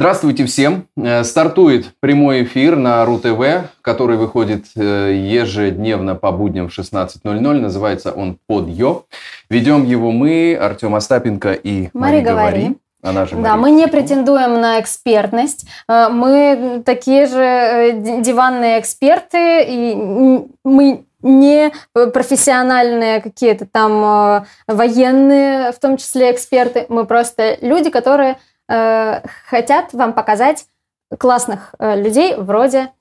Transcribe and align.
Здравствуйте 0.00 0.46
всем! 0.46 0.86
Э, 0.96 1.24
стартует 1.24 1.88
прямой 2.00 2.44
эфир 2.44 2.76
на 2.76 3.04
РУ-ТВ, 3.04 3.68
который 3.82 4.16
выходит 4.16 4.64
э, 4.74 5.12
ежедневно 5.14 6.14
по 6.14 6.32
будням 6.32 6.70
в 6.70 6.78
16.00. 6.78 7.60
Называется 7.60 8.10
он 8.10 8.38
«Подъё». 8.46 9.02
Ведем 9.50 9.84
его 9.84 10.10
мы, 10.10 10.56
Артем 10.58 10.94
Остапенко 10.94 11.52
и 11.52 11.90
Мари 11.92 12.22
Говори. 12.22 12.78
Она 13.02 13.26
же 13.26 13.36
да, 13.36 13.56
мы 13.56 13.72
не 13.72 13.88
претендуем 13.88 14.58
на 14.58 14.80
экспертность. 14.80 15.66
Э, 15.86 16.08
мы 16.08 16.82
такие 16.86 17.26
же 17.26 18.22
диванные 18.22 18.80
эксперты, 18.80 19.66
и 19.68 20.46
мы 20.64 21.04
не 21.20 21.72
профессиональные 21.92 23.20
какие-то 23.20 23.66
там 23.66 24.46
военные, 24.66 25.72
в 25.72 25.78
том 25.78 25.98
числе 25.98 26.32
эксперты. 26.32 26.86
Мы 26.88 27.04
просто 27.04 27.58
люди, 27.60 27.90
которые 27.90 28.38
Э, 28.70 29.22
хотят 29.48 29.92
вам 29.92 30.12
показать 30.12 30.66
классных 31.18 31.74
э, 31.80 32.00
людей 32.00 32.36
вроде 32.36 32.92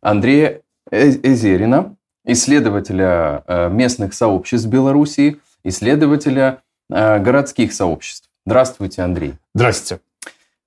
Андрея 0.00 0.62
э 0.90 1.10
Эзерина, 1.22 1.94
исследователя 2.24 3.44
местных 3.70 4.14
сообществ 4.14 4.66
Беларуси, 4.66 5.40
исследователя 5.62 6.62
городских 6.88 7.72
сообществ. 7.72 8.28
Здравствуйте, 8.44 9.02
Андрей. 9.02 9.34
Здравствуйте. 9.54 10.02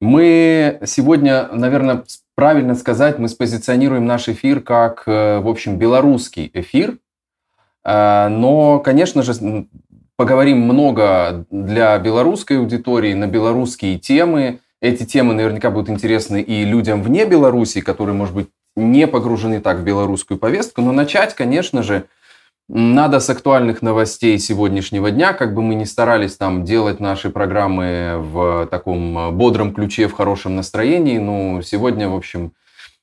Мы 0.02 0.80
сегодня, 0.86 1.48
наверное, 1.52 2.04
правильно 2.36 2.76
сказать, 2.76 3.20
мы 3.20 3.28
спозиционируем 3.28 4.06
наш 4.06 4.28
эфир 4.28 4.62
как, 4.62 5.06
в 5.06 5.48
общем, 5.48 5.78
белорусский 5.78 6.50
эфир. 6.54 6.98
Но, 7.86 8.82
конечно 8.84 9.24
же, 9.24 9.68
поговорим 10.20 10.64
много 10.64 11.46
для 11.50 11.98
белорусской 11.98 12.58
аудитории 12.58 13.14
на 13.14 13.26
белорусские 13.26 13.98
темы. 13.98 14.60
Эти 14.82 15.06
темы 15.06 15.34
наверняка 15.34 15.72
будут 15.72 15.90
интересны 15.90 16.42
и 16.42 16.66
людям 16.66 17.02
вне 17.02 17.24
Беларуси, 17.24 17.80
которые, 17.80 18.16
может 18.16 18.36
быть, 18.36 18.50
не 18.76 19.08
погружены 19.08 19.62
так 19.62 19.78
в 19.78 19.84
белорусскую 19.86 20.38
повестку. 20.38 20.82
Но 20.82 20.92
начать, 20.92 21.36
конечно 21.36 21.84
же, 21.84 22.04
надо 22.68 23.22
с 23.22 23.30
актуальных 23.30 23.82
новостей 23.82 24.38
сегодняшнего 24.40 25.10
дня, 25.10 25.32
как 25.32 25.54
бы 25.54 25.62
мы 25.62 25.74
ни 25.76 25.86
старались 25.86 26.36
там 26.36 26.66
делать 26.66 27.00
наши 27.00 27.30
программы 27.30 28.16
в 28.18 28.68
таком 28.70 29.38
бодром 29.38 29.74
ключе, 29.74 30.10
в 30.10 30.14
хорошем 30.14 30.58
настроении. 30.58 31.18
Ну, 31.18 31.62
сегодня, 31.62 32.10
в 32.10 32.16
общем, 32.18 32.52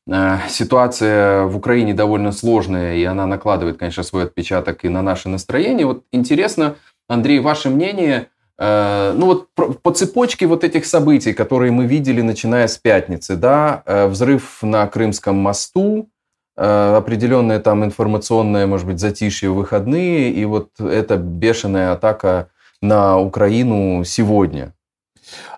э, 0.06 0.36
ситуация 0.50 1.44
в 1.44 1.56
Украине 1.56 1.94
довольно 1.94 2.30
сложная, 2.32 2.96
и 2.96 3.04
она 3.04 3.24
накладывает, 3.24 3.78
конечно, 3.78 4.02
свой 4.02 4.24
отпечаток 4.24 4.84
и 4.84 4.90
на 4.90 5.00
наше 5.00 5.30
настроение. 5.30 5.86
Вот 5.86 6.04
интересно, 6.12 6.76
Андрей, 7.08 7.38
ваше 7.38 7.70
мнение, 7.70 8.28
э, 8.58 9.12
ну 9.16 9.26
вот 9.26 9.48
по 9.82 9.92
цепочке 9.92 10.46
вот 10.46 10.64
этих 10.64 10.86
событий, 10.86 11.32
которые 11.32 11.70
мы 11.70 11.86
видели, 11.86 12.20
начиная 12.20 12.66
с 12.66 12.76
пятницы, 12.76 13.36
да, 13.36 13.82
э, 13.86 14.06
взрыв 14.08 14.58
на 14.62 14.86
Крымском 14.88 15.36
мосту, 15.36 16.08
э, 16.56 16.96
определенное 16.96 17.60
там 17.60 17.84
информационное, 17.84 18.66
может 18.66 18.86
быть, 18.86 18.98
затишье 18.98 19.50
в 19.50 19.54
выходные, 19.54 20.32
и 20.32 20.44
вот 20.44 20.70
эта 20.80 21.16
бешеная 21.16 21.92
атака 21.92 22.48
на 22.82 23.18
Украину 23.18 24.04
сегодня. 24.04 24.72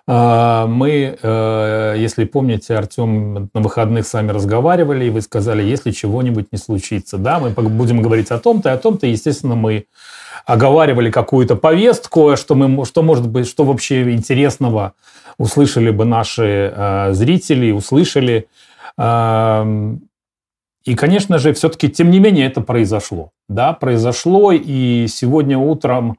А, 0.07 0.65
мы, 0.65 1.17
если 1.99 2.25
помните, 2.25 2.75
Артем, 2.75 3.49
на 3.53 3.61
выходных 3.61 4.07
с 4.07 4.13
вами 4.13 4.31
разговаривали, 4.31 5.05
и 5.05 5.09
вы 5.11 5.21
сказали, 5.21 5.61
если 5.61 5.91
чего-нибудь 5.91 6.47
не 6.51 6.57
случится, 6.57 7.17
да, 7.19 7.37
мы 7.39 7.51
будем 7.51 8.01
говорить 8.01 8.31
о 8.31 8.39
том-то, 8.39 8.69
и 8.69 8.71
о 8.71 8.77
том-то, 8.77 9.05
естественно, 9.05 9.55
мы 9.55 9.85
оговаривали 10.45 11.11
какую-то 11.11 11.55
повестку, 11.55 12.35
что, 12.35 12.55
мы, 12.55 12.85
что 12.85 13.01
может 13.01 13.27
быть, 13.27 13.47
что 13.47 13.63
вообще 13.63 14.13
интересного 14.13 14.93
услышали 15.37 15.89
бы 15.89 16.05
наши 16.05 16.71
э, 16.75 17.13
зрители, 17.13 17.71
услышали. 17.71 18.47
Э, 18.97 19.95
и, 20.83 20.95
конечно 20.95 21.37
же, 21.37 21.53
все-таки, 21.53 21.89
тем 21.89 22.09
не 22.09 22.19
менее, 22.19 22.47
это 22.47 22.61
произошло. 22.61 23.31
Да, 23.47 23.73
произошло, 23.73 24.51
и 24.51 25.07
сегодня 25.07 25.57
утром 25.57 26.17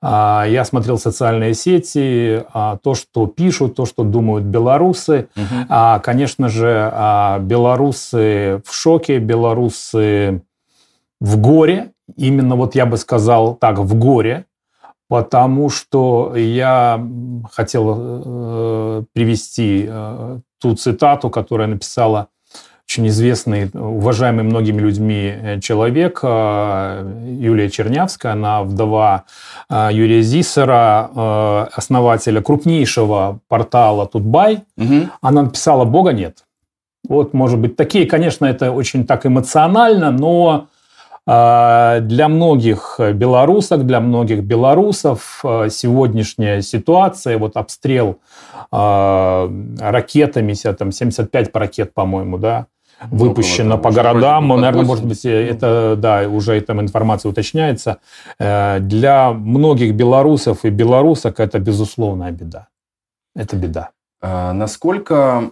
э, 0.00 0.44
я 0.48 0.64
смотрел 0.64 0.98
социальные 0.98 1.54
сети, 1.54 2.42
э, 2.42 2.76
то, 2.82 2.94
что 2.94 3.26
пишут, 3.26 3.74
то, 3.76 3.86
что 3.86 4.02
думают 4.02 4.44
белорусы. 4.44 5.28
Угу. 5.36 5.66
А, 5.68 5.98
конечно 5.98 6.48
же, 6.48 6.90
э, 6.92 7.38
белорусы 7.40 8.62
в 8.64 8.74
шоке, 8.74 9.18
белорусы 9.18 10.42
в 11.24 11.40
горе, 11.40 11.92
именно 12.16 12.54
вот 12.54 12.74
я 12.74 12.84
бы 12.84 12.98
сказал 12.98 13.54
так, 13.54 13.78
в 13.78 13.98
горе, 13.98 14.44
потому 15.08 15.70
что 15.70 16.36
я 16.36 17.02
хотел 17.50 17.94
э, 17.96 19.02
привести 19.14 19.86
э, 19.88 20.38
ту 20.60 20.74
цитату, 20.74 21.30
которую 21.30 21.70
написала 21.70 22.28
очень 22.86 23.08
известный, 23.08 23.70
уважаемый 23.72 24.44
многими 24.44 24.82
людьми 24.82 25.32
э, 25.34 25.60
человек 25.60 26.20
э, 26.22 27.26
Юлия 27.40 27.70
Чернявская, 27.70 28.32
она 28.32 28.62
вдова 28.62 29.24
э, 29.70 29.88
Юрия 29.92 30.20
Зиссера, 30.20 31.70
основателя 31.74 32.42
крупнейшего 32.42 33.40
портала 33.48 34.06
Тутбай. 34.06 34.64
Угу. 34.76 35.08
Она 35.22 35.42
написала 35.42 35.86
«Бога 35.86 36.12
нет». 36.12 36.44
Вот, 37.08 37.32
может 37.32 37.58
быть, 37.58 37.76
такие, 37.76 38.04
конечно, 38.04 38.44
это 38.44 38.72
очень 38.72 39.06
так 39.06 39.24
эмоционально, 39.24 40.10
но 40.10 40.68
для 41.26 42.28
многих 42.28 43.00
белорусок, 43.14 43.86
для 43.86 44.00
многих 44.00 44.42
белорусов 44.42 45.40
а, 45.42 45.70
сегодняшняя 45.70 46.60
ситуация, 46.60 47.38
вот 47.38 47.56
обстрел 47.56 48.18
а, 48.70 49.50
ракетами, 49.80 50.54
там 50.74 50.92
75 50.92 51.56
ракет, 51.56 51.94
по-моему, 51.94 52.36
да, 52.36 52.66
выпущено 53.10 53.78
по 53.78 53.90
городам. 53.90 54.48
Наверное, 54.48 54.84
80. 54.84 54.86
может 54.86 55.04
быть, 55.06 55.24
это, 55.24 55.96
да, 55.96 56.28
уже 56.28 56.60
там 56.60 56.80
информация 56.80 57.30
уточняется. 57.30 57.98
Э, 58.38 58.78
для 58.80 59.32
многих 59.32 59.94
белорусов 59.94 60.64
и 60.64 60.70
белорусок 60.70 61.40
это 61.40 61.58
безусловная 61.58 62.32
беда. 62.32 62.68
Это 63.34 63.56
беда. 63.56 63.90
насколько 64.22 65.50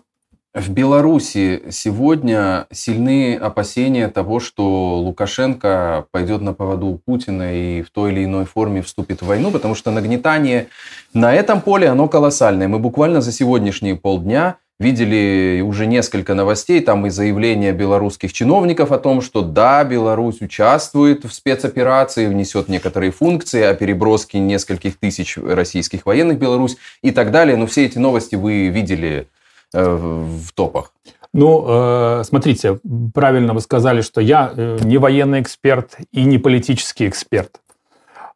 в 0.54 0.68
Беларуси 0.68 1.62
сегодня 1.70 2.66
сильны 2.70 3.36
опасения 3.36 4.08
того, 4.08 4.38
что 4.38 4.98
Лукашенко 4.98 6.06
пойдет 6.10 6.42
на 6.42 6.52
поводу 6.52 6.86
у 6.86 6.98
Путина 6.98 7.54
и 7.54 7.82
в 7.82 7.90
той 7.90 8.12
или 8.12 8.24
иной 8.24 8.44
форме 8.44 8.82
вступит 8.82 9.22
в 9.22 9.26
войну, 9.26 9.50
потому 9.50 9.74
что 9.74 9.90
нагнетание 9.90 10.68
на 11.14 11.34
этом 11.34 11.62
поле, 11.62 11.88
оно 11.88 12.06
колоссальное. 12.06 12.68
Мы 12.68 12.78
буквально 12.78 13.22
за 13.22 13.32
сегодняшние 13.32 13.96
полдня 13.96 14.56
видели 14.78 15.62
уже 15.64 15.86
несколько 15.86 16.34
новостей, 16.34 16.80
там 16.80 17.06
и 17.06 17.10
заявления 17.10 17.72
белорусских 17.72 18.32
чиновников 18.34 18.92
о 18.92 18.98
том, 18.98 19.22
что 19.22 19.40
да, 19.40 19.84
Беларусь 19.84 20.42
участвует 20.42 21.24
в 21.24 21.32
спецоперации, 21.32 22.26
внесет 22.26 22.68
некоторые 22.68 23.10
функции 23.12 23.62
о 23.62 23.74
переброске 23.74 24.38
нескольких 24.38 24.98
тысяч 24.98 25.38
российских 25.38 26.04
военных 26.04 26.36
в 26.36 26.40
Беларусь 26.40 26.76
и 27.00 27.10
так 27.10 27.30
далее. 27.30 27.56
Но 27.56 27.66
все 27.66 27.86
эти 27.86 27.96
новости 27.96 28.34
вы 28.34 28.68
видели 28.68 29.28
в 29.72 30.52
топах? 30.54 30.92
Ну, 31.34 31.64
э, 31.66 32.22
смотрите, 32.24 32.78
правильно 33.14 33.54
вы 33.54 33.60
сказали, 33.60 34.02
что 34.02 34.20
я 34.20 34.52
э, 34.54 34.78
не 34.82 34.98
военный 34.98 35.40
эксперт 35.40 35.96
и 36.12 36.24
не 36.24 36.36
политический 36.36 37.08
эксперт. 37.08 37.58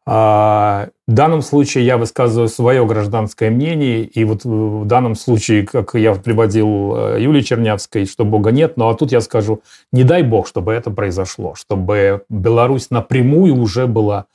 А, 0.09 0.89
в 1.07 1.13
данном 1.13 1.43
случае 1.43 1.85
я 1.85 1.99
высказываю 1.99 2.49
свое 2.49 2.87
гражданское 2.87 3.51
мнение, 3.51 4.05
и 4.05 4.25
вот 4.25 4.45
в 4.45 4.87
данном 4.87 5.15
случае, 5.15 5.67
как 5.67 5.95
я 5.95 6.15
приводил 6.15 7.17
Юлии 7.19 7.43
Чернявской, 7.43 8.07
что 8.07 8.25
Бога 8.25 8.51
нет, 8.51 8.77
ну 8.77 8.89
а 8.89 8.95
тут 8.95 9.13
я 9.13 9.21
скажу, 9.21 9.63
не 9.93 10.05
дай 10.05 10.23
Бог, 10.23 10.47
чтобы 10.47 10.73
это 10.73 10.91
произошло, 10.91 11.55
чтобы 11.55 12.25
Беларусь 12.31 12.91
напрямую 12.91 13.57
уже 13.57 13.87
была 13.87 14.27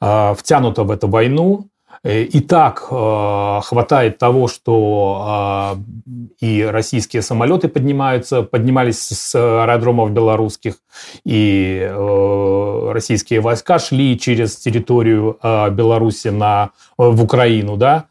а, 0.00 0.34
втянута 0.34 0.84
в 0.84 0.90
эту 0.92 1.08
войну, 1.08 1.68
Э, 1.68 1.77
и 2.04 2.40
так 2.40 2.86
э, 2.90 3.60
хватает 3.62 4.18
того, 4.18 4.46
что 4.48 5.74
э, 5.76 6.46
и 6.46 6.62
российские 6.62 7.22
самолеты 7.22 7.68
поднимаются, 7.68 8.42
поднимались 8.42 9.00
с 9.00 9.34
аэродромов 9.34 10.12
белорусских, 10.12 10.76
и 11.24 11.80
э, 11.82 12.90
российские 12.92 13.40
войска 13.40 13.78
шли 13.78 14.18
через 14.18 14.56
территорию 14.56 15.38
э, 15.42 15.70
Беларуси 15.70 16.28
на, 16.28 16.70
в 16.96 17.22
Украину, 17.22 17.76
да. 17.76 18.06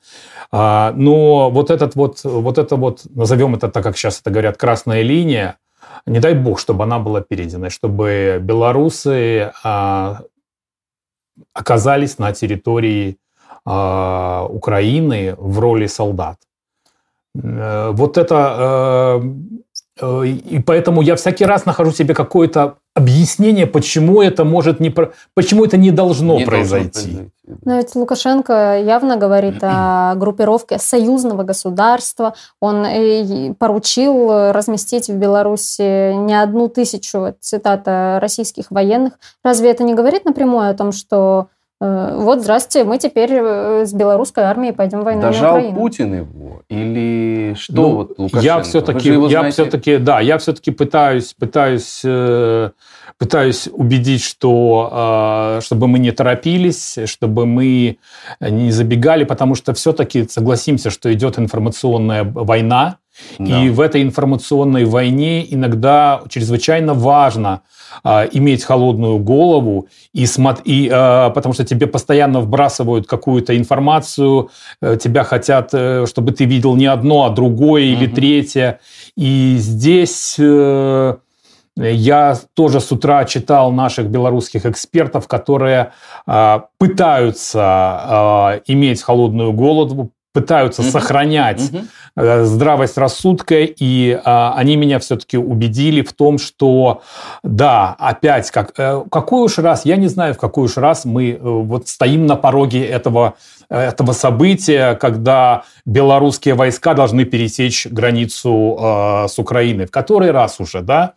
А, 0.52 0.94
но 0.96 1.50
вот 1.50 1.72
этот 1.72 1.96
вот, 1.96 2.24
вот 2.24 2.58
это 2.58 2.76
вот, 2.76 3.06
назовем 3.14 3.56
это 3.56 3.70
так, 3.70 3.84
как 3.84 3.98
сейчас 3.98 4.22
это 4.22 4.32
говорят, 4.32 4.58
красная 4.58 5.02
линия, 5.02 5.58
не 6.06 6.20
дай 6.20 6.34
бог, 6.34 6.60
чтобы 6.60 6.84
она 6.84 7.00
была 7.00 7.22
перейдена, 7.22 7.70
чтобы 7.70 8.40
белорусы 8.42 9.52
а, 9.64 10.22
оказались 11.54 12.18
на 12.18 12.32
территории 12.32 13.18
Украины 13.66 15.36
в 15.38 15.60
роли 15.60 15.88
солдат. 15.88 16.38
Э, 17.44 17.92
вот 17.92 18.18
это, 18.18 19.20
э, 19.20 19.30
Э, 20.00 20.26
и 20.26 20.60
поэтому 20.60 21.02
я 21.02 21.16
всякий 21.16 21.46
раз 21.46 21.66
нахожу 21.66 21.92
себе 21.92 22.14
какое-то 22.14 22.76
объяснение, 22.94 23.68
почему 23.68 24.22
это 24.22 24.44
может 24.44 24.80
не 24.80 24.94
почему 25.34 25.66
это 25.66 25.78
не 25.78 25.92
должно 25.92 26.38
не 26.38 26.46
произойти. 26.46 26.92
Должно 26.92 27.14
произойти. 27.14 27.32
Но 27.64 27.78
ведь 27.78 27.96
Лукашенко 27.96 28.80
явно 28.80 29.18
говорит 29.18 29.60
о 29.62 30.16
группировке 30.18 30.80
союзного 30.80 31.44
государства. 31.44 32.34
Он 32.60 32.86
поручил 33.56 34.52
разместить 34.52 35.08
в 35.08 35.16
Беларуси 35.16 36.14
не 36.14 36.40
одну 36.40 36.68
тысячу, 36.70 37.36
цитата, 37.40 38.20
российских 38.22 38.72
военных. 38.72 39.14
Разве 39.44 39.72
это 39.72 39.84
не 39.84 39.94
говорит 39.94 40.26
напрямую 40.26 40.70
о 40.70 40.74
том, 40.74 40.92
что 40.92 41.48
вот, 41.80 42.42
здрасте, 42.42 42.84
мы 42.84 42.98
теперь 42.98 43.32
э, 43.34 43.86
с 43.86 43.94
белорусской 43.94 44.44
армией 44.46 44.74
пойдем 44.74 45.04
войну 45.04 45.22
Дожал 45.22 45.54
на 45.54 45.58
Украину. 45.58 45.76
Путин 45.78 46.16
его? 46.16 46.62
Или 46.70 47.56
что 47.56 47.74
ну, 47.74 47.96
вот 47.96 48.10
Лукашенко? 48.18 48.46
Я 48.46 48.62
все-таки, 48.62 49.10
я 49.10 49.28
знаете... 49.30 49.52
все-таки, 49.52 49.98
да, 49.98 50.20
я 50.20 50.40
все-таки 50.40 50.72
пытаюсь, 50.72 51.36
пытаюсь, 51.36 52.02
э, 52.04 52.72
пытаюсь 53.20 53.70
убедить, 53.72 54.24
что 54.24 55.60
чтобы 55.62 55.88
мы 55.88 56.00
не 56.00 56.12
торопились, 56.12 56.98
чтобы 57.06 57.46
мы 57.46 57.98
не 58.40 58.72
забегали, 58.72 59.24
потому 59.24 59.56
что 59.56 59.74
все-таки 59.74 60.28
согласимся, 60.28 60.90
что 60.90 61.12
идет 61.14 61.38
информационная 61.38 62.24
война, 62.24 62.98
да. 63.40 63.64
И 63.64 63.70
в 63.70 63.82
этой 63.82 64.04
информационной 64.04 64.86
войне 64.86 65.46
иногда 65.52 66.22
чрезвычайно 66.30 66.94
важно 66.94 67.62
а, 68.04 68.26
иметь 68.26 68.64
холодную 68.64 69.20
голову, 69.20 69.88
и, 70.14 70.26
и, 70.66 70.90
а, 70.92 71.30
потому 71.30 71.54
что 71.54 71.66
тебе 71.66 71.88
постоянно 71.88 72.42
вбрасывают 72.42 73.08
какую-то 73.08 73.58
информацию, 73.58 74.50
а, 74.82 74.96
тебя 74.96 75.24
хотят, 75.24 75.70
а, 75.74 76.06
чтобы 76.08 76.32
ты 76.32 76.46
видел 76.46 76.76
не 76.76 76.88
одно, 76.88 77.26
а 77.26 77.30
другое 77.30 77.94
угу. 77.94 78.04
или 78.04 78.08
третье. 78.08 78.80
И 79.16 79.56
здесь... 79.60 80.38
А, 80.40 81.18
я 81.80 82.36
тоже 82.56 82.80
с 82.80 82.92
утра 82.92 83.24
читал 83.26 83.72
наших 83.72 84.08
белорусских 84.08 84.66
экспертов, 84.66 85.28
которые 85.28 85.92
э, 86.26 86.60
пытаются 86.80 88.60
э, 88.66 88.72
иметь 88.74 89.04
холодную 89.04 89.54
голову, 89.54 90.12
пытаются 90.38 90.84
угу. 90.84 90.92
сохранять 90.92 91.72
угу. 91.74 92.46
здравость 92.46 92.96
рассудка, 92.96 93.56
и 93.64 94.20
а, 94.24 94.54
они 94.56 94.76
меня 94.76 95.00
все-таки 95.00 95.36
убедили 95.36 96.04
в 96.04 96.14
том, 96.14 96.38
что 96.38 97.02
да, 97.42 97.96
опять, 97.98 98.52
как, 98.52 98.74
э, 98.78 99.02
какой 99.12 99.46
уж 99.46 99.58
раз, 99.58 99.84
я 99.84 99.96
не 99.96 100.06
знаю, 100.06 100.36
в 100.36 100.38
какой 100.38 100.66
уж 100.66 100.78
раз 100.78 101.06
мы 101.06 101.32
э, 101.32 101.38
вот 101.42 101.88
стоим 101.88 102.28
на 102.28 102.36
пороге 102.36 102.86
этого, 102.86 103.34
этого 103.68 104.12
события, 104.12 104.94
когда 104.94 105.64
белорусские 105.86 106.54
войска 106.54 106.94
должны 106.94 107.26
пересечь 107.26 107.88
границу 107.88 108.78
э, 108.80 109.28
с 109.30 109.40
Украиной. 109.40 109.88
В 109.88 109.92
который 109.92 110.30
раз 110.30 110.60
уже, 110.60 110.82
да? 110.82 111.14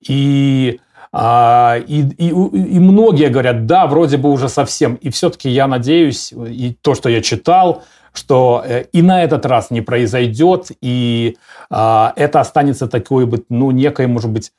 И 0.00 0.80
а, 1.14 1.76
и, 1.86 2.04
и, 2.16 2.28
и 2.28 2.78
многие 2.78 3.28
говорят, 3.28 3.66
да, 3.66 3.86
вроде 3.86 4.16
бы 4.16 4.30
уже 4.30 4.48
совсем. 4.48 4.94
И 4.94 5.10
все-таки 5.10 5.50
я 5.50 5.66
надеюсь, 5.66 6.32
и 6.32 6.74
то, 6.80 6.94
что 6.94 7.10
я 7.10 7.20
читал, 7.20 7.82
что 8.12 8.62
э, 8.66 8.84
и 8.92 9.02
на 9.02 9.22
этот 9.22 9.46
раз 9.46 9.70
не 9.70 9.80
произойдет, 9.80 10.70
и 10.80 11.36
а, 11.70 12.12
это 12.16 12.40
останется 12.40 12.86
такой, 12.86 13.30
ну, 13.48 13.70
некой, 13.70 14.06
может 14.06 14.30
быть, 14.30 14.52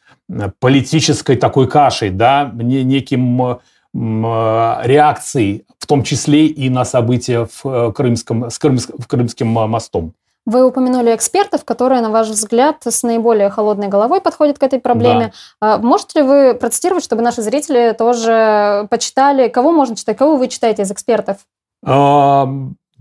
политической 0.59 1.35
такой 1.35 1.67
кашей, 1.67 2.09
да, 2.09 2.51
неким 2.53 3.59
реакцией, 3.93 5.65
в 5.77 5.85
том 5.85 6.01
числе 6.03 6.47
и 6.47 6.69
на 6.69 6.83
события 6.83 7.45
в 7.45 7.65
э, 7.65 7.91
Крымском, 7.91 8.49
с 8.49 8.57
Крым, 8.57 8.79
в 8.79 9.07
Крымским 9.07 9.47
мостом. 9.47 10.13
Вы 10.45 10.65
упомянули 10.65 11.15
экспертов, 11.15 11.63
которые, 11.63 12.01
на 12.01 12.09
ваш 12.09 12.27
взгляд, 12.27 12.77
с 12.83 13.03
наиболее 13.03 13.49
холодной 13.49 13.87
головой 13.87 14.19
подходят 14.19 14.57
к 14.59 14.63
этой 14.63 14.79
проблеме. 14.79 15.31
Да. 15.61 15.77
Можете 15.77 16.19
ли 16.19 16.25
вы 16.25 16.53
процитировать, 16.53 17.03
чтобы 17.03 17.21
наши 17.21 17.41
зрители 17.41 17.95
тоже 17.97 18.87
почитали, 18.89 19.47
кого 19.47 19.71
можно 19.71 19.95
читать, 19.95 20.17
кого 20.17 20.35
вы 20.35 20.49
читаете 20.49 20.81
из 20.81 20.91
экспертов? 20.91 21.37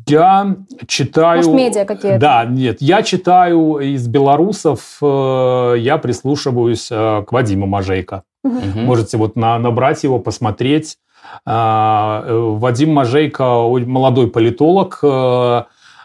Я 0.06 0.56
читаю... 0.86 1.36
Может, 1.38 1.52
медиа 1.52 1.84
какие-то? 1.84 2.18
Да, 2.18 2.44
нет. 2.44 2.78
Я 2.80 3.02
читаю 3.02 3.78
из 3.78 4.06
белорусов, 4.08 4.98
э, 5.02 5.74
я 5.78 5.98
прислушиваюсь 5.98 6.88
э, 6.90 7.24
к 7.26 7.32
Вадиму 7.32 7.66
Мажейко. 7.66 8.22
Угу. 8.44 8.80
Можете 8.80 9.16
вот 9.16 9.36
на, 9.36 9.58
набрать 9.58 10.02
его, 10.04 10.18
посмотреть. 10.18 10.98
Э, 11.46 12.22
Вадим 12.26 12.92
Мажейко 12.92 13.44
молодой 13.86 14.28
политолог. 14.28 15.02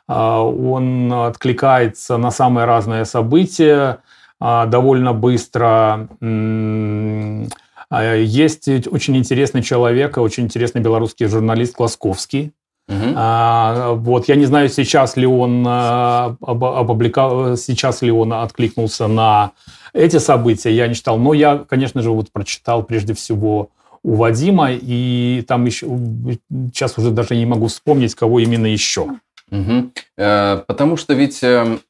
Он 0.10 1.14
откликается 1.14 2.16
на 2.16 2.32
самые 2.32 2.64
разные 2.64 3.04
события 3.04 3.98
довольно 4.40 5.12
быстро. 5.12 6.08
Есть 7.92 8.70
очень 8.88 9.18
интересный 9.18 9.62
человек, 9.62 10.18
очень 10.18 10.46
интересный 10.46 10.80
белорусский 10.80 11.26
журналист 11.26 11.76
Класковский, 11.76 12.54
Угу. 12.88 13.14
А, 13.16 13.92
вот 13.94 14.28
я 14.30 14.36
не 14.36 14.46
знаю, 14.46 14.70
сейчас 14.70 15.18
ли 15.18 15.28
он 15.28 15.66
а, 15.68 16.38
опубликовал, 16.42 17.58
сейчас 17.58 18.02
ли 18.02 18.12
он 18.12 18.32
откликнулся 18.32 19.08
на 19.08 19.52
эти 19.94 20.18
события, 20.18 20.72
я 20.72 20.88
не 20.88 20.96
читал, 20.96 21.18
но 21.18 21.34
я, 21.34 21.58
конечно 21.58 22.02
же, 22.02 22.12
вот 22.12 22.32
прочитал 22.32 22.84
прежде 22.84 23.14
всего 23.14 23.70
у 24.04 24.16
Вадима, 24.16 24.70
и 24.72 25.44
там 25.48 25.66
еще 25.66 25.88
сейчас 26.74 26.98
уже 26.98 27.12
даже 27.12 27.36
не 27.36 27.46
могу 27.46 27.68
вспомнить, 27.68 28.16
кого 28.16 28.40
именно 28.40 28.68
еще. 28.68 29.08
Угу. 29.52 29.92
Потому 30.16 30.98
что 30.98 31.14
ведь, 31.14 31.40
эм, 31.42 31.82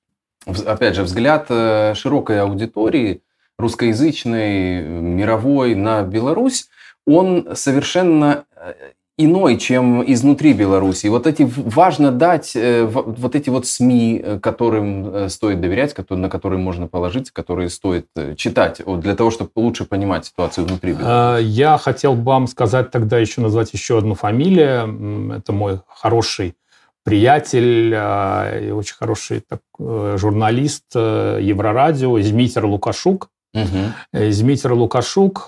опять 0.65 0.95
же, 0.95 1.03
взгляд 1.03 1.47
э, 1.49 1.93
широкой 1.95 2.41
аудитории 2.41 3.21
русскоязычной, 3.57 4.81
мировой 4.83 5.75
на 5.75 6.03
Беларусь, 6.03 6.69
он 7.05 7.49
совершенно 7.55 8.45
э, 8.55 8.73
иной, 9.17 9.57
чем 9.57 10.03
изнутри 10.05 10.53
Беларуси. 10.53 11.07
вот 11.07 11.25
эти 11.25 11.49
важно 11.55 12.11
дать 12.11 12.55
э, 12.55 12.85
вот 12.85 13.35
эти 13.35 13.49
вот 13.49 13.65
СМИ, 13.65 14.21
э, 14.23 14.39
которым 14.39 15.07
э, 15.07 15.29
стоит 15.29 15.59
доверять, 15.59 15.95
на 16.09 16.29
которые 16.29 16.59
можно 16.59 16.87
положиться, 16.87 17.33
которые 17.33 17.69
стоит 17.69 18.07
читать 18.35 18.81
для 18.85 19.15
того, 19.15 19.31
чтобы 19.31 19.49
лучше 19.55 19.85
понимать 19.85 20.27
ситуацию 20.27 20.67
внутри 20.67 20.93
Беларуси. 20.93 21.43
Я 21.45 21.79
хотел 21.79 22.13
вам 22.13 22.45
сказать 22.47 22.91
тогда 22.91 23.17
еще 23.17 23.41
назвать 23.41 23.73
еще 23.73 23.97
одну 23.97 24.13
фамилию. 24.13 25.33
Это 25.35 25.51
мой 25.51 25.79
хороший 25.87 26.55
приятель 27.03 27.93
и 27.95 28.71
очень 28.71 28.95
хороший 28.95 29.41
так, 29.41 29.61
журналист 29.79 30.93
Еврорадио 30.93 32.19
Змитер 32.19 32.65
Лукашук. 32.65 33.29
Угу. 33.53 34.29
Змитер 34.29 34.73
Лукашук. 34.73 35.47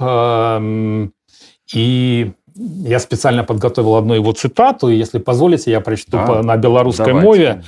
И 1.72 2.31
я 2.60 3.00
специально 3.00 3.44
подготовил 3.44 3.96
одну 3.96 4.14
его 4.14 4.32
цитату, 4.34 4.90
и 4.90 4.96
если 4.96 5.20
позволите, 5.20 5.72
я 5.72 5.80
прочту 5.80 6.18
а, 6.18 6.44
на 6.44 6.58
белорусской 6.58 7.14
давайте. 7.14 7.64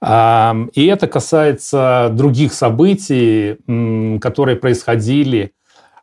мове. 0.00 0.70
И 0.74 0.86
это 0.86 1.08
касается 1.08 2.10
других 2.12 2.52
событий, 2.52 3.56
которые 4.20 4.56
происходили 4.56 5.52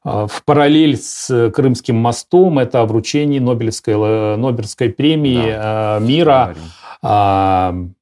а, 0.04 0.28
в 0.28 0.44
параллель 0.44 0.98
с 0.98 1.52
Крымским 1.52 1.96
мостом. 1.96 2.60
Это 2.60 2.84
вручение 2.84 3.40
Нобелевской, 3.40 3.96
Нобелевской 4.38 4.90
премии 4.90 5.46
да. 5.46 5.98
А, 5.98 6.00
мира 6.00 6.56
Говорим. 7.02 7.96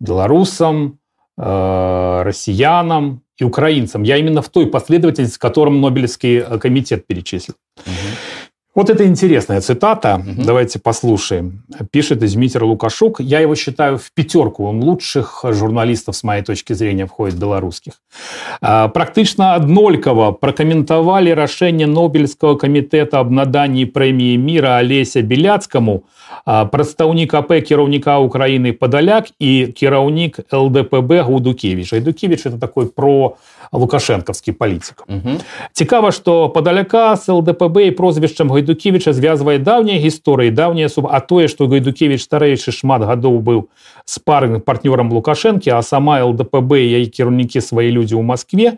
белорусам, 0.00 0.98
россиянам 1.36 3.22
и 3.38 3.44
украинцам. 3.44 4.02
Я 4.04 4.16
именно 4.16 4.42
в 4.42 4.48
той 4.48 4.66
последовательности, 4.66 5.36
в 5.36 5.40
котором 5.40 5.80
Нобелевский 5.80 6.38
э, 6.38 6.58
комитет 6.58 7.06
перечислил. 7.06 7.54
Угу. 7.86 7.92
Вот 8.77 8.91
это 8.91 9.07
интересная 9.07 9.59
цитата. 9.59 10.21
Угу. 10.21 10.43
Давайте 10.45 10.77
послушаем. 10.77 11.63
Пишет 11.89 12.19
Дмитрий 12.19 12.63
Лукашук. 12.63 13.19
Я 13.19 13.39
его 13.39 13.55
считаю 13.55 13.97
в 13.97 14.11
пятерку. 14.11 14.65
Он 14.65 14.83
лучших 14.83 15.45
журналистов, 15.49 16.15
с 16.15 16.23
моей 16.23 16.43
точки 16.43 16.73
зрения, 16.73 17.07
входит 17.07 17.39
белорусских. 17.39 17.93
А, 18.61 18.87
практично 18.87 19.55
однолькова 19.55 20.31
прокомментовали 20.31 21.31
решение 21.31 21.87
Нобелевского 21.87 22.55
комитета 22.55 23.17
об 23.17 23.31
надании 23.31 23.85
премии 23.85 24.37
мира 24.37 24.77
Олеся 24.77 25.23
Беляцкому 25.23 26.03
а, 26.45 26.65
представник 26.65 27.33
АП 27.33 27.47
кіраўніка 27.47 28.19
Украины 28.19 28.73
Подоляк 28.73 29.25
и 29.41 29.67
кіраўнік 29.67 30.39
ЛДПБ 30.53 31.21
Гудукевич. 31.21 31.91
Гайдукевич – 31.91 32.45
это 32.45 32.59
такой 32.59 32.85
про 32.85 33.37
лукашенковский 33.71 34.53
политик. 34.53 35.03
Угу. 35.07 35.37
Цікава, 35.73 36.11
што 36.11 36.49
падаляка 36.49 37.15
з 37.15 37.29
ЛДПБ 37.29 37.85
і 37.85 37.91
прозвішчам 37.91 38.51
Гайдукевіча 38.61 39.13
звязвае 39.17 39.57
даўняя 39.57 39.97
гісторыя 39.97 40.53
даўняя 40.53 40.89
суб 40.93 41.09
а 41.09 41.17
тое 41.17 41.49
што 41.49 41.65
Гайдукевич 41.65 42.21
старэйшы 42.21 42.69
шмат 42.69 43.01
гадоў 43.01 43.41
быў 43.41 43.59
спарным 44.05 44.61
партнёрам 44.61 45.09
лукашэнкі 45.09 45.73
а 45.73 45.81
сама 45.81 46.21
ЛДПБ 46.21 46.77
і 46.77 47.01
яе 47.01 47.09
кіраўнікі 47.09 47.57
свае 47.57 47.89
людзі 47.89 48.13
ў 48.13 48.21
Москве 48.21 48.77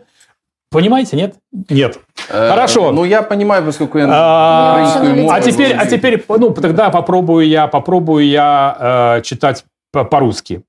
Понимаете, 0.70 1.16
нет? 1.16 1.34
Нет. 1.68 1.98
Э, 2.30 2.48
Хорошо. 2.48 2.92
Ну, 2.92 3.04
я 3.04 3.22
понимаю, 3.22 3.64
поскольку 3.64 3.98
я 3.98 4.06
а, 4.08 5.02
а 5.28 5.40
теперь, 5.40 5.74
а 5.74 5.84
теперь, 5.84 6.24
ну, 6.28 6.54
тогда 6.54 6.90
попробую 6.90 7.48
я, 7.48 7.66
попробую 7.66 8.24
я 8.28 9.16
э, 9.18 9.22
читать 9.22 9.64
по-русски. 9.90 10.62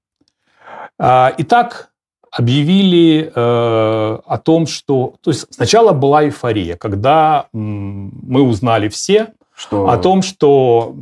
Э, 1.00 1.30
итак, 1.38 1.92
объявили 2.39 3.33
э, 3.35 4.19
о 4.27 4.39
том, 4.39 4.67
что... 4.67 5.15
То 5.23 5.31
есть 5.31 5.47
сначала 5.51 5.93
была 5.93 6.25
эйфория, 6.25 6.77
когда 6.77 7.47
мы 7.53 8.43
узнали 8.43 8.89
все 8.89 9.29
что... 9.55 9.89
о 9.89 9.97
том, 9.97 10.23
что 10.23 10.95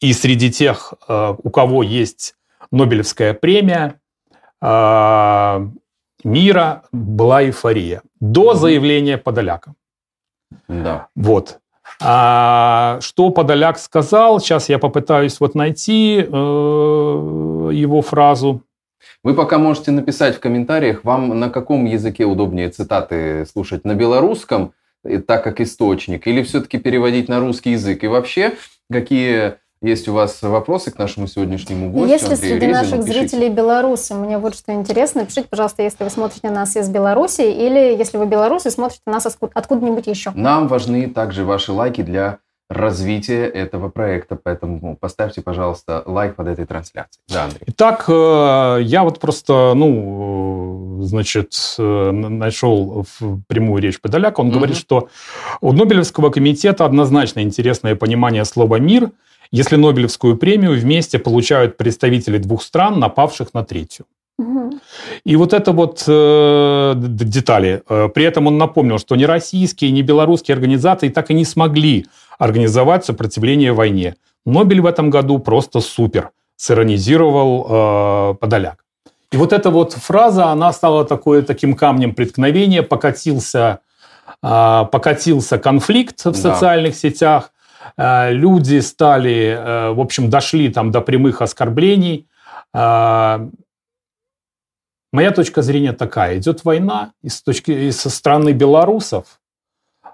и 0.00 0.12
среди 0.12 0.50
тех, 0.50 0.94
э, 1.08 1.34
у 1.42 1.50
кого 1.50 1.82
есть 1.82 2.34
Нобелевская 2.70 3.34
премия, 3.34 4.00
э, 4.62 5.68
мира 6.24 6.82
была 6.92 7.42
эйфория. 7.42 8.02
До 8.20 8.54
заявления 8.54 9.18
Подоляка. 9.18 9.74
Да. 10.68 11.08
Вот. 11.16 11.58
А 12.00 12.98
что 13.00 13.30
Подоляк 13.30 13.78
сказал, 13.78 14.40
сейчас 14.40 14.68
я 14.68 14.78
попытаюсь 14.78 15.40
вот 15.40 15.54
найти 15.54 16.20
э, 16.20 16.30
его 16.30 18.02
фразу. 18.02 18.62
Вы 19.28 19.34
пока 19.34 19.58
можете 19.58 19.90
написать 19.90 20.36
в 20.36 20.40
комментариях, 20.40 21.04
вам 21.04 21.38
на 21.38 21.50
каком 21.50 21.84
языке 21.84 22.24
удобнее 22.24 22.70
цитаты 22.70 23.44
слушать, 23.44 23.84
на 23.84 23.94
белорусском, 23.94 24.72
так 25.26 25.44
как 25.44 25.60
источник, 25.60 26.26
или 26.26 26.42
все-таки 26.42 26.78
переводить 26.78 27.28
на 27.28 27.38
русский 27.38 27.72
язык? 27.72 28.04
И 28.04 28.06
вообще, 28.06 28.54
какие 28.90 29.56
есть 29.82 30.08
у 30.08 30.14
вас 30.14 30.40
вопросы 30.40 30.90
к 30.92 30.96
нашему 30.96 31.26
сегодняшнему 31.26 31.90
гостю? 31.90 32.08
Если 32.08 32.32
Андрею 32.32 32.54
среди 32.54 32.66
Резину, 32.68 32.72
наших 32.72 33.04
пишите. 33.04 33.12
зрителей 33.12 33.48
белорусы, 33.50 34.14
мне 34.14 34.38
вот 34.38 34.54
что 34.54 34.72
интересно, 34.72 35.26
пишите, 35.26 35.46
пожалуйста, 35.50 35.82
если 35.82 36.04
вы 36.04 36.08
смотрите 36.08 36.48
нас 36.48 36.74
из 36.74 36.88
Беларуси, 36.88 37.42
или 37.42 37.98
если 37.98 38.16
вы 38.16 38.24
белорусы, 38.24 38.70
смотрите 38.70 39.02
нас 39.04 39.26
откуда-нибудь 39.26 40.06
еще. 40.06 40.30
Нам 40.34 40.68
важны 40.68 41.06
также 41.06 41.44
ваши 41.44 41.72
лайки 41.72 42.00
для 42.00 42.38
развития 42.68 43.46
этого 43.46 43.88
проекта, 43.88 44.36
поэтому 44.36 44.96
поставьте, 44.96 45.40
пожалуйста, 45.40 46.02
лайк 46.06 46.36
под 46.36 46.48
этой 46.48 46.66
трансляцией. 46.66 47.22
Да, 47.28 47.44
Андрей. 47.44 47.62
Итак, 47.66 48.04
э, 48.08 48.78
я 48.82 49.04
вот 49.04 49.20
просто, 49.20 49.72
ну, 49.74 50.98
значит, 51.02 51.52
э, 51.78 52.10
нашел 52.10 53.06
прямую 53.46 53.82
речь 53.82 54.00
Подоляка. 54.00 54.40
Он 54.40 54.48
mm 54.48 54.52
говорит, 54.52 54.76
что 54.76 55.08
у 55.60 55.72
Нобелевского 55.72 56.30
комитета 56.30 56.84
однозначно 56.84 57.40
интересное 57.40 57.96
понимание 57.96 58.44
слова 58.44 58.78
«мир», 58.78 59.10
если 59.50 59.76
Нобелевскую 59.76 60.36
премию 60.36 60.78
вместе 60.78 61.18
получают 61.18 61.78
представители 61.78 62.36
двух 62.36 62.62
стран, 62.62 62.98
напавших 63.00 63.54
на 63.54 63.64
третью. 63.64 64.04
И 65.24 65.36
вот 65.36 65.52
это 65.52 65.72
вот 65.72 66.04
э, 66.06 66.94
детали. 66.96 67.82
Э, 67.88 68.08
при 68.08 68.24
этом 68.24 68.46
он 68.46 68.56
напомнил, 68.56 68.98
что 68.98 69.16
ни 69.16 69.24
российские, 69.24 69.90
ни 69.90 70.02
белорусские 70.02 70.54
организации 70.54 71.08
так 71.08 71.30
и 71.30 71.34
не 71.34 71.44
смогли 71.44 72.06
организовать 72.38 73.04
сопротивление 73.04 73.72
войне. 73.72 74.14
Нобель 74.46 74.80
в 74.80 74.86
этом 74.86 75.10
году 75.10 75.40
просто 75.40 75.80
супер, 75.80 76.30
сиронизировал 76.56 77.66
э, 77.68 78.34
Подоляк. 78.34 78.84
И 79.32 79.36
вот 79.36 79.52
эта 79.52 79.70
вот 79.70 79.92
фраза, 79.92 80.46
она 80.46 80.72
стала 80.72 81.04
такой, 81.04 81.42
таким 81.42 81.74
камнем 81.74 82.14
преткновения, 82.14 82.82
покатился, 82.82 83.80
э, 84.42 84.84
покатился 84.92 85.58
конфликт 85.58 86.20
в 86.20 86.32
да. 86.32 86.34
социальных 86.34 86.94
сетях, 86.94 87.50
Э, 87.96 88.32
люди 88.32 88.80
стали, 88.80 89.56
э, 89.58 89.92
в 89.92 90.00
общем, 90.00 90.30
дошли 90.30 90.68
там 90.68 90.90
до 90.90 91.00
прямых 91.00 91.42
оскорблений. 91.42 92.26
Э, 92.74 93.48
моя 95.12 95.30
точка 95.30 95.62
зрения 95.62 95.92
такая. 95.92 96.38
Идет 96.38 96.64
война 96.64 97.12
и 97.22 97.28
с 97.28 97.42
точки, 97.42 97.70
и 97.70 97.92
со 97.92 98.10
стороны 98.10 98.52
белорусов. 98.52 99.40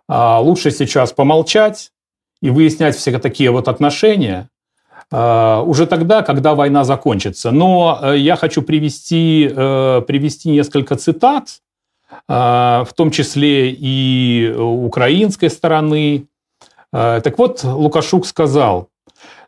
Лучше 0.08 0.70
сейчас 0.70 1.12
помолчать 1.12 1.92
и 2.42 2.50
выяснять 2.50 2.96
все 2.96 3.18
такие 3.18 3.50
вот 3.50 3.68
отношения 3.68 4.48
уже 5.10 5.86
тогда, 5.86 6.22
когда 6.22 6.54
война 6.54 6.84
закончится. 6.84 7.50
Но 7.50 8.14
я 8.14 8.36
хочу 8.36 8.62
привести, 8.62 9.48
привести 9.48 10.50
несколько 10.50 10.96
цитат, 10.96 11.60
в 12.26 12.88
том 12.94 13.10
числе 13.10 13.70
и 13.70 14.54
украинской 14.56 15.48
стороны, 15.48 16.26
а, 16.96 17.20
так 17.20 17.38
вот, 17.38 17.64
Лукашук 17.64 18.24
сказал, 18.24 18.88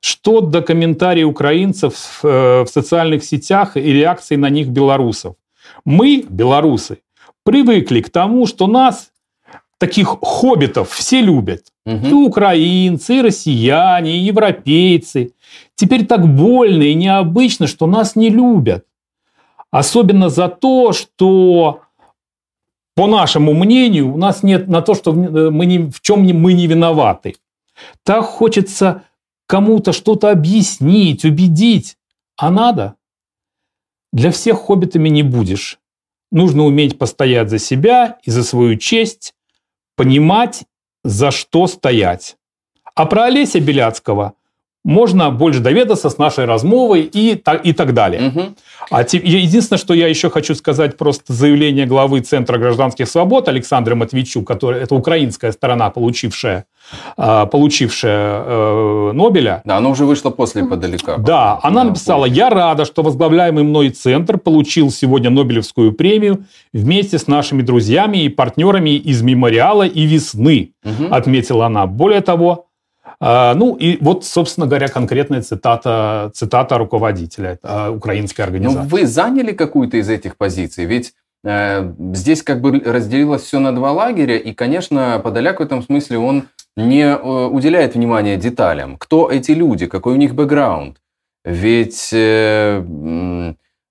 что 0.01 0.41
до 0.41 0.63
комментариев 0.63 1.29
украинцев 1.29 2.21
э, 2.23 2.63
в 2.63 2.69
социальных 2.69 3.25
сетях 3.25 3.77
и 3.77 3.93
реакции 3.93 4.37
на 4.37 4.51
них 4.51 4.69
белорусов. 4.69 5.35
Мы, 5.85 6.25
белорусы, 6.29 6.99
привыкли 7.45 8.01
к 8.01 8.11
тому, 8.11 8.47
что 8.47 8.67
нас, 8.67 9.11
таких 9.79 10.17
хоббитов, 10.21 10.91
все 10.91 11.21
любят. 11.21 11.63
Угу. 11.87 12.07
И 12.07 12.13
украинцы, 12.13 13.17
и 13.17 13.23
россияне, 13.23 14.17
и 14.17 14.21
европейцы. 14.21 15.33
Теперь 15.75 16.07
так 16.07 16.27
больно 16.27 16.83
и 16.83 16.95
необычно, 16.95 17.67
что 17.67 17.87
нас 17.87 18.17
не 18.17 18.31
любят. 18.31 18.85
Особенно 19.71 20.29
за 20.29 20.49
то, 20.49 20.93
что 20.93 21.83
по 22.97 23.07
нашему 23.07 23.53
мнению, 23.53 24.15
у 24.15 24.17
нас 24.17 24.43
нет 24.43 24.69
на 24.69 24.81
то, 24.81 24.95
что 24.95 25.13
э, 25.13 25.51
мы 25.51 25.67
ни, 25.67 25.91
в 25.91 26.01
чем 26.01 26.23
мы 26.23 26.55
не 26.55 26.67
виноваты. 26.67 27.37
Так 28.03 28.25
хочется 28.25 29.03
кому-то 29.47 29.93
что-то 29.93 30.31
объяснить, 30.31 31.25
убедить. 31.25 31.97
А 32.37 32.51
надо? 32.51 32.97
Для 34.13 34.31
всех 34.31 34.59
хоббитами 34.59 35.09
не 35.09 35.23
будешь. 35.23 35.79
Нужно 36.31 36.65
уметь 36.65 36.99
постоять 36.99 37.51
за 37.51 37.59
себя 37.59 38.19
и 38.23 38.31
за 38.31 38.43
свою 38.43 38.77
честь, 38.77 39.35
понимать, 39.95 40.65
за 41.05 41.31
что 41.31 41.67
стоять. 41.67 42.37
А 42.95 43.07
про 43.07 43.25
Олеся 43.25 43.61
Беляцкого– 43.61 44.35
можно 44.87 45.33
больше 45.33 45.59
доведаться 45.59 46.09
с 46.09 46.17
нашей 46.17 46.45
размовой 46.45 47.03
и, 47.03 47.35
так, 47.35 47.67
и 47.67 47.73
так 47.73 47.93
далее. 47.93 48.29
Угу. 48.29 48.41
А 48.91 49.03
те, 49.03 49.19
единственное, 49.19 49.79
что 49.79 49.95
я 49.95 50.07
еще 50.07 50.31
хочу 50.31 50.55
сказать, 50.55 50.97
просто 50.97 51.33
заявление 51.33 51.87
главы 51.87 52.21
Центра 52.21 52.57
гражданских 52.57 53.09
свобод 53.09 53.49
Александра 53.49 53.97
Матвейчук, 53.97 54.47
который, 54.47 54.81
это 54.81 54.95
украинская 54.95 55.51
сторона, 55.51 55.91
получившая, 55.91 56.67
э, 57.19 57.47
получившая 57.51 58.43
э, 58.47 59.11
Нобеля. 59.13 59.61
Да, 59.65 59.79
оно 59.79 59.91
уже 59.91 60.05
вышло 60.05 60.31
после 60.31 60.63
подалека. 60.65 61.17
Да, 61.19 61.59
она 61.65 61.83
написала, 61.83 62.25
я 62.25 62.49
рада, 62.49 62.85
что 62.85 63.03
возглавляемый 63.03 63.65
мной 63.65 63.91
Центр 63.91 64.39
получил 64.39 64.93
сегодня 64.93 65.31
Нобелевскую 65.31 65.95
премию 65.95 66.45
вместе 66.73 67.19
с 67.19 67.27
нашими 67.27 67.63
друзьями 67.63 68.19
и 68.19 68.29
партнерами 68.29 68.91
из 68.91 69.21
«Мемориала» 69.21 69.83
и 69.83 70.05
«Весны», 70.05 70.75
угу. 70.85 71.13
отметила 71.13 71.67
она. 71.67 71.87
Более 71.87 72.21
того, 72.21 72.53
а, 72.53 72.66
ну 73.21 73.77
и 73.77 73.97
вот, 74.01 74.25
собственно 74.25 74.67
говоря, 74.67 74.89
конкретная 74.89 75.43
цитата, 75.43 76.31
цитата 76.35 76.77
руководителя 76.79 77.59
э, 77.63 77.89
украинской 77.91 78.43
ну, 78.43 78.47
организации. 78.47 78.79
Но 78.79 78.89
вы 78.89 79.07
заняли 79.07 79.53
какую-то 79.53 79.97
из 79.97 80.11
этих 80.11 80.37
позиций? 80.37 80.85
Ведь 80.85 81.15
э, 81.45 81.93
здесь 82.13 82.43
как 82.43 82.61
бы 82.61 82.79
разделилось 82.81 83.43
все 83.43 83.59
на 83.59 83.75
два 83.75 83.93
лагеря, 83.93 84.37
и, 84.37 84.53
конечно, 84.53 85.21
Подоляк 85.23 85.61
в 85.61 85.63
этом 85.63 85.83
смысле 85.83 86.19
он 86.19 86.49
не 86.77 87.03
э, 87.05 87.47
уделяет 87.47 87.95
внимания 87.95 88.37
деталям. 88.37 88.97
Кто 88.99 89.31
эти 89.31 89.53
люди, 89.53 89.87
какой 89.87 90.15
у 90.15 90.17
них 90.17 90.35
бэкграунд? 90.35 90.99
Ведь 91.45 92.11
э, 92.13 92.83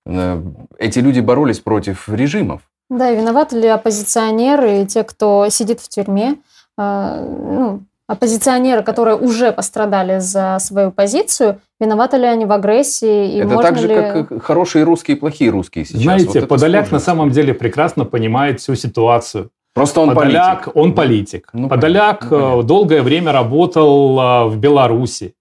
э, 0.06 0.42
эти 0.78 0.98
люди 0.98 1.20
боролись 1.20 1.58
против 1.60 2.08
режимов. 2.08 2.62
Да, 2.88 3.10
и 3.10 3.16
виноваты 3.16 3.58
ли 3.58 3.66
оппозиционеры 3.66 4.82
и 4.82 4.86
те, 4.86 5.02
кто 5.02 5.48
сидит 5.48 5.80
в 5.80 5.88
тюрьме? 5.88 6.36
Э, 6.78 7.24
ну, 7.24 7.82
оппозиционеры, 8.08 8.82
которые 8.82 9.16
уже 9.16 9.52
пострадали 9.52 10.20
за 10.20 10.58
свою 10.60 10.90
позицию, 10.90 11.60
виноваты 11.80 12.18
ли 12.18 12.26
они 12.26 12.44
в 12.44 12.52
агрессии? 12.52 13.32
И 13.32 13.38
Это 13.38 13.58
так 13.58 13.78
же, 13.78 13.88
ли... 13.88 13.94
как 13.94 14.42
хорошие 14.42 14.84
русские 14.84 15.16
и 15.16 15.20
плохие 15.20 15.50
русские 15.50 15.84
сейчас. 15.84 16.02
Знаете, 16.02 16.40
вот 16.40 16.48
Подоляк 16.48 16.92
на 16.92 17.00
самом 17.00 17.30
деле 17.30 17.54
прекрасно 17.54 18.04
понимает 18.04 18.60
всю 18.60 18.76
ситуацию. 18.76 19.50
Просто 19.74 20.00
он 20.00 20.14
Подоляк, 20.14 20.64
политик. 20.64 20.76
он 20.76 20.94
политик. 20.94 21.48
Ну, 21.52 21.68
Подоляк 21.68 22.30
ну, 22.30 22.62
долгое 22.62 23.02
время 23.02 23.32
работал 23.32 24.18
а, 24.18 24.46
в 24.46 24.56
Беларуси. 24.56 25.34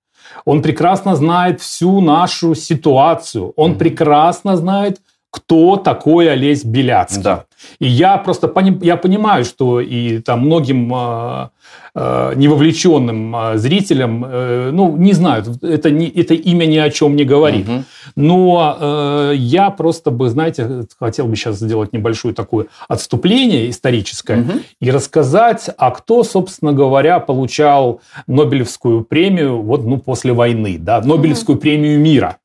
Он 0.43 0.62
прекрасно 0.62 1.15
знает 1.15 1.62
всю 1.62 2.01
нашу 2.01 2.53
ситуацию. 2.53 3.53
Он 3.55 3.72
mm 3.72 3.77
прекрасно 3.77 4.57
знает, 4.57 5.00
кто 5.36 5.75
такой 5.75 6.32
Олесь 6.32 6.63
Беляцкий. 6.63 7.22
Да. 7.22 7.44
И 7.80 7.88
я 7.88 8.18
просто 8.18 8.48
пони, 8.48 8.80
я 8.82 8.96
понимаю, 8.96 9.44
что 9.44 9.82
и 9.82 10.20
там 10.20 10.46
многим 10.46 10.94
э, 10.96 11.50
э, 11.94 12.34
невовлеченным 12.38 13.36
э, 13.36 13.58
зрителям, 13.58 14.24
э, 14.25 14.70
ну, 14.72 14.96
не 14.96 15.12
знают, 15.12 15.62
это, 15.62 15.92
не, 15.92 16.08
это 16.08 16.36
имя 16.36 16.65
ни 16.65 16.77
о 16.77 16.89
чем 16.89 17.18
не 17.18 17.25
говорит. 17.25 17.68
Угу. 17.68 17.84
Но 18.15 18.77
э, 18.80 19.34
я 19.36 19.72
просто 19.72 20.10
бы, 20.10 20.30
знаете, 20.30 20.86
хотел 20.98 21.25
бы 21.27 21.36
сейчас 21.36 21.58
сделать 21.58 21.92
небольшое 21.92 22.34
такое 22.34 22.68
отступление 22.88 23.70
историческое 23.70 24.39
угу. 24.39 24.51
и 24.80 24.89
рассказать, 24.89 25.70
а 25.77 25.92
кто, 25.92 26.24
собственно 26.24 26.72
говоря, 26.72 27.20
получал 27.20 28.00
Нобелевскую 28.27 29.04
премию 29.04 29.62
вот, 29.62 29.84
ну, 29.84 29.98
после 29.98 30.32
войны, 30.32 30.77
да, 30.80 31.01
Нобелевскую 31.01 31.58
угу. 31.58 31.62
премию 31.62 32.00
мира. 32.00 32.38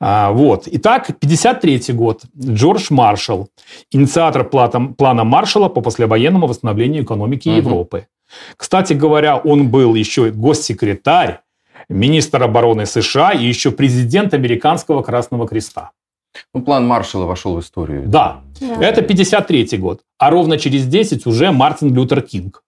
А, 0.00 0.32
вот. 0.32 0.66
Итак, 0.66 1.10
53 1.18 1.92
год. 1.92 2.22
Джордж 2.38 2.86
Маршалл, 2.90 3.48
инициатор 3.90 4.44
плана 4.44 5.24
Маршалла 5.24 5.68
по 5.68 5.80
послевоенному 5.80 6.46
восстановлению 6.46 7.04
экономики 7.04 7.48
угу. 7.48 7.56
Европы. 7.56 8.06
Кстати 8.56 8.94
говоря, 8.94 9.36
он 9.36 9.68
был 9.68 9.94
еще 9.94 10.30
госсекретарь, 10.30 11.40
министр 11.88 12.42
обороны 12.42 12.86
США 12.86 13.32
и 13.32 13.44
еще 13.44 13.70
президент 13.70 14.34
Американского 14.34 15.02
Красного 15.02 15.46
Креста. 15.46 15.90
Ну, 16.52 16.62
план 16.62 16.86
Маршалла 16.86 17.26
вошел 17.26 17.56
в 17.56 17.60
историю. 17.60 18.04
Да. 18.06 18.40
да. 18.60 18.84
Это 18.84 19.02
53 19.02 19.78
год. 19.78 20.00
А 20.18 20.30
ровно 20.30 20.58
через 20.58 20.86
10 20.86 21.26
уже 21.26 21.52
Мартин 21.52 21.94
Лютер 21.94 22.22
Кинг. 22.22 22.62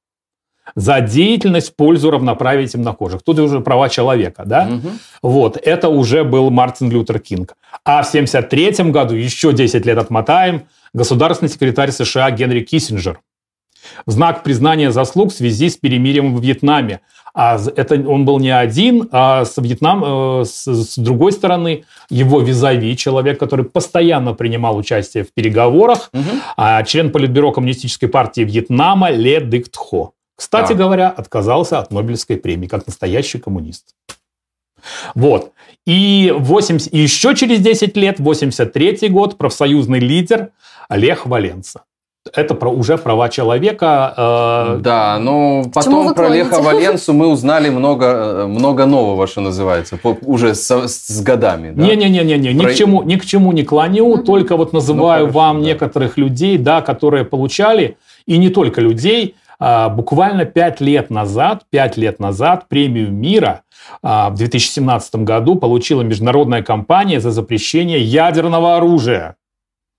За 0.75 1.01
деятельность 1.01 1.71
в 1.71 1.77
пользу 1.77 2.11
равноправия 2.11 2.67
темнокожих. 2.67 3.23
Тут 3.23 3.39
уже 3.39 3.61
права 3.61 3.89
человека, 3.89 4.43
да? 4.45 4.69
Угу. 4.71 4.89
Вот, 5.23 5.57
это 5.63 5.89
уже 5.89 6.25
был 6.25 6.51
Мартин 6.51 6.91
Лютер 6.91 7.19
Кинг. 7.21 7.55
А 7.85 8.03
в 8.03 8.07
73 8.07 8.91
году, 8.91 9.15
еще 9.15 9.53
10 9.53 9.87
лет 9.87 9.99
отмотаем, 9.99 10.65
государственный 10.93 11.51
секретарь 11.51 11.91
США 11.91 12.31
Генри 12.31 12.61
Киссинджер 12.61 13.21
в 14.05 14.11
знак 14.11 14.43
признания 14.43 14.91
заслуг 14.91 15.33
в 15.33 15.37
связи 15.37 15.69
с 15.69 15.77
перемирием 15.77 16.35
в 16.35 16.43
Вьетнаме. 16.43 17.01
А 17.35 17.59
это 17.77 17.97
он 18.09 18.25
был 18.25 18.39
не 18.39 18.51
один, 18.51 19.11
а 19.13 19.45
с 19.45 19.59
Вьетнам, 19.59 20.41
э, 20.41 20.45
с, 20.47 20.67
с 20.67 20.97
другой 20.97 21.33
стороны, 21.33 21.85
его 22.09 22.41
визави, 22.41 22.97
человек, 22.97 23.39
который 23.39 23.67
постоянно 23.67 24.33
принимал 24.33 24.77
участие 24.79 25.23
в 25.23 25.35
переговорах, 25.35 26.11
угу. 26.15 26.85
член 26.87 27.13
Политбюро 27.13 27.53
Коммунистической 27.53 28.09
партии 28.09 28.41
Вьетнама 28.41 29.11
Ле 29.11 29.41
Дык 29.41 29.69
Тхо. 29.69 30.13
Кстати 30.37 30.73
а. 30.73 30.77
говоря, 30.77 31.09
отказался 31.09 31.79
от 31.79 31.91
Нобелевской 31.91 32.37
премии, 32.37 32.67
как 32.67 32.87
настоящий 32.87 33.39
коммунист. 33.39 33.95
Вот. 35.15 35.53
И, 35.87 36.33
80, 36.37 36.93
и 36.93 36.99
еще 36.99 37.35
через 37.35 37.61
10 37.61 37.97
лет, 37.97 38.21
83 38.21 39.09
год, 39.09 39.37
профсоюзный 39.37 39.99
лидер 39.99 40.51
Олег 40.89 41.27
Валенца 41.27 41.85
это 42.35 42.55
про, 42.55 42.71
уже 42.71 42.97
права 42.97 43.29
человека. 43.29 44.15
Э... 44.17 44.79
Да, 44.81 45.19
но 45.19 45.65
потом 45.73 46.15
про 46.15 46.29
Леха 46.29 46.61
Валенсу 46.61 47.13
мы 47.13 47.27
узнали 47.27 47.71
много, 47.71 48.07
э, 48.07 48.47
много 48.47 48.87
нового, 48.87 49.27
что 49.27 49.41
называется, 49.41 49.97
по, 49.97 50.17
уже 50.23 50.55
с, 50.55 50.89
с 50.89 51.23
годами. 51.23 51.73
Не-не-не, 51.75 52.25
не, 52.25 52.51
про... 52.51 52.65
ни, 52.65 52.73
к 52.73 52.75
чему, 52.75 53.03
ни 53.03 53.17
к 53.17 53.25
чему 53.25 53.53
не 53.53 53.65
клоню, 53.65 54.15
mm-hmm. 54.15 54.25
только 54.25 54.57
вот 54.57 54.73
называю 54.73 55.27
ну, 55.27 55.33
хорошо, 55.33 55.39
вам 55.39 55.61
да. 55.61 55.67
некоторых 55.67 56.17
людей, 56.19 56.59
да, 56.59 56.81
которые 56.81 57.25
получали, 57.25 57.97
и 58.27 58.39
не 58.39 58.49
только 58.49 58.81
людей, 58.81 59.35
буквально 59.59 60.45
пять 60.45 60.81
лет 60.81 61.11
назад, 61.11 61.65
пять 61.71 61.97
лет 61.97 62.21
назад 62.21 62.69
премию 62.69 63.11
мира 63.11 63.63
а, 64.03 64.31
в 64.31 64.35
2017 64.35 65.17
году 65.17 65.57
получила 65.57 66.03
международная 66.03 66.63
компания 66.63 67.21
за 67.21 67.31
запрещение 67.31 68.01
ядерного 68.01 68.77
оружия. 68.77 69.37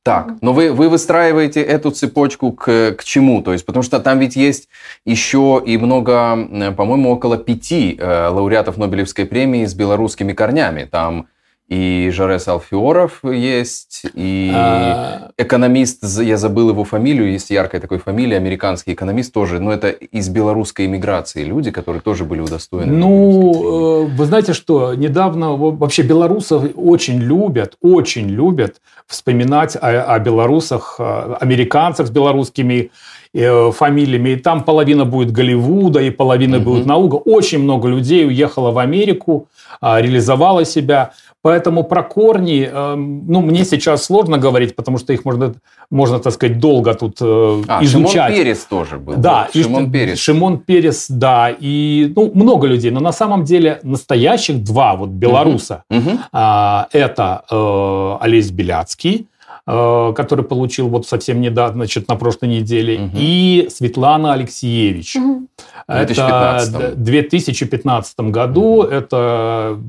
Так, 0.03 0.35
но 0.39 0.53
вы, 0.53 0.71
вы 0.71 0.87
выстраиваете 0.87 1.61
эту 1.61 1.91
цепочку 1.91 2.53
к, 2.53 2.93
к 2.93 3.03
чему? 3.03 3.41
То 3.41 3.51
есть, 3.51 3.65
потому 3.65 3.83
что 3.83 3.99
там 3.99 4.19
ведь 4.19 4.37
есть 4.37 4.69
еще 5.03 5.61
и 5.65 5.77
много, 5.77 6.73
по-моему, 6.77 7.11
около 7.11 7.37
пяти 7.37 7.97
э, 7.99 8.27
лауреатов 8.29 8.77
Нобелевской 8.77 9.25
премии 9.25 9.65
с 9.65 9.73
белорусскими 9.73 10.31
корнями. 10.31 10.85
Там 10.89 11.27
и 11.67 12.09
Жарес 12.13 12.47
Алфиоров 12.47 13.19
есть, 13.23 14.05
и 14.13 14.51
а... 14.55 15.31
экономист, 15.37 16.03
я 16.19 16.37
забыл 16.37 16.69
его 16.69 16.83
фамилию, 16.83 17.31
есть 17.31 17.49
яркая 17.49 17.81
такой 17.81 17.97
фамилия, 17.97 18.37
американский 18.37 18.93
экономист 18.93 19.33
тоже, 19.33 19.59
но 19.59 19.73
это 19.73 19.89
из 19.89 20.29
белорусской 20.29 20.85
иммиграции 20.85 21.43
люди, 21.43 21.71
которые 21.71 22.01
тоже 22.01 22.23
были 22.23 22.39
удостоены. 22.39 22.93
Ну, 22.93 24.05
э, 24.05 24.15
вы 24.15 24.25
знаете 24.25 24.53
что, 24.53 24.93
недавно 24.93 25.55
вообще 25.55 26.03
белорусов 26.03 26.63
очень 26.75 27.19
любят, 27.19 27.75
очень 27.81 28.27
любят 28.27 28.81
вспоминать 29.05 29.75
о, 29.75 30.03
о 30.03 30.19
белорусах, 30.19 30.99
американцах 30.99 32.07
с 32.07 32.09
белорусскими 32.09 32.91
э, 33.33 33.71
фамилиями. 33.71 34.29
И 34.29 34.35
там 34.35 34.63
половина 34.63 35.05
будет 35.05 35.31
Голливуда, 35.31 36.01
и 36.01 36.09
половина 36.09 36.57
угу. 36.57 36.65
будет 36.65 36.85
наука. 36.85 37.15
Очень 37.15 37.59
много 37.59 37.87
людей 37.87 38.25
уехало 38.25 38.71
в 38.71 38.77
Америку, 38.79 39.47
а, 39.81 40.01
реализовало 40.01 40.65
себя. 40.65 41.11
Поэтому 41.47 41.85
про 41.85 42.03
корни, 42.03 42.69
эм, 42.69 43.25
ну, 43.25 43.41
мне 43.41 43.63
сейчас 43.63 44.03
сложно 44.03 44.37
говорить, 44.37 44.75
потому 44.75 44.97
что 44.97 45.13
их 45.13 45.23
можно, 45.23 45.53
можно 45.89 46.19
так 46.19 46.33
сказать, 46.33 46.59
долго 46.59 46.93
тут 46.93 47.21
э, 47.21 47.63
а, 47.69 47.81
изучать. 47.85 48.11
Шимон 48.11 48.33
Перес 48.33 48.65
тоже 48.65 48.97
был. 48.97 49.13
Да, 49.15 49.47
Шимон 49.53 49.85
и, 49.85 49.89
Перес. 49.89 50.19
Шимон 50.19 50.57
Перес, 50.57 51.05
да, 51.07 51.49
и 51.57 52.11
ну, 52.13 52.31
много 52.33 52.67
людей. 52.67 52.91
Но 52.91 52.99
на 52.99 53.13
самом 53.13 53.45
деле 53.45 53.79
настоящих 53.83 54.61
два 54.61 54.97
вот 54.97 55.11
белоруса. 55.11 55.83
Угу. 55.89 56.19
А, 56.33 56.89
это 56.91 57.43
э, 57.49 58.17
Олесь 58.25 58.51
Беляцкий, 58.51 59.27
э, 59.65 60.13
который 60.17 60.43
получил 60.43 60.89
вот 60.89 61.07
совсем 61.07 61.39
недавно, 61.39 61.85
значит, 61.85 62.09
на 62.09 62.17
прошлой 62.17 62.49
неделе, 62.49 62.99
угу. 62.99 63.11
и 63.13 63.69
Светлана 63.71 64.33
Алексеевич. 64.33 65.15
Угу. 65.15 65.47
Это 65.87 66.59
в 66.93 66.95
2015 66.97 68.19
году. 68.19 68.79
Угу. 68.79 68.83
Это 68.83 69.79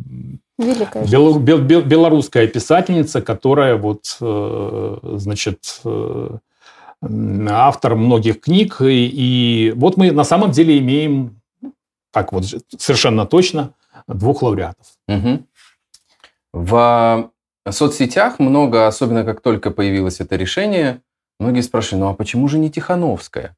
Великая 0.59 1.07
Бел, 1.07 1.38
бел, 1.38 1.59
бел, 1.59 1.83
белорусская 1.83 2.49
писательница, 2.49 3.23
которая 3.23 3.77
вот, 3.77 4.16
э, 4.21 4.99
значит, 5.03 5.81
э, 5.85 6.31
автор 7.49 7.94
многих 7.94 8.40
книг. 8.40 8.81
И, 8.81 9.07
и 9.07 9.73
вот 9.77 9.97
мы 9.97 10.11
на 10.11 10.25
самом 10.25 10.51
деле 10.51 10.79
имеем, 10.79 11.40
так 12.12 12.33
вот 12.33 12.44
совершенно 12.77 13.25
точно, 13.25 13.73
двух 14.09 14.42
лауреатов. 14.42 14.87
Угу. 15.07 15.44
В 16.53 17.31
соцсетях 17.71 18.40
много, 18.40 18.88
особенно 18.88 19.25
как 19.25 19.40
только 19.40 19.71
появилось 19.71 20.21
это 20.21 20.35
решение, 20.35 21.03
многие 21.38 21.61
спрашивают, 21.61 22.01
ну 22.01 22.11
а 22.11 22.14
почему 22.14 22.49
же 22.49 22.59
не 22.59 22.71
Тихановская? 22.71 23.55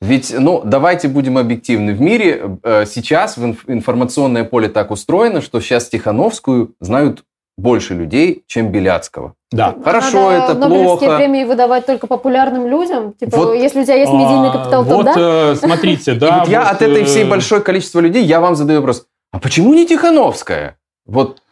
Ведь, 0.00 0.34
ну, 0.36 0.62
давайте 0.64 1.08
будем 1.08 1.36
объективны. 1.36 1.92
В 1.92 2.00
мире 2.00 2.58
э, 2.62 2.86
сейчас 2.86 3.36
информационное 3.38 4.44
поле 4.44 4.68
так 4.68 4.90
устроено, 4.90 5.42
что 5.42 5.60
сейчас 5.60 5.88
Тихановскую 5.88 6.74
знают 6.80 7.22
больше 7.58 7.94
людей, 7.94 8.42
чем 8.46 8.72
Беляцкого. 8.72 9.34
Да. 9.52 9.74
Хорошо, 9.84 10.30
Надо 10.30 10.52
это 10.52 10.68
плохо. 10.68 11.16
премии 11.16 11.44
выдавать 11.44 11.84
только 11.84 12.06
популярным 12.06 12.66
людям? 12.66 13.12
Типа, 13.12 13.36
вот, 13.36 13.54
если 13.54 13.82
у 13.82 13.84
тебя 13.84 13.96
есть 13.96 14.12
медийный 14.12 14.48
а, 14.48 14.52
капитал, 14.52 14.84
то 14.84 14.96
вот, 14.96 15.04
да? 15.04 15.14
Э, 15.16 15.54
смотрите, 15.56 16.14
да. 16.14 16.38
вот 16.38 16.48
я 16.48 16.70
от 16.70 16.80
этой 16.80 17.04
всей 17.04 17.24
э, 17.24 17.28
большой 17.28 17.62
количества 17.62 18.00
людей, 18.00 18.24
я 18.24 18.40
вам 18.40 18.54
задаю 18.54 18.80
вопрос, 18.80 19.06
а 19.32 19.38
почему 19.38 19.74
не 19.74 19.86
Тихановская? 19.86 20.78
Вот 21.04 21.42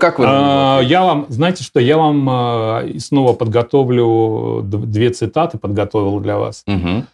как 0.00 0.18
вы? 0.18 0.24
А, 0.28 0.80
я 0.80 1.04
вам, 1.04 1.26
знаете 1.28 1.62
что, 1.62 1.78
я 1.78 1.96
вам 1.96 2.28
а, 2.28 2.84
снова 2.98 3.32
подготовлю 3.32 4.62
две 4.64 5.10
цитаты, 5.10 5.58
подготовил 5.58 6.18
для 6.18 6.38
вас. 6.38 6.64
Угу. 6.66 7.04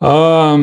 А, 0.00 0.58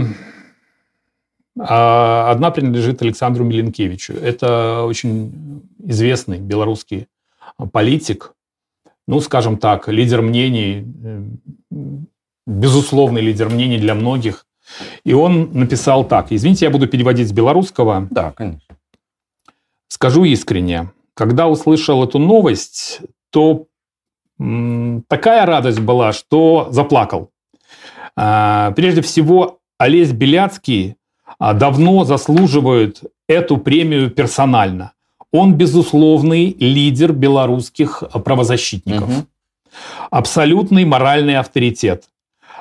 одна 1.55 2.51
принадлежит 2.51 3.01
Александру 3.01 3.43
Миленкевичу. 3.43 4.13
Это 4.13 4.83
очень 4.83 5.61
известный 5.79 6.39
белорусский 6.39 7.07
политик, 7.71 8.33
ну, 9.07 9.19
скажем 9.19 9.57
так, 9.57 9.87
лидер 9.87 10.21
мнений, 10.21 10.85
безусловный 12.47 13.21
лидер 13.21 13.49
мнений 13.49 13.77
для 13.77 13.95
многих. 13.95 14.45
И 15.03 15.13
он 15.13 15.51
написал 15.53 16.05
так. 16.07 16.31
Извините, 16.31 16.65
я 16.65 16.71
буду 16.71 16.87
переводить 16.87 17.27
с 17.27 17.31
белорусского. 17.31 18.07
Да, 18.09 18.31
конечно. 18.31 18.75
Скажу 19.89 20.23
искренне, 20.23 20.91
когда 21.13 21.47
услышал 21.47 22.03
эту 22.03 22.17
новость, 22.17 23.01
то 23.29 23.67
такая 25.07 25.45
радость 25.45 25.79
была, 25.79 26.13
что 26.13 26.69
заплакал. 26.71 27.29
А, 28.15 28.71
прежде 28.71 29.01
всего, 29.01 29.59
Олесь 29.77 30.11
Беляцкий 30.11 30.95
а, 31.39 31.53
давно 31.53 32.03
заслуживает 32.03 33.01
эту 33.27 33.57
премию 33.57 34.09
персонально. 34.09 34.93
Он 35.31 35.55
безусловный 35.55 36.55
лидер 36.59 37.11
белорусских 37.11 38.03
правозащитников. 38.23 39.09
Угу. 39.09 39.25
Абсолютный 40.11 40.85
моральный 40.85 41.37
авторитет. 41.37 42.03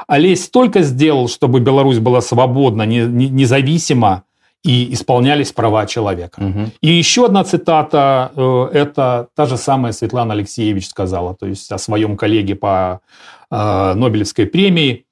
Олесь 0.06 0.44
столько 0.44 0.82
сделал, 0.82 1.28
чтобы 1.28 1.60
Беларусь 1.60 1.98
была 1.98 2.20
свободна, 2.20 2.82
независима 2.82 4.24
и 4.64 4.92
исполнялись 4.94 5.52
права 5.52 5.86
человека. 5.86 6.40
Угу. 6.40 6.70
И 6.80 6.88
еще 6.88 7.26
одна 7.26 7.44
цитата, 7.44 8.30
э, 8.36 8.68
это 8.72 9.28
та 9.34 9.46
же 9.46 9.56
самая 9.56 9.92
Светлана 9.92 10.34
Алексеевич 10.34 10.88
сказала, 10.88 11.34
то 11.34 11.46
есть 11.46 11.70
о 11.72 11.78
своем 11.78 12.16
коллеге 12.16 12.54
по 12.54 13.00
э, 13.50 13.94
Нобелевской 13.94 14.46
премии. 14.46 15.04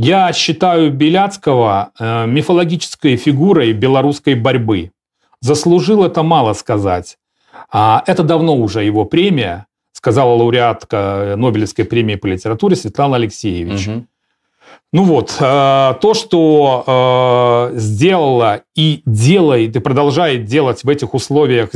Я 0.00 0.32
считаю 0.32 0.92
Беляцкого 0.92 1.90
э, 1.98 2.26
мифологической 2.28 3.16
фигурой 3.16 3.72
белорусской 3.72 4.36
борьбы. 4.36 4.92
Заслужил 5.40 6.04
это 6.04 6.22
мало 6.22 6.52
сказать. 6.52 7.18
А 7.72 8.04
это 8.06 8.22
давно 8.22 8.56
уже 8.56 8.84
его 8.84 9.04
премия, 9.06 9.66
сказала 9.90 10.34
лауреатка 10.34 11.34
Нобелевской 11.36 11.84
премии 11.84 12.14
по 12.14 12.26
литературе 12.26 12.76
Светлана 12.76 13.16
Алексеевич. 13.16 13.88
Угу. 13.88 14.06
Ну 14.90 15.04
вот, 15.04 15.36
э, 15.38 15.94
то, 16.00 16.14
что 16.14 17.70
э, 17.74 17.78
сделала 17.78 18.62
и 18.74 19.02
делает, 19.04 19.76
и 19.76 19.80
продолжает 19.80 20.46
делать 20.46 20.82
в 20.82 20.88
этих 20.88 21.12
условиях 21.12 21.70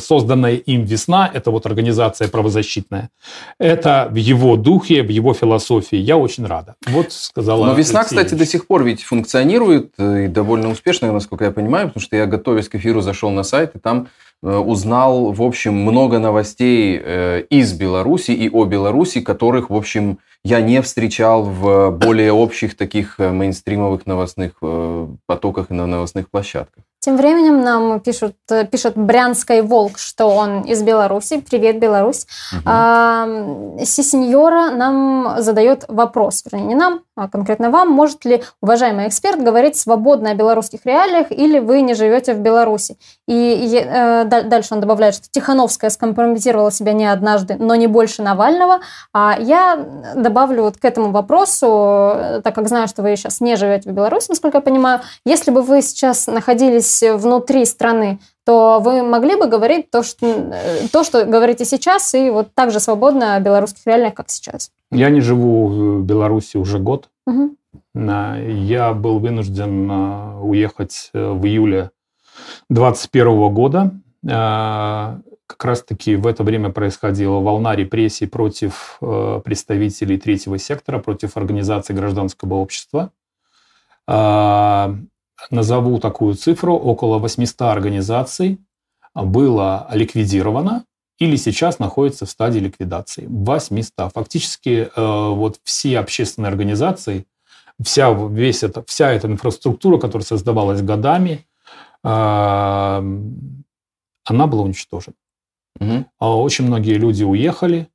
созданная 0.00 0.54
им 0.54 0.84
«Весна», 0.84 1.28
это 1.32 1.50
вот 1.50 1.66
организация 1.66 2.28
правозащитная, 2.28 3.10
это 3.58 4.08
в 4.12 4.14
его 4.14 4.56
духе, 4.56 5.02
в 5.02 5.08
его 5.08 5.34
философии. 5.34 5.96
Я 5.96 6.16
очень 6.18 6.46
рада. 6.46 6.76
Вот 6.86 7.12
сказала 7.12 7.66
Но 7.66 7.74
«Весна», 7.74 8.00
Алексеевич. 8.00 8.26
кстати, 8.26 8.38
до 8.38 8.46
сих 8.46 8.68
пор 8.68 8.84
ведь 8.84 9.02
функционирует 9.02 9.98
и 9.98 10.28
довольно 10.28 10.70
успешно, 10.70 11.10
насколько 11.12 11.46
я 11.46 11.50
понимаю, 11.50 11.88
потому 11.88 12.02
что 12.02 12.14
я, 12.14 12.26
готовясь 12.26 12.68
к 12.68 12.76
эфиру, 12.76 13.00
зашел 13.00 13.30
на 13.30 13.42
сайт, 13.42 13.74
и 13.74 13.80
там 13.80 14.06
узнал, 14.42 15.32
в 15.32 15.42
общем, 15.42 15.74
много 15.74 16.18
новостей 16.18 16.96
из 17.50 17.72
Беларуси 17.72 18.30
и 18.30 18.48
о 18.48 18.64
Беларуси, 18.64 19.20
которых, 19.20 19.70
в 19.70 19.74
общем, 19.74 20.18
я 20.44 20.60
не 20.60 20.80
встречал 20.82 21.42
в 21.42 21.90
более 21.90 22.32
общих 22.32 22.76
таких 22.76 23.18
мейнстримовых 23.18 24.06
новостных 24.06 24.52
потоках 25.26 25.70
и 25.70 25.74
на 25.74 25.86
новостных 25.86 26.30
площадках. 26.30 26.84
Тем 27.00 27.16
временем 27.16 27.62
нам 27.62 28.00
пишут, 28.00 28.34
пишет 28.70 28.96
Брянской 28.96 29.62
Волк, 29.62 29.96
что 29.96 30.26
он 30.26 30.62
из 30.62 30.82
Беларуси. 30.82 31.40
Привет, 31.40 31.78
Беларусь. 31.78 32.26
Угу. 32.52 32.62
А, 32.64 33.28
Сисеньора 33.84 34.70
нам 34.70 35.36
задает 35.38 35.84
вопрос, 35.86 36.42
вернее, 36.44 36.66
не 36.66 36.74
нам, 36.74 37.02
конкретно 37.30 37.70
вам. 37.70 37.90
Может 37.90 38.24
ли 38.24 38.42
уважаемый 38.60 39.08
эксперт 39.08 39.42
говорить 39.42 39.76
свободно 39.76 40.30
о 40.30 40.34
белорусских 40.34 40.80
реалиях 40.84 41.30
или 41.30 41.58
вы 41.58 41.80
не 41.80 41.94
живете 41.94 42.34
в 42.34 42.40
Беларуси? 42.40 42.98
И 43.26 43.82
э, 43.82 44.24
дальше 44.24 44.74
он 44.74 44.80
добавляет, 44.80 45.14
что 45.14 45.26
Тихановская 45.30 45.90
скомпрометировала 45.90 46.70
себя 46.70 46.92
не 46.92 47.06
однажды, 47.06 47.56
но 47.58 47.74
не 47.74 47.86
больше 47.86 48.22
Навального. 48.22 48.80
А 49.12 49.36
я 49.38 49.76
добавлю 50.14 50.62
вот 50.62 50.76
к 50.76 50.84
этому 50.84 51.10
вопросу, 51.10 52.42
так 52.44 52.54
как 52.54 52.68
знаю, 52.68 52.88
что 52.88 53.02
вы 53.02 53.16
сейчас 53.16 53.40
не 53.40 53.56
живете 53.56 53.90
в 53.90 53.92
Беларуси, 53.92 54.26
насколько 54.28 54.58
я 54.58 54.62
понимаю, 54.62 55.00
если 55.24 55.50
бы 55.50 55.62
вы 55.62 55.82
сейчас 55.82 56.26
находились 56.26 57.02
внутри 57.02 57.64
страны, 57.64 58.18
то 58.44 58.78
вы 58.80 59.02
могли 59.02 59.34
бы 59.34 59.48
говорить 59.48 59.90
то, 59.90 60.04
что, 60.04 60.26
э, 60.26 60.88
то, 60.92 61.02
что 61.02 61.24
говорите 61.24 61.64
сейчас, 61.64 62.14
и 62.14 62.30
вот 62.30 62.54
так 62.54 62.70
же 62.70 62.78
свободно 62.78 63.34
о 63.34 63.40
белорусских 63.40 63.84
реалиях, 63.86 64.14
как 64.14 64.30
сейчас? 64.30 64.70
Я 64.90 65.10
не 65.10 65.20
живу 65.20 65.66
в 65.66 66.04
Беларуси 66.04 66.56
уже 66.56 66.78
год. 66.78 67.10
Угу. 67.26 67.56
Я 67.94 68.92
был 68.94 69.18
вынужден 69.18 69.90
э, 69.90 70.40
уехать 70.40 71.10
э, 71.12 71.30
в 71.30 71.44
июле 71.46 71.90
2021 72.70 73.54
года. 73.54 73.90
Как 75.48 75.64
раз-таки 75.64 76.16
в 76.16 76.26
это 76.26 76.42
время 76.42 76.70
происходила 76.70 77.38
волна 77.38 77.76
репрессий 77.76 78.26
против 78.26 78.98
представителей 79.44 80.18
третьего 80.18 80.58
сектора, 80.58 80.98
против 80.98 81.36
организаций 81.36 81.94
гражданского 81.94 82.54
общества 82.54 83.12
назову 85.50 85.98
такую 85.98 86.34
цифру, 86.34 86.74
около 86.74 87.18
800 87.18 87.62
организаций 87.62 88.58
было 89.14 89.88
ликвидировано 89.92 90.84
или 91.18 91.36
сейчас 91.36 91.78
находится 91.78 92.26
в 92.26 92.30
стадии 92.30 92.58
ликвидации. 92.58 93.26
800. 93.28 94.12
Фактически 94.12 94.90
э, 94.94 95.28
вот 95.30 95.60
все 95.64 95.98
общественные 95.98 96.50
организации, 96.50 97.26
вся, 97.82 98.12
весь 98.12 98.62
это, 98.62 98.84
вся 98.86 99.12
эта 99.12 99.26
инфраструктура, 99.26 99.98
которая 99.98 100.24
создавалась 100.24 100.82
годами, 100.82 101.46
э, 102.04 102.08
она 104.24 104.46
была 104.46 104.62
уничтожена. 104.62 105.16
Угу. 105.80 106.04
Очень 106.18 106.66
многие 106.66 106.94
люди 106.94 107.24
уехали 107.24 107.88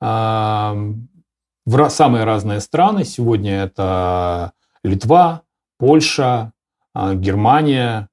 э, 0.00 0.94
в 1.66 1.88
самые 1.90 2.24
разные 2.24 2.60
страны. 2.60 3.04
Сегодня 3.04 3.62
это 3.62 4.52
Литва, 4.82 5.42
Польша, 5.78 6.52
а, 6.94 7.14
Германия. 7.14 8.08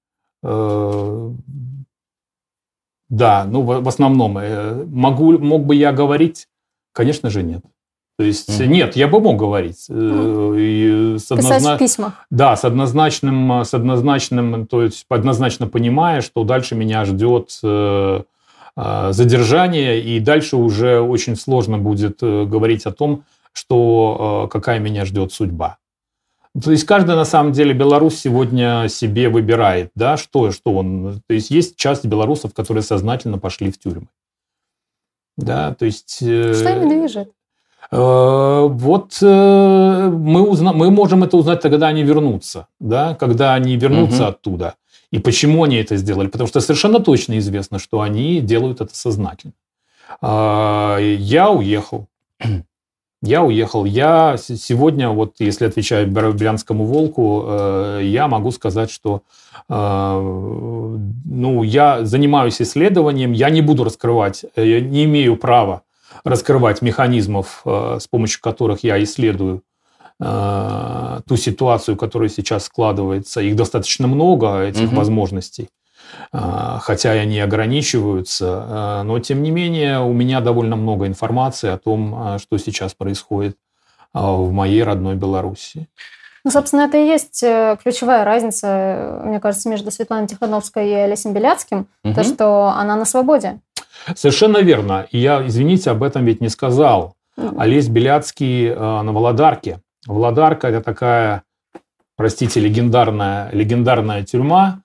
Э, 3.12 3.16
да, 3.16 3.46
ну 3.46 3.62
в 3.62 3.88
основном. 3.88 4.38
Э, 4.38 4.86
могу, 4.86 5.38
мог 5.38 5.66
бы 5.66 5.76
я 5.76 5.92
говорить? 5.92 6.48
Конечно 6.94 7.30
же, 7.30 7.44
нет. 7.44 7.64
То 8.18 8.26
есть 8.26 8.50
mm-hmm. 8.50 8.68
нет, 8.68 8.96
я 8.96 9.08
бы 9.08 9.20
мог 9.20 9.38
говорить. 9.38 9.90
Mm-hmm. 9.90 10.56
И 10.60 11.18
с 11.20 11.32
однозна... 11.32 11.76
в 11.76 11.80
письмах. 11.80 12.26
Да, 12.30 12.56
с 12.56 12.66
однозначным, 12.66 13.52
с 13.52 13.74
однозначным, 13.74 14.68
то 14.68 14.84
есть 14.84 15.06
однозначно 15.10 15.68
понимая, 15.68 16.22
что 16.22 16.44
дальше 16.44 16.76
меня 16.76 17.06
ждет 17.06 17.60
задержание, 18.74 20.02
и 20.02 20.20
дальше 20.20 20.56
уже 20.56 21.00
очень 21.02 21.36
сложно 21.36 21.78
будет 21.78 22.22
говорить 22.22 22.86
о 22.86 22.92
том, 22.92 23.24
что 23.54 24.48
какая 24.52 24.80
меня 24.80 25.06
ждет 25.06 25.34
судьба. 25.34 25.78
То 26.60 26.72
есть 26.72 26.86
каждый, 26.86 27.16
на 27.16 27.24
самом 27.24 27.54
деле, 27.54 27.74
белорус 27.74 28.16
сегодня 28.16 28.88
себе 28.90 29.30
выбирает, 29.30 29.92
да, 29.96 30.18
что, 30.18 30.52
что 30.52 30.74
он... 30.74 31.22
То 31.28 31.34
есть 31.34 31.50
есть 31.50 31.78
часть 31.78 32.06
белорусов, 32.06 32.54
которые 32.54 32.84
сознательно 32.84 33.38
пошли 33.38 33.72
в 33.72 33.80
тюрьмы. 33.80 34.08
Да, 35.38 35.74
то 35.74 35.86
есть... 35.86 36.18
Э, 36.22 36.54
что 36.54 36.70
ими 36.70 36.90
движет? 36.90 37.32
Э, 37.90 38.68
вот 38.70 39.18
э, 39.22 40.10
мы, 40.14 40.42
узна... 40.42 40.74
мы 40.74 40.92
можем 40.92 41.24
это 41.24 41.38
узнать, 41.38 41.62
когда 41.62 41.88
они 41.88 42.04
вернутся, 42.04 42.68
да, 42.80 43.16
когда 43.16 43.54
они 43.54 43.78
вернутся 43.78 44.24
угу. 44.24 44.30
оттуда. 44.30 44.76
И 45.12 45.20
почему 45.20 45.64
они 45.64 45.78
это 45.78 45.96
сделали? 45.96 46.28
Потому 46.28 46.48
что 46.48 46.60
совершенно 46.60 47.00
точно 47.00 47.38
известно, 47.40 47.80
что 47.80 48.02
они 48.02 48.42
делают 48.42 48.82
это 48.82 48.94
сознательно. 48.94 49.54
А, 50.22 50.98
я 51.00 51.50
уехал. 51.50 52.08
Я 53.24 53.44
уехал. 53.44 53.86
Я 53.86 54.36
сегодня, 54.38 55.10
вот 55.10 55.36
если 55.40 55.66
отвечаю 55.66 56.08
Брянскому 56.10 56.86
волку, 56.86 57.44
э, 57.46 58.00
я 58.04 58.28
могу 58.28 58.50
сказать, 58.52 58.90
что 58.90 59.22
э, 59.70 59.74
ну, 61.26 61.62
я 61.62 62.04
занимаюсь 62.04 62.62
исследованием, 62.62 63.32
я 63.32 63.52
не 63.52 63.62
буду 63.62 63.84
раскрывать, 63.84 64.46
э, 64.56 64.66
я 64.66 64.82
не 64.82 65.04
имею 65.06 65.36
права 65.36 65.84
раскрывать 66.24 66.82
механизмов, 66.82 67.62
с 67.66 68.08
помощью 68.08 68.42
которых 68.42 68.84
я 68.84 69.02
исследую 69.02 69.64
ту 70.20 71.38
ситуацию, 71.38 71.96
которая 71.96 72.30
сейчас 72.30 72.66
складывается. 72.66 73.42
Их 73.42 73.56
достаточно 73.56 74.08
много, 74.08 74.62
этих 74.62 74.90
угу. 74.90 74.98
возможностей. 74.98 75.70
А, 76.34 76.80
хотя 76.80 77.14
и 77.16 77.20
они 77.20 77.40
ограничиваются, 77.40 78.66
а, 78.66 79.04
но 79.04 79.20
тем 79.20 79.44
не 79.44 79.52
менее 79.52 80.00
у 80.00 80.14
меня 80.14 80.40
довольно 80.40 80.78
много 80.78 81.06
информации 81.08 81.70
о 81.70 81.78
том, 81.78 82.16
а, 82.16 82.40
что 82.40 82.58
сейчас 82.58 82.94
происходит 82.94 83.58
в 84.14 84.52
моей 84.52 84.84
родной 84.84 85.16
Беларуси. 85.16 85.88
Ну, 86.44 86.52
собственно, 86.52 86.82
это 86.82 86.98
и 86.98 87.06
есть 87.06 87.42
э, 87.44 87.78
ключевая 87.82 88.26
разница, 88.26 89.22
мне 89.24 89.40
кажется, 89.40 89.70
между 89.70 89.90
Светланой 89.90 90.28
Тихановской 90.28 90.90
и 90.90 90.94
Олесем 90.94 91.32
Беляцким, 91.32 91.88
угу. 92.04 92.14
то, 92.14 92.24
что 92.26 92.74
она 92.76 92.98
на 92.98 93.06
свободе. 93.06 93.60
Совершенно 94.14 94.58
верно. 94.58 95.08
И 95.12 95.20
я, 95.20 95.48
извините, 95.48 95.92
об 95.92 96.04
этом 96.04 96.26
ведь 96.26 96.42
не 96.42 96.50
сказал. 96.50 97.16
Угу. 97.38 97.62
Олесь 97.62 97.88
Беляцкий 97.88 98.76
на 98.76 99.14
Володарке. 99.14 99.80
Володарка– 100.06 100.68
это 100.70 100.82
такая, 100.82 101.44
простите, 102.18 102.60
легендарная, 102.60 103.50
легендарная 103.54 104.24
тюрьма, 104.24 104.82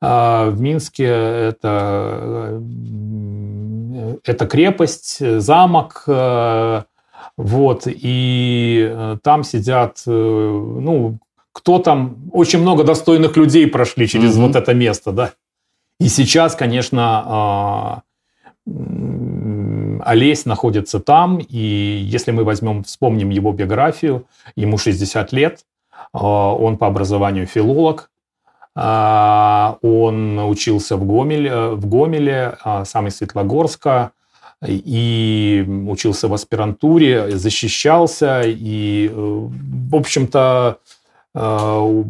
в 0.00 0.60
Минске 0.60 1.04
это, 1.04 2.60
э, 2.62 4.16
это 4.24 4.46
крепость, 4.46 5.40
замок, 5.40 6.04
э, 6.06 6.82
вот, 7.36 7.82
и 7.86 8.88
э, 8.90 9.16
там 9.22 9.44
сидят, 9.44 10.02
ну, 10.06 11.18
кто 11.52 11.78
там, 11.78 12.30
очень 12.32 12.60
много 12.60 12.84
достойных 12.84 13.36
людей 13.36 13.66
прошли 13.66 14.08
через 14.08 14.36
mm-hmm. 14.36 14.46
вот 14.46 14.56
это 14.56 14.74
место, 14.74 15.12
да. 15.12 15.32
И 15.98 16.08
сейчас, 16.08 16.54
конечно, 16.54 17.22
а, 17.26 18.02
Олесь 20.00 20.46
находится 20.46 21.00
там, 21.00 21.38
и 21.38 21.58
если 21.58 22.30
мы 22.30 22.44
возьмем, 22.44 22.84
вспомним 22.84 23.28
его 23.28 23.52
биографию, 23.52 24.26
ему 24.56 24.78
60 24.78 25.32
лет, 25.32 25.66
а, 26.12 26.54
он 26.54 26.78
по 26.78 26.86
образованию 26.86 27.46
филолог, 27.46 28.10
а, 28.10 28.19
он 28.74 30.38
учился 30.38 30.96
в 30.96 31.04
Гомеле, 31.04 31.70
в 31.70 31.86
Гомеле 31.86 32.56
а, 32.62 32.84
сам 32.84 33.08
из 33.08 33.16
Светлогорска, 33.16 34.12
и 34.66 35.64
учился 35.88 36.28
в 36.28 36.34
аспирантуре, 36.34 37.36
защищался, 37.38 38.42
и, 38.44 39.08
э, 39.10 39.12
в 39.12 39.96
общем-то, 39.96 40.78
э, 41.34 42.02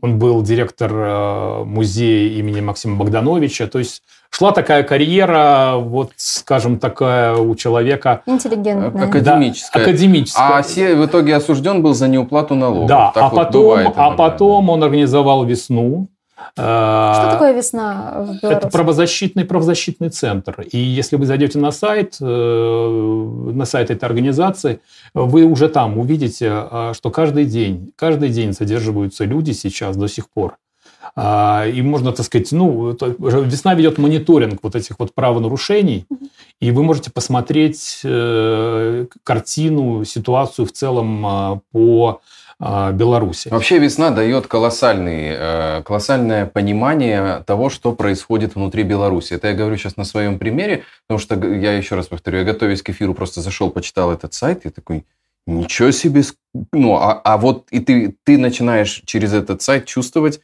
он 0.00 0.18
был 0.18 0.42
директор 0.42 0.92
э, 0.92 1.64
музея 1.64 2.38
имени 2.38 2.60
Максима 2.60 2.96
Богдановича. 2.96 3.68
То 3.68 3.78
есть 3.78 4.02
шла 4.30 4.52
такая 4.52 4.82
карьера, 4.82 5.74
вот, 5.76 6.12
скажем, 6.16 6.78
такая 6.78 7.34
у 7.34 7.54
человека... 7.54 8.22
Интеллигентная. 8.26 9.08
Академическая. 9.08 9.84
Да, 9.84 9.90
академическая. 9.90 10.58
А 10.58 10.62
все 10.62 10.94
в 10.94 11.04
итоге 11.06 11.34
осужден 11.36 11.82
был 11.82 11.94
за 11.94 12.08
неуплату 12.08 12.54
налогов. 12.54 12.88
Да, 12.88 13.12
так 13.14 13.24
а, 13.24 13.28
вот 13.28 13.36
потом, 13.36 13.92
а 13.96 14.10
потом 14.12 14.70
он 14.70 14.82
организовал 14.82 15.44
весну. 15.44 16.08
Что 16.54 17.28
такое 17.32 17.52
весна 17.52 18.14
в 18.18 18.40
Беларуси? 18.40 18.58
Это 18.58 18.68
правозащитный, 18.68 19.44
правозащитный 19.44 20.10
центр. 20.10 20.64
И 20.72 20.78
если 20.78 21.16
вы 21.16 21.26
зайдете 21.26 21.58
на 21.58 21.72
сайт, 21.72 22.16
э, 22.20 22.24
на 22.24 23.64
сайт 23.64 23.90
этой 23.90 24.04
организации, 24.04 24.80
вы 25.14 25.44
уже 25.44 25.68
там 25.68 25.98
увидите, 25.98 26.66
э, 26.70 26.92
что 26.94 27.10
каждый 27.10 27.44
день, 27.44 27.92
каждый 27.96 28.30
день 28.30 28.52
задерживаются 28.52 29.24
люди 29.24 29.52
сейчас 29.52 29.96
до 29.96 30.08
сих 30.08 30.30
пор 30.30 30.56
и 31.16 31.82
можно, 31.82 32.12
так 32.12 32.26
сказать, 32.26 32.52
ну, 32.52 32.96
весна 33.18 33.74
ведет 33.74 33.98
мониторинг 33.98 34.60
вот 34.62 34.74
этих 34.74 34.98
вот 34.98 35.14
правонарушений, 35.14 36.06
и 36.60 36.70
вы 36.72 36.82
можете 36.82 37.10
посмотреть 37.10 38.00
э, 38.02 39.06
картину, 39.22 40.04
ситуацию 40.04 40.66
в 40.66 40.72
целом 40.72 41.24
а, 41.24 41.60
по 41.70 42.20
э, 42.58 42.92
Беларуси. 42.92 43.48
Вообще 43.48 43.78
весна 43.78 44.10
дает 44.10 44.48
колоссальный, 44.48 45.28
э, 45.30 45.82
колоссальное 45.84 46.46
понимание 46.46 47.44
того, 47.46 47.70
что 47.70 47.92
происходит 47.92 48.56
внутри 48.56 48.82
Беларуси. 48.82 49.34
Это 49.34 49.48
я 49.48 49.54
говорю 49.54 49.76
сейчас 49.76 49.96
на 49.96 50.04
своем 50.04 50.40
примере, 50.40 50.82
потому 51.06 51.20
что 51.20 51.36
я 51.46 51.74
еще 51.74 51.94
раз 51.94 52.06
повторю, 52.06 52.38
я 52.38 52.44
готовясь 52.44 52.82
к 52.82 52.90
эфиру 52.90 53.14
просто 53.14 53.40
зашел, 53.40 53.70
почитал 53.70 54.10
этот 54.10 54.34
сайт 54.34 54.66
и 54.66 54.70
такой, 54.70 55.04
ничего 55.46 55.92
себе, 55.92 56.22
ну, 56.72 56.96
а, 56.96 57.20
а 57.24 57.38
вот 57.38 57.68
и 57.70 57.78
ты, 57.78 58.16
ты 58.24 58.36
начинаешь 58.36 59.02
через 59.06 59.32
этот 59.32 59.62
сайт 59.62 59.86
чувствовать, 59.86 60.40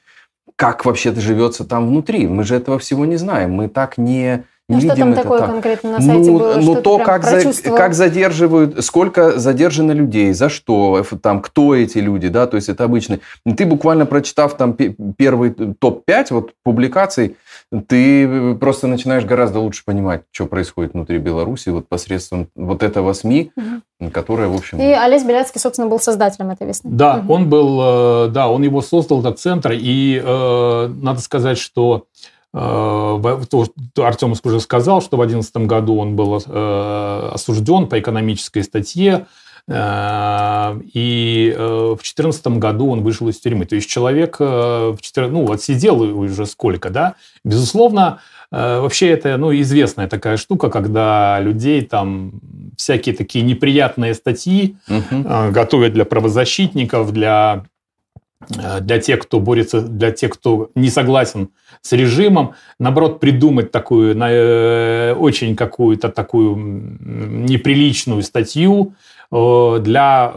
как 0.56 0.84
вообще-то 0.84 1.20
живется 1.20 1.64
там 1.64 1.88
внутри. 1.88 2.26
Мы 2.26 2.44
же 2.44 2.56
этого 2.56 2.78
всего 2.78 3.04
не 3.04 3.16
знаем. 3.16 3.52
Мы 3.52 3.68
так 3.68 3.98
не 3.98 4.44
не 4.66 4.76
ну, 4.76 4.80
что 4.80 4.96
там 4.96 5.12
такое 5.12 5.40
так. 5.40 5.50
конкретно 5.50 5.90
на 5.90 6.00
сайте 6.00 6.30
ну, 6.30 6.38
было? 6.38 6.54
Ну, 6.54 6.62
что 6.62 6.80
то, 6.80 6.98
как, 6.98 7.22
за, 7.22 7.52
как 7.70 7.92
задерживают, 7.92 8.82
сколько 8.82 9.38
задержано 9.38 9.92
людей, 9.92 10.32
за 10.32 10.48
что, 10.48 11.04
там, 11.20 11.42
кто 11.42 11.74
эти 11.74 11.98
люди, 11.98 12.28
да, 12.28 12.46
то 12.46 12.56
есть 12.56 12.70
это 12.70 12.84
обычно. 12.84 13.20
Ты 13.44 13.66
буквально 13.66 14.06
прочитав 14.06 14.56
там 14.56 14.72
первый 14.72 15.50
топ-5 15.50 16.26
вот 16.30 16.52
публикаций, 16.62 17.36
ты 17.88 18.54
просто 18.54 18.86
начинаешь 18.86 19.26
гораздо 19.26 19.58
лучше 19.60 19.84
понимать, 19.84 20.22
что 20.30 20.46
происходит 20.46 20.94
внутри 20.94 21.18
Беларуси 21.18 21.68
вот 21.68 21.86
посредством 21.86 22.48
вот 22.56 22.82
этого 22.82 23.12
СМИ, 23.12 23.52
угу. 23.54 24.10
которая, 24.10 24.48
в 24.48 24.54
общем... 24.54 24.80
И 24.80 24.84
Олесь 24.84 25.24
Беляцкий, 25.24 25.60
собственно, 25.60 25.88
был 25.88 26.00
создателем 26.00 26.50
этой 26.50 26.66
весны. 26.66 26.90
Да, 26.90 27.16
угу. 27.16 27.34
он 27.34 27.50
был, 27.50 27.80
э, 27.82 28.28
да, 28.28 28.48
он 28.48 28.62
его 28.62 28.80
создал, 28.80 29.20
этот 29.20 29.38
центр, 29.40 29.72
и 29.74 30.22
э, 30.24 30.88
надо 30.88 31.20
сказать, 31.20 31.58
что 31.58 32.06
Э, 32.14 32.33
Артем 32.54 34.34
уже 34.44 34.60
сказал, 34.60 35.02
что 35.02 35.16
в 35.16 35.20
2011 35.26 35.56
году 35.68 35.98
он 35.98 36.14
был 36.14 36.40
э, 36.46 37.30
осужден 37.32 37.88
по 37.88 37.98
экономической 37.98 38.62
статье, 38.62 39.26
э, 39.66 40.80
и 40.92 41.54
в 41.56 41.96
2014 41.96 42.46
году 42.58 42.90
он 42.90 43.02
вышел 43.02 43.28
из 43.28 43.40
тюрьмы. 43.40 43.64
То 43.64 43.74
есть 43.74 43.88
человек 43.88 44.38
в 44.38 44.96
14, 45.00 45.32
ну, 45.32 45.50
отсидел 45.50 46.00
уже 46.00 46.46
сколько, 46.46 46.90
да? 46.90 47.14
Безусловно, 47.44 48.20
вообще 48.50 49.08
это 49.08 49.36
ну, 49.36 49.52
известная 49.52 50.06
такая 50.06 50.36
штука, 50.36 50.70
когда 50.70 51.40
людей 51.40 51.82
там 51.82 52.40
всякие 52.76 53.16
такие 53.16 53.44
неприятные 53.44 54.14
статьи 54.14 54.76
угу. 54.88 55.24
готовят 55.50 55.92
для 55.92 56.04
правозащитников, 56.04 57.12
для 57.12 57.64
Э, 57.64 57.73
для 58.80 58.98
тех, 58.98 59.20
кто 59.20 59.40
борется, 59.40 59.80
для 59.80 60.10
тех, 60.10 60.32
кто 60.32 60.70
не 60.74 60.90
согласен 60.90 61.50
с 61.82 61.92
режимом, 61.92 62.54
наоборот, 62.78 63.20
придумать 63.20 63.70
такую, 63.70 64.16
э, 64.16 65.14
очень 65.14 65.56
какую-то 65.56 66.08
такую 66.08 66.56
неприличную 66.56 68.22
статью 68.22 68.94
э, 69.30 69.78
для 69.80 70.32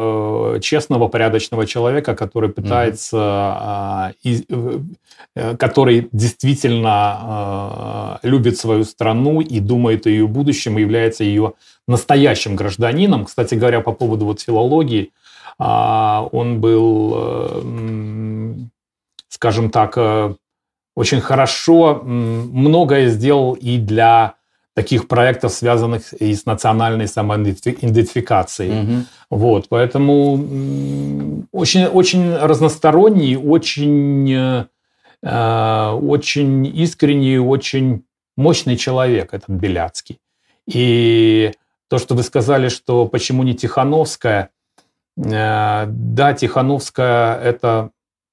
честного, 0.61 1.07
порядочного 1.07 1.65
человека, 1.65 2.15
который 2.15 2.49
пытается, 2.49 4.13
который 5.59 6.09
действительно 6.11 8.19
любит 8.23 8.57
свою 8.57 8.83
страну 8.83 9.41
и 9.41 9.59
думает 9.59 10.07
о 10.07 10.09
ее 10.09 10.27
будущем, 10.27 10.77
и 10.77 10.81
является 10.81 11.23
ее 11.23 11.53
настоящим 11.87 12.55
гражданином. 12.55 13.25
Кстати 13.25 13.55
говоря, 13.55 13.81
по 13.81 13.93
поводу 13.93 14.25
вот 14.25 14.41
филологии, 14.41 15.09
а, 15.09 15.26
он 15.59 16.59
был, 16.61 17.13
э, 17.15 18.53
скажем 19.29 19.69
так, 19.69 19.97
э, 19.97 20.35
очень 20.95 21.21
хорошо 21.21 22.01
многое 22.03 23.09
сделал 23.09 23.53
и 23.53 23.77
для 23.77 24.35
таких 24.75 25.07
проектов, 25.07 25.53
связанных 25.53 26.13
и 26.13 26.35
с 26.35 26.45
национальной 26.45 27.07
самоидентификацией. 27.07 28.81
Угу. 28.81 29.05
Вот, 29.31 29.69
поэтому 29.69 30.33
очень, 31.51 31.85
очень 31.85 32.35
разносторонний, 32.35 33.35
очень, 33.35 34.67
э, 35.23 35.91
очень 35.91 36.67
искренний, 36.67 37.39
очень 37.39 38.03
мощный 38.35 38.77
человек 38.77 39.33
этот 39.33 39.49
Беляцкий. 39.49 40.19
И 40.67 41.51
то, 41.89 41.97
что 41.97 42.13
вы 42.13 42.21
сказали, 42.21 42.69
что 42.69 43.07
почему 43.07 43.41
не 43.41 43.55
Тихановская, 43.55 44.51
да, 45.17 46.33
Тихановская– 46.33 47.39
это 47.43 47.89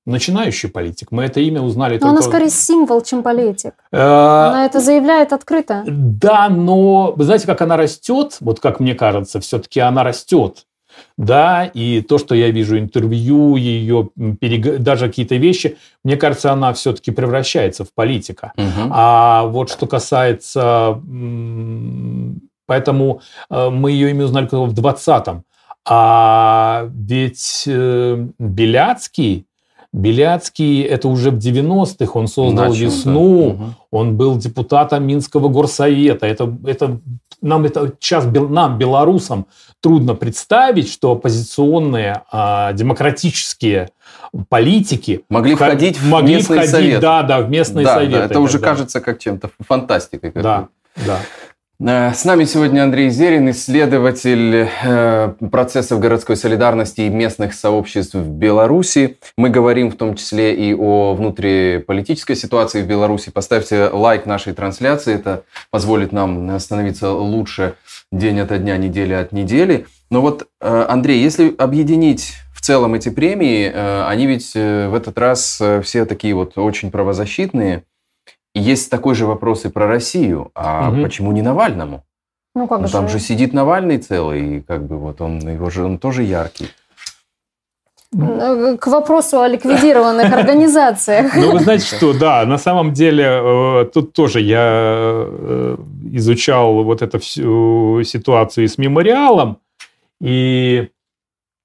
начинающий 0.07 0.69
политик. 0.69 1.11
Мы 1.11 1.25
это 1.25 1.41
имя 1.41 1.63
узнали 1.63 1.95
но 1.95 2.01
только... 2.01 2.13
она 2.13 2.23
скорее 2.23 2.51
символ, 2.51 3.01
чем 3.01 3.23
политик. 3.23 3.75
Э, 3.91 3.99
она 3.99 4.67
это 4.67 4.81
заявляет 4.81 5.33
открыто. 5.33 5.83
Да, 5.87 6.49
но 6.51 7.13
вы 7.17 7.25
знаете, 7.25 7.47
как 7.47 7.63
она 7.63 7.77
растет, 7.77 8.37
вот 8.41 8.61
как 8.61 8.81
мне 8.81 8.95
кажется, 8.95 9.41
все-таки 9.41 9.81
она 9.81 10.05
растет. 10.05 10.67
Да, 11.17 11.65
и 11.65 12.03
то, 12.03 12.19
что 12.19 12.35
я 12.35 12.51
вижу 12.51 12.79
интервью, 12.79 13.57
ее, 13.57 14.11
даже 14.15 15.09
какие-то 15.09 15.37
вещи, 15.37 15.77
мне 16.05 16.17
кажется, 16.17 16.53
она 16.53 16.73
все-таки 16.73 17.11
превращается 17.11 17.85
в 17.85 17.93
политика. 17.93 18.53
Угу. 18.57 18.91
А 18.91 19.45
вот 19.45 19.71
что 19.71 19.87
касается... 19.87 21.01
Поэтому 22.67 23.21
э, 23.51 23.69
мы 23.69 23.91
ее 23.91 24.11
имя 24.11 24.25
узнали 24.25 24.47
в 24.47 24.73
20-м. 24.73 25.45
А 25.87 26.89
ведь 26.95 27.65
э, 27.67 28.27
Беляцкий, 28.39 29.47
Беляцкий 29.93 30.83
это 30.83 31.09
уже 31.09 31.31
в 31.31 31.39
90-х, 31.39 32.19
он 32.19 32.27
создал 32.27 32.71
Начал, 32.71 32.75
«Весну», 32.75 33.57
да. 33.59 33.65
он 33.91 34.17
был 34.17 34.37
депутатом 34.37 35.07
Минского 35.07 35.49
горсовета. 35.49 36.27
Это, 36.27 36.53
это, 36.67 36.99
нам 37.41 37.65
это 37.65 37.93
сейчас, 38.01 38.25
нам, 38.25 38.77
белорусам, 38.77 39.47
трудно 39.81 40.15
представить, 40.15 40.91
что 40.91 41.13
оппозиционные 41.13 42.23
а, 42.33 42.73
демократические 42.73 43.91
политики 44.49 45.25
могли 45.29 45.55
входить 45.55 45.99
в 45.99 46.09
могли 46.09 46.37
местные 46.37 46.57
входить, 46.57 46.75
советы. 46.75 47.01
Да, 47.01 47.23
да, 47.23 47.41
в 47.41 47.51
местные 47.51 47.85
да, 47.85 47.95
советы. 47.95 48.19
Да, 48.19 48.25
это 48.25 48.41
уже 48.41 48.59
да. 48.59 48.65
кажется 48.65 49.01
как 49.01 49.19
чем-то 49.19 49.51
фантастикой. 49.61 50.33
Да, 50.35 50.69
да. 51.07 51.21
Э, 51.81 52.13
с 52.15 52.25
нами 52.25 52.45
сегодня 52.45 52.85
Андрей 52.85 53.11
Зерин, 53.11 53.51
исследователь 53.51 54.69
э, 54.85 55.35
процессов 55.51 55.99
городской 55.99 56.37
солидарности 56.37 57.01
и 57.01 57.09
местных 57.09 57.53
сообществ 57.53 58.15
в 58.15 58.29
Беларуси. 58.29 59.19
Мы 59.37 59.51
говорим 59.51 59.91
в 59.91 59.97
том 59.97 60.15
числе 60.15 60.55
и 60.55 60.73
о 60.73 61.15
внутриполитической 61.15 62.37
ситуации 62.37 62.83
в 62.83 62.87
Беларуси. 62.87 63.31
Поставьте 63.31 63.89
лайк 63.89 64.25
нашей 64.25 64.53
трансляции, 64.53 65.17
это 65.17 65.43
позволит 65.71 66.13
нам 66.13 66.61
становиться 66.61 67.11
лучше 67.11 67.75
день 68.13 68.39
ото 68.39 68.59
дня, 68.59 68.77
неделя 68.77 69.21
от 69.21 69.33
недели. 69.33 69.87
Но 70.11 70.21
вот, 70.21 70.47
э, 70.61 70.87
Андрей, 70.89 71.21
если 71.21 71.53
объединить 71.59 72.35
в 72.55 72.61
целом 72.61 72.95
эти 72.95 73.09
премии, 73.09 73.71
они 74.09 74.27
ведь 74.27 74.55
в 74.55 74.95
этот 74.95 75.19
раз 75.19 75.61
все 75.83 76.07
такие 76.07 76.35
вот 76.35 76.57
очень 76.57 76.91
правозащитные– 76.91 77.83
есть 78.55 78.91
такой 78.91 79.15
же 79.15 79.27
вопрос 79.27 79.65
и 79.65 79.69
про 79.69 79.87
Россию. 79.87 80.51
А 80.55 80.91
угу. 80.91 81.03
почему 81.03 81.33
не 81.33 81.43
Навальному? 81.43 82.05
Ну, 82.55 82.69
как 82.69 82.81
ну, 82.81 82.87
же? 82.87 82.93
Там 82.93 83.09
же 83.09 83.19
сидит 83.19 83.53
Навальный 83.53 83.99
целый, 83.99 84.59
и 84.59 84.61
как 84.61 84.87
бы 84.87 84.99
вот 84.99 85.21
он, 85.21 85.41
его 85.41 85.71
же, 85.71 85.85
он 85.85 85.99
тоже 85.99 86.23
яркий. 86.23 86.69
К 88.13 88.87
вопросу 88.87 89.41
о 89.41 89.49
ликвидированных 89.49 90.33
организациях. 90.33 91.35
Ну, 91.35 91.53
вы 91.53 91.59
знаете 91.59 91.97
что, 91.97 92.17
да, 92.17 92.47
на 92.47 92.59
самом 92.59 92.93
деле, 92.93 93.25
э, 93.25 93.87
тут 93.93 94.13
тоже 94.13 94.41
я 94.41 95.25
э, 95.27 95.77
изучал 96.13 96.85
вот 96.85 97.03
эту 97.03 97.19
всю 97.19 98.03
ситуацию 98.05 98.69
с 98.69 98.79
мемориалом, 98.79 99.59
и 100.21 100.91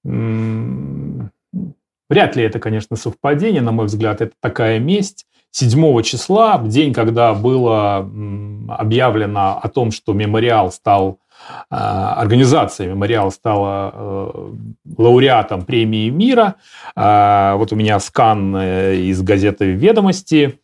вряд 0.04 1.30
ли 2.36 2.43
это, 2.43 2.60
конечно, 2.60 2.95
совпадение, 2.95 3.62
на 3.62 3.71
мой 3.71 3.86
взгляд, 3.86 4.21
это 4.21 4.34
такая 4.41 4.80
месть. 4.80 5.28
7 5.52 6.02
числа, 6.04 6.58
в 6.58 6.68
день, 6.68 6.94
когда 6.94 7.34
было 7.34 7.98
объявлено 8.68 9.60
о 9.62 9.68
том, 9.70 9.92
что 9.92 10.14
мемориал 10.14 10.72
стал 10.72 11.20
э, 11.70 11.76
организация 11.76 12.88
«Мемориал» 12.88 13.32
стала 13.32 13.92
э, 13.94 14.52
лауреатом 14.98 15.64
премии 15.64 16.10
мира. 16.10 16.56
Э, 16.96 17.56
вот 17.56 17.74
у 17.74 17.76
меня 17.76 18.00
скан 18.00 18.56
из 18.56 19.22
газеты 19.22 19.72
«Ведомости». 19.72 20.60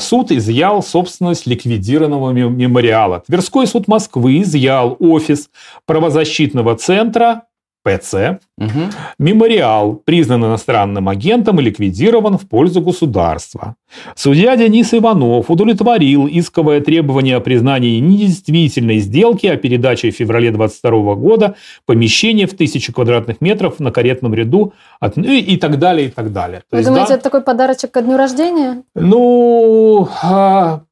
Суд 0.00 0.32
изъял 0.32 0.82
собственность 0.82 1.46
ликвидированного 1.46 2.32
мемориала. 2.32 3.20
Тверской 3.20 3.66
суд 3.66 3.88
Москвы 3.88 4.42
изъял 4.42 4.96
офис 4.98 5.48
правозащитного 5.86 6.76
центра 6.76 7.44
ПЦ. 7.82 8.40
Угу. 8.58 8.90
Мемориал 9.18 9.94
признан 9.94 10.44
иностранным 10.44 11.08
агентом 11.08 11.60
и 11.60 11.62
ликвидирован 11.62 12.36
в 12.36 12.48
пользу 12.48 12.80
государства. 12.82 13.76
Судья 14.14 14.56
Денис 14.56 14.92
Иванов 14.92 15.50
удовлетворил 15.50 16.28
исковое 16.30 16.80
требование 16.80 17.36
о 17.36 17.40
признании 17.40 17.98
недействительной 17.98 18.98
сделки 18.98 19.46
о 19.46 19.56
передаче 19.56 20.10
в 20.10 20.14
феврале 20.14 20.50
22 20.50 21.14
года 21.14 21.56
помещения 21.86 22.46
в 22.46 22.54
тысячу 22.54 22.92
квадратных 22.92 23.40
метров 23.40 23.80
на 23.80 23.90
каретном 23.90 24.34
ряду 24.34 24.74
от, 25.00 25.16
и, 25.16 25.40
и 25.40 25.56
так 25.56 25.78
далее, 25.78 26.08
и 26.08 26.10
так 26.10 26.32
далее. 26.32 26.62
Вы 26.70 26.78
есть, 26.78 26.88
думаете, 26.88 27.08
да, 27.08 27.14
это 27.14 27.24
такой 27.24 27.42
подарочек 27.42 27.90
ко 27.90 28.02
дню 28.02 28.16
рождения? 28.16 28.82
Ну, 28.94 30.08
а, 30.22 30.82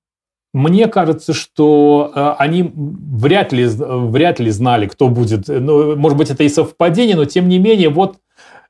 мне 0.54 0.87
кажется, 0.88 1.34
что 1.34 2.11
э, 2.14 2.34
они 2.38 2.72
вряд 2.74 3.52
ли, 3.52 3.66
вряд 3.66 4.40
ли 4.40 4.50
знали, 4.50 4.87
кто 4.87 5.08
будет. 5.08 5.48
Ну, 5.48 5.96
может 5.96 6.16
быть, 6.16 6.30
это 6.30 6.44
и 6.44 6.48
совпадение, 6.48 7.16
но 7.16 7.26
тем 7.26 7.48
не 7.48 7.58
менее, 7.58 7.90
вот 7.90 8.16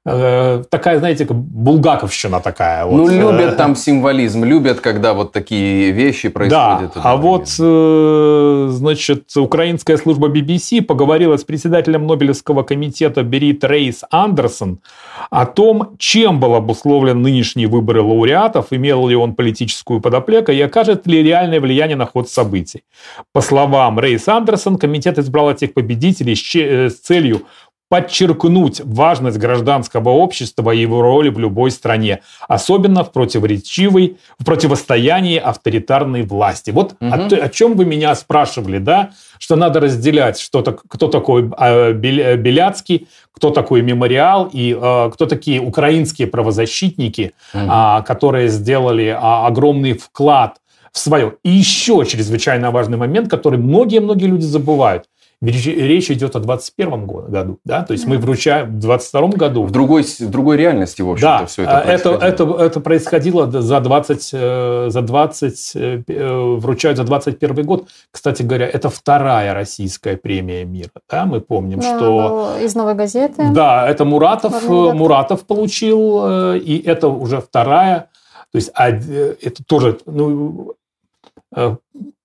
такая, 0.04 0.98
знаете, 0.98 1.26
булгаковщина 1.30 2.40
такая. 2.40 2.86
Вот. 2.86 2.96
Ну, 2.96 3.08
любят 3.08 3.56
там 3.56 3.76
символизм, 3.76 4.44
любят, 4.44 4.80
когда 4.80 5.12
вот 5.12 5.32
такие 5.32 5.90
вещи 5.90 6.28
происходят. 6.28 6.92
Да, 6.94 7.00
а 7.02 7.16
вот, 7.16 7.48
э, 7.58 8.68
значит, 8.70 9.36
украинская 9.36 9.96
служба 9.96 10.28
BBC 10.28 10.82
поговорила 10.82 11.36
с 11.36 11.44
председателем 11.44 12.06
Нобелевского 12.06 12.62
комитета 12.62 13.22
Берит 13.22 13.64
Рейс 13.64 14.04
Андерсон 14.10 14.78
о 15.30 15.46
том, 15.46 15.96
чем 15.98 16.40
был 16.40 16.54
обусловлен 16.54 17.20
нынешний 17.20 17.66
выбор 17.66 17.98
лауреатов, 17.98 18.66
имел 18.70 19.08
ли 19.08 19.16
он 19.16 19.34
политическую 19.34 20.00
подоплеку 20.00 20.52
и 20.52 20.60
окажет 20.60 21.06
ли 21.06 21.22
реальное 21.22 21.60
влияние 21.60 21.96
на 21.96 22.06
ход 22.06 22.30
событий. 22.30 22.82
По 23.32 23.40
словам 23.40 24.00
Рейс 24.00 24.26
Андерсон, 24.28 24.78
комитет 24.78 25.18
избрал 25.18 25.50
этих 25.50 25.74
победителей 25.74 26.34
с 26.34 26.94
целью 27.00 27.42
подчеркнуть 27.88 28.82
важность 28.84 29.38
гражданского 29.38 30.10
общества 30.10 30.72
и 30.72 30.80
его 30.80 31.00
роли 31.00 31.30
в 31.30 31.38
любой 31.38 31.70
стране, 31.70 32.20
особенно 32.46 33.02
в 33.02 33.12
противоречивой, 33.12 34.18
в 34.38 34.44
противостоянии 34.44 35.38
авторитарной 35.38 36.22
власти. 36.22 36.70
Вот 36.70 36.96
угу. 37.00 37.10
о, 37.10 37.44
о 37.44 37.48
чем 37.48 37.76
вы 37.76 37.86
меня 37.86 38.14
спрашивали, 38.14 38.78
да, 38.78 39.10
что 39.38 39.56
надо 39.56 39.80
разделять, 39.80 40.38
что 40.38 40.60
-то, 40.60 40.78
кто 40.88 41.08
такой 41.08 41.50
э, 41.58 41.92
Беляцкий, 41.92 43.08
кто 43.32 43.50
такой 43.50 43.82
мемориал 43.82 44.50
и 44.52 44.76
э, 44.78 45.10
кто 45.12 45.26
такие 45.26 45.60
украинские 45.60 46.28
правозащитники, 46.28 47.32
угу. 47.54 47.64
э, 47.64 48.02
которые 48.06 48.48
сделали 48.48 49.06
э, 49.06 49.14
огромный 49.16 49.94
вклад 49.94 50.60
в 50.92 50.98
свое. 50.98 51.34
И 51.42 51.50
еще 51.50 52.04
чрезвычайно 52.04 52.70
важный 52.70 52.98
момент, 52.98 53.30
который 53.30 53.58
многие-многие 53.58 54.26
люди 54.26 54.44
забывают– 54.44 55.04
Речь 55.40 56.10
идет 56.10 56.34
о 56.34 56.40
2021 56.40 57.06
году, 57.06 57.60
да, 57.64 57.84
то 57.84 57.92
есть 57.92 58.08
мы 58.08 58.18
вручаем 58.18 58.66
в 58.66 58.80
2022 58.80 59.28
году. 59.38 59.62
В 59.62 59.70
другой, 59.70 60.02
в 60.02 60.30
другой 60.30 60.56
реальности, 60.56 61.00
в 61.00 61.10
общем-то, 61.10 61.38
да, 61.38 61.46
все 61.46 61.62
это 61.62 61.80
происходило. 61.80 62.16
Это, 62.16 62.26
это, 62.26 62.64
это 62.64 62.80
происходило 62.80 63.50
за 63.62 63.80
20, 63.80 64.30
э, 64.32 64.86
за 64.90 65.02
20, 65.02 65.72
э, 65.76 66.02
э, 66.08 66.56
вручают 66.56 66.98
за 66.98 67.04
21 67.04 67.64
год. 67.64 67.88
Кстати 68.10 68.42
говоря, 68.42 68.66
это 68.66 68.90
вторая 68.90 69.54
российская 69.54 70.16
премия 70.16 70.64
мира, 70.64 70.90
да, 71.08 71.24
мы 71.24 71.40
помним, 71.40 71.78
да, 71.78 71.96
что... 71.96 72.56
Из 72.60 72.74
«Новой 72.74 72.94
газеты». 72.94 73.50
Да, 73.52 73.88
это 73.88 74.04
Муратов, 74.04 74.68
Муратов 74.68 75.46
получил, 75.46 76.56
и 76.56 76.82
это 76.84 77.06
уже 77.06 77.40
вторая, 77.40 78.08
то 78.50 78.56
есть 78.56 78.72
это 78.76 79.64
тоже, 79.64 79.98
ну, 80.04 80.74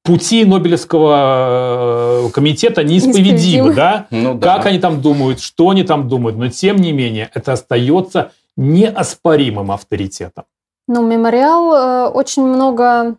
пути 0.03 0.45
Нобелевского 0.45 2.25
э, 2.27 2.29
комитета 2.31 2.83
неисповедимы, 2.83 3.73
да? 3.73 4.07
Ну, 4.11 4.35
да? 4.35 4.57
Как 4.57 4.67
они 4.67 4.79
там 4.79 5.01
думают, 5.01 5.39
что 5.39 5.69
они 5.69 5.83
там 5.83 6.07
думают, 6.07 6.37
но 6.37 6.49
тем 6.49 6.77
не 6.77 6.91
менее 6.91 7.29
это 7.33 7.53
остается 7.53 8.31
неоспоримым 8.57 9.71
авторитетом. 9.71 10.43
Ну, 10.87 11.07
мемориал 11.07 11.73
э, 11.73 12.09
очень 12.09 12.43
много 12.43 13.15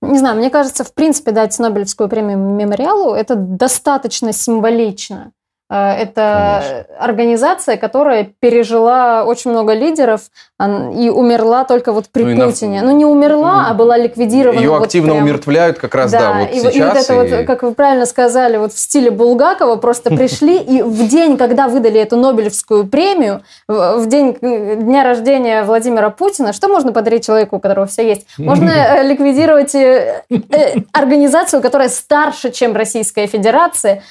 не 0.00 0.18
знаю, 0.18 0.36
мне 0.36 0.48
кажется, 0.48 0.84
в 0.84 0.94
принципе, 0.94 1.32
дать 1.32 1.58
Нобелевскую 1.58 2.08
премию 2.08 2.38
мемориалу 2.38 3.14
это 3.14 3.34
достаточно 3.34 4.32
символично. 4.32 5.32
Э, 5.70 5.92
это 5.92 6.62
Конечно. 6.66 6.96
организация, 6.98 7.76
которая 7.76 8.32
пережила 8.40 9.24
очень 9.24 9.50
много 9.50 9.74
лидеров 9.74 10.22
и 10.60 11.08
умерла 11.08 11.64
только 11.64 11.92
вот 11.92 12.06
при 12.10 12.24
ну, 12.24 12.46
Путине. 12.46 12.80
На... 12.82 12.90
Ну, 12.90 12.96
не 12.96 13.04
умерла, 13.04 13.66
а 13.68 13.74
была 13.74 13.96
ликвидирована. 13.96 14.58
Ее 14.58 14.70
вот 14.70 14.84
активно 14.84 15.12
прям... 15.12 15.24
умертвляют 15.24 15.78
как 15.78 15.94
раз, 15.94 16.10
да, 16.10 16.18
да 16.18 16.38
вот 16.40 16.50
и, 16.50 16.60
сейчас. 16.60 16.74
И 16.74 16.82
вот 16.82 16.96
это 16.96 17.12
и... 17.12 17.36
вот, 17.38 17.46
как 17.46 17.62
вы 17.62 17.74
правильно 17.74 18.06
сказали, 18.06 18.56
вот 18.56 18.72
в 18.72 18.78
стиле 18.78 19.10
Булгакова 19.10 19.76
просто 19.76 20.10
пришли, 20.16 20.58
и 20.58 20.82
в 20.82 21.06
день, 21.08 21.36
когда 21.36 21.68
выдали 21.68 22.00
эту 22.00 22.16
Нобелевскую 22.16 22.86
премию, 22.88 23.42
в 23.68 24.06
день 24.06 24.36
э, 24.40 24.76
дня 24.76 25.04
рождения 25.04 25.62
Владимира 25.62 26.10
Путина, 26.10 26.52
что 26.52 26.68
можно 26.68 26.92
подарить 26.92 27.26
человеку, 27.26 27.56
у 27.56 27.60
которого 27.60 27.86
все 27.86 28.08
есть? 28.08 28.26
Можно 28.38 28.70
э, 28.70 29.02
ликвидировать 29.06 29.76
организацию, 30.92 31.62
которая 31.62 31.88
старше, 31.88 32.50
чем 32.50 32.74
Российская 32.74 33.26
Федерация, 33.26 34.02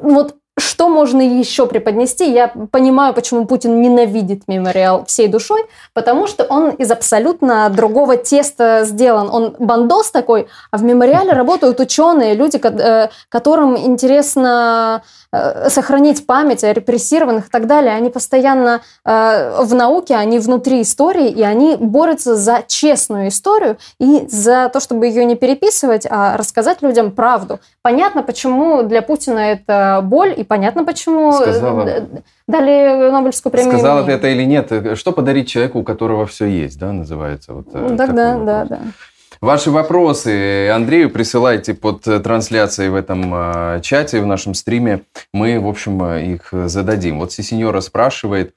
вот 0.00 0.41
что 0.62 0.88
можно 0.88 1.20
еще 1.20 1.66
преподнести? 1.66 2.30
Я 2.32 2.48
понимаю, 2.70 3.14
почему 3.14 3.46
Путин 3.46 3.80
ненавидит 3.80 4.48
мемориал 4.48 5.04
всей 5.06 5.28
душой, 5.28 5.64
потому 5.92 6.26
что 6.26 6.44
он 6.44 6.70
из 6.70 6.90
абсолютно 6.90 7.68
другого 7.68 8.16
теста 8.16 8.84
сделан. 8.84 9.28
Он 9.30 9.56
бандос 9.58 10.10
такой, 10.10 10.46
а 10.70 10.78
в 10.78 10.84
мемориале 10.84 11.32
работают 11.32 11.80
ученые, 11.80 12.34
люди, 12.34 12.60
э, 12.62 13.08
которым 13.28 13.76
интересно 13.76 15.02
Э, 15.34 15.70
сохранить 15.70 16.26
память 16.26 16.62
о 16.62 16.70
репрессированных 16.74 17.46
и 17.46 17.50
так 17.50 17.66
далее. 17.66 17.94
Они 17.94 18.10
постоянно 18.10 18.82
э, 19.06 19.62
в 19.62 19.74
науке, 19.74 20.14
они 20.14 20.38
внутри 20.38 20.82
истории, 20.82 21.30
и 21.30 21.40
они 21.40 21.76
борются 21.76 22.36
за 22.36 22.62
честную 22.66 23.28
историю 23.28 23.78
и 23.98 24.26
за 24.28 24.68
то, 24.70 24.78
чтобы 24.78 25.06
ее 25.06 25.24
не 25.24 25.34
переписывать, 25.34 26.06
а 26.08 26.36
рассказать 26.36 26.82
людям 26.82 27.12
правду. 27.12 27.60
Понятно, 27.80 28.22
почему 28.22 28.82
для 28.82 29.00
Путина 29.00 29.38
это 29.38 30.00
боль, 30.02 30.34
и 30.36 30.44
понятно, 30.52 30.84
почему 30.84 31.30
э, 31.40 31.44
Сказала. 31.44 32.08
дали 32.46 33.10
Нобелевскую 33.10 33.50
премию. 33.50 33.72
Сказала 33.72 34.04
ты 34.04 34.12
это 34.12 34.28
или 34.28 34.44
нет? 34.44 34.98
Что 34.98 35.12
подарить 35.12 35.48
человеку, 35.48 35.78
у 35.78 35.82
которого 35.82 36.26
все 36.26 36.44
есть, 36.44 36.78
да, 36.78 36.92
называется? 36.92 37.54
Вот, 37.54 37.72
так, 37.72 38.14
да, 38.14 38.36
да, 38.36 38.64
да. 38.66 38.80
Ваши 39.40 39.70
вопросы 39.70 40.68
Андрею 40.68 41.08
присылайте 41.08 41.72
под 41.72 42.02
трансляцией 42.02 42.90
в 42.90 42.94
этом 42.96 43.32
э, 43.34 43.80
чате, 43.80 44.20
в 44.20 44.26
нашем 44.26 44.52
стриме. 44.52 45.00
Мы, 45.32 45.58
в 45.58 45.66
общем, 45.66 46.04
их 46.04 46.50
зададим. 46.52 47.18
Вот 47.18 47.32
Сисеньора 47.32 47.80
спрашивает, 47.80 48.54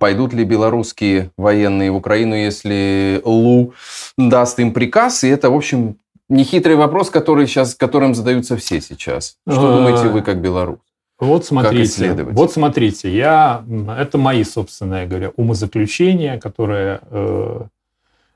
пойдут 0.00 0.32
ли 0.32 0.42
белорусские 0.44 1.30
военные 1.36 1.92
в 1.92 1.96
Украину, 1.96 2.34
если 2.34 3.22
Лу 3.24 3.74
даст 4.18 4.58
им 4.58 4.72
приказ. 4.72 5.22
И 5.22 5.28
это, 5.28 5.48
в 5.48 5.54
общем, 5.54 5.96
нехитрый 6.28 6.74
вопрос, 6.74 7.08
который 7.08 7.46
сейчас, 7.46 7.76
которым 7.76 8.16
задаются 8.16 8.56
все 8.56 8.80
сейчас. 8.80 9.36
Что 9.48 9.76
думаете 9.76 10.08
вы, 10.08 10.22
как 10.22 10.40
белорус? 10.40 10.80
Вот 11.20 11.44
смотрите, 11.44 12.14
вот 12.14 12.52
смотрите, 12.52 13.14
я, 13.14 13.62
это 13.98 14.18
мои 14.18 14.42
собственные, 14.42 15.06
говоря, 15.06 15.32
умозаключения, 15.36 16.40
которые 16.40 17.00
э, 17.10 17.60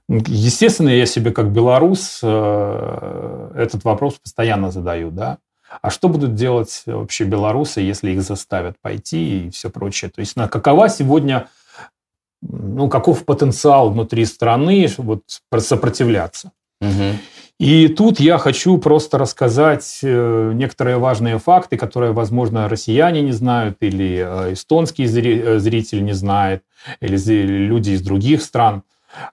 Естественно, 0.09 0.91
я 0.91 1.07
себе 1.07 1.33
как 1.33 1.51
белорус 1.51 2.21
э, 2.23 3.51
этот 3.57 3.85
вопрос 3.85 4.15
постоянно 4.23 4.71
задаю, 4.71 5.11
да. 5.11 5.39
А 5.81 5.91
что 5.91 6.09
будут 6.09 6.35
делать 6.35 6.83
вообще 6.87 7.25
белорусы, 7.25 7.81
если 7.81 8.11
их 8.11 8.23
заставят 8.23 8.77
пойти 8.81 9.47
и 9.47 9.51
все 9.51 9.71
прочее? 9.71 10.11
То 10.15 10.21
есть, 10.21 10.37
на 10.37 10.47
какова 10.47 10.91
сегодня, 10.91 11.49
ну, 12.43 12.89
каков 12.89 13.25
потенциал 13.25 13.91
внутри 13.91 14.27
страны 14.27 14.87
вот, 14.99 15.23
сопротивляться? 15.59 16.53
Угу. 16.83 17.19
И 17.61 17.89
тут 17.89 18.19
я 18.19 18.39
хочу 18.39 18.79
просто 18.79 19.17
рассказать 19.17 20.01
э, 20.03 20.53
некоторые 20.55 20.99
важные 20.99 21.39
факты, 21.39 21.77
которые, 21.77 22.13
возможно, 22.13 22.69
россияне 22.69 23.23
не 23.23 23.31
знают, 23.33 23.77
или 23.81 24.25
э, 24.27 24.53
эстонский 24.55 25.07
зритель 25.07 26.05
не 26.05 26.15
знает, 26.15 26.63
или 27.01 27.17
люди 27.17 27.91
из 27.91 28.03
других 28.03 28.43
стран. 28.43 28.83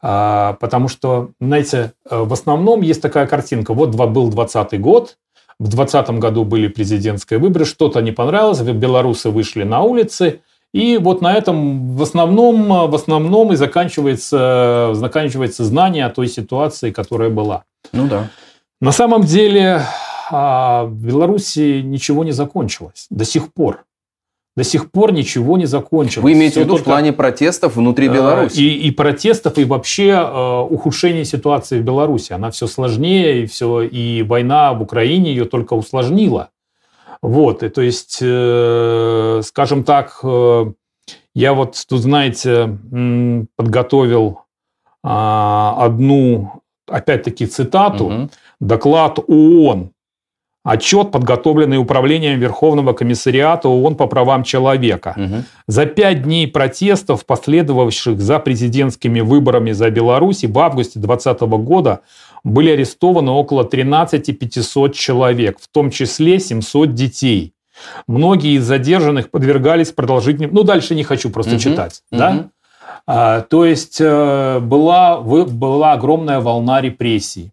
А, 0.02 0.54
потому 0.60 0.88
что, 0.88 1.32
знаете, 1.40 1.94
э, 2.10 2.20
в 2.24 2.32
основном 2.32 2.82
есть 2.82 3.02
такая 3.02 3.26
картинка. 3.26 3.74
Вот 3.74 3.96
был 3.96 4.30
20 4.30 4.80
год, 4.80 5.18
в 5.60 5.68
2020 5.68 6.20
году 6.20 6.44
были 6.44 6.68
президентские 6.68 7.40
выборы, 7.40 7.66
что-то 7.66 8.02
не 8.02 8.12
понравилось, 8.12 8.62
белорусы 8.62 9.30
вышли 9.30 9.64
на 9.64 9.82
улицы, 9.82 10.42
и 10.74 10.98
вот 10.98 11.22
на 11.22 11.34
этом 11.34 11.96
в 11.96 12.02
основном, 12.02 12.68
в 12.90 12.96
основном 12.96 13.54
и 13.54 13.56
заканчивается, 13.56 14.92
заканчивается 14.94 15.64
знание 15.66 16.06
о 16.06 16.10
той 16.10 16.28
ситуации, 16.28 16.92
которая 16.92 17.30
была. 17.30 17.64
Ну 17.92 18.08
да. 18.08 18.30
На 18.80 18.92
самом 18.92 19.24
деле 19.24 19.82
а, 20.32 20.86
в 20.86 20.94
Беларуси 20.94 21.82
ничего 21.82 22.24
не 22.24 22.32
закончилось 22.32 23.08
до 23.10 23.26
сих 23.26 23.54
пор 23.54 23.86
до 24.56 24.64
сих 24.64 24.92
пор 24.92 25.14
ничего 25.14 25.58
не 25.58 25.66
закончилось. 25.66 26.24
Вы 26.24 26.34
имеете 26.34 26.62
в 26.62 26.64
виду 26.66 26.78
в 26.78 26.84
плане 26.84 27.14
протестов 27.14 27.78
внутри 27.78 28.08
э, 28.08 28.14
Беларуси? 28.14 28.60
И, 28.60 28.88
и 28.88 28.92
протестов, 28.92 29.58
и 29.58 29.64
вообще 29.64 30.10
э, 30.10 30.60
ухудшение 30.70 31.24
ситуации 31.24 31.80
в 31.80 31.84
Беларуси. 31.84 32.34
Она 32.34 32.52
все 32.52 32.68
сложнее, 32.68 33.44
и, 33.44 33.46
все, 33.46 33.82
и 33.82 34.24
война 34.24 34.74
в 34.74 34.82
Украине 34.82 35.32
ее 35.32 35.46
только 35.46 35.74
усложнила. 35.74 36.50
Вот, 37.22 37.64
и 37.64 37.70
то 37.70 37.82
есть, 37.82 38.20
э, 38.22 39.42
скажем 39.44 39.84
так, 39.84 40.20
э, 40.24 40.66
я 41.36 41.54
вот 41.54 41.78
тут, 41.88 42.02
знаете, 42.02 42.78
подготовил 43.56 44.40
э, 45.04 45.08
одну, 45.08 46.62
опять-таки, 46.88 47.46
цитату, 47.46 48.06
угу. 48.06 48.30
доклад 48.60 49.20
ООН 49.28 49.92
Отчет, 50.64 51.10
подготовленный 51.12 51.78
Управлением 51.78 52.40
Верховного 52.40 52.94
комиссариата 52.94 53.68
ООН 53.68 53.96
по 53.96 54.06
правам 54.06 54.44
человека. 54.44 55.16
Угу. 55.18 55.36
За 55.68 55.88
пять 55.88 56.22
дней 56.22 56.48
протестов, 56.48 57.26
последовавших 57.26 58.22
за 58.22 58.38
президентскими 58.38 59.22
выборами 59.22 59.72
за 59.72 59.90
Беларусь, 59.90 60.44
в 60.44 60.60
августе 60.60 61.00
2020 61.00 61.42
года 61.66 62.02
были 62.44 62.72
арестованы 62.72 63.32
около 63.32 63.64
13 63.64 64.38
500 64.38 64.94
человек, 64.94 65.60
в 65.60 65.68
том 65.68 65.90
числе 65.92 66.40
700 66.40 66.94
детей. 66.94 67.54
Многие 68.08 68.58
из 68.58 68.64
задержанных 68.66 69.32
подвергались 69.32 69.92
продолжительным... 69.92 70.52
Ну, 70.54 70.64
дальше 70.64 70.96
не 70.96 71.04
хочу 71.04 71.30
просто 71.30 71.52
Мгм. 71.54 71.60
читать. 71.60 72.02
Мгм. 72.12 72.20
Да? 72.20 72.50
А, 73.08 73.42
то 73.42 73.66
есть 73.66 73.98
э, 74.00 74.60
была, 74.60 75.20
была 75.22 75.94
огромная 75.94 76.40
волна 76.40 76.82
репрессий. 76.82 77.52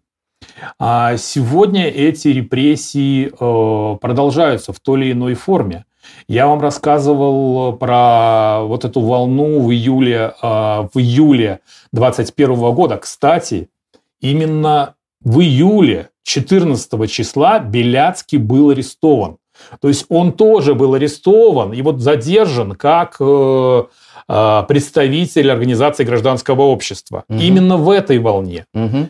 А 0.77 1.17
сегодня 1.17 1.87
эти 1.87 2.27
репрессии 2.29 3.31
э, 3.31 3.97
продолжаются 3.97 4.73
в 4.73 4.79
той 4.79 5.01
или 5.01 5.11
иной 5.13 5.33
форме. 5.33 5.85
Я 6.27 6.47
вам 6.47 6.59
рассказывал 6.61 7.73
про 7.73 8.61
вот 8.63 8.85
эту 8.85 8.99
волну 9.01 9.61
в 9.61 9.71
июле, 9.71 10.33
э, 10.41 10.47
в 10.47 10.91
июле 10.95 11.59
21 11.91 12.71
года. 12.73 12.97
Кстати, 12.97 13.69
именно 14.21 14.95
в 15.21 15.39
июле 15.41 16.09
14 16.23 17.11
числа 17.11 17.59
Беляцкий 17.59 18.37
был 18.37 18.69
арестован. 18.69 19.37
То 19.81 19.87
есть 19.87 20.05
он 20.09 20.31
тоже 20.33 20.73
был 20.73 20.93
арестован 20.93 21.73
и 21.73 21.81
вот 21.81 21.99
задержан 21.99 22.73
как 22.73 23.17
э, 23.19 23.83
э, 24.27 24.63
представитель 24.67 25.51
организации 25.51 26.03
гражданского 26.03 26.61
общества. 26.61 27.23
Мгм. 27.27 27.39
Именно 27.39 27.77
в 27.77 27.89
этой 27.89 28.19
волне. 28.19 28.65
Мгм. 28.73 29.09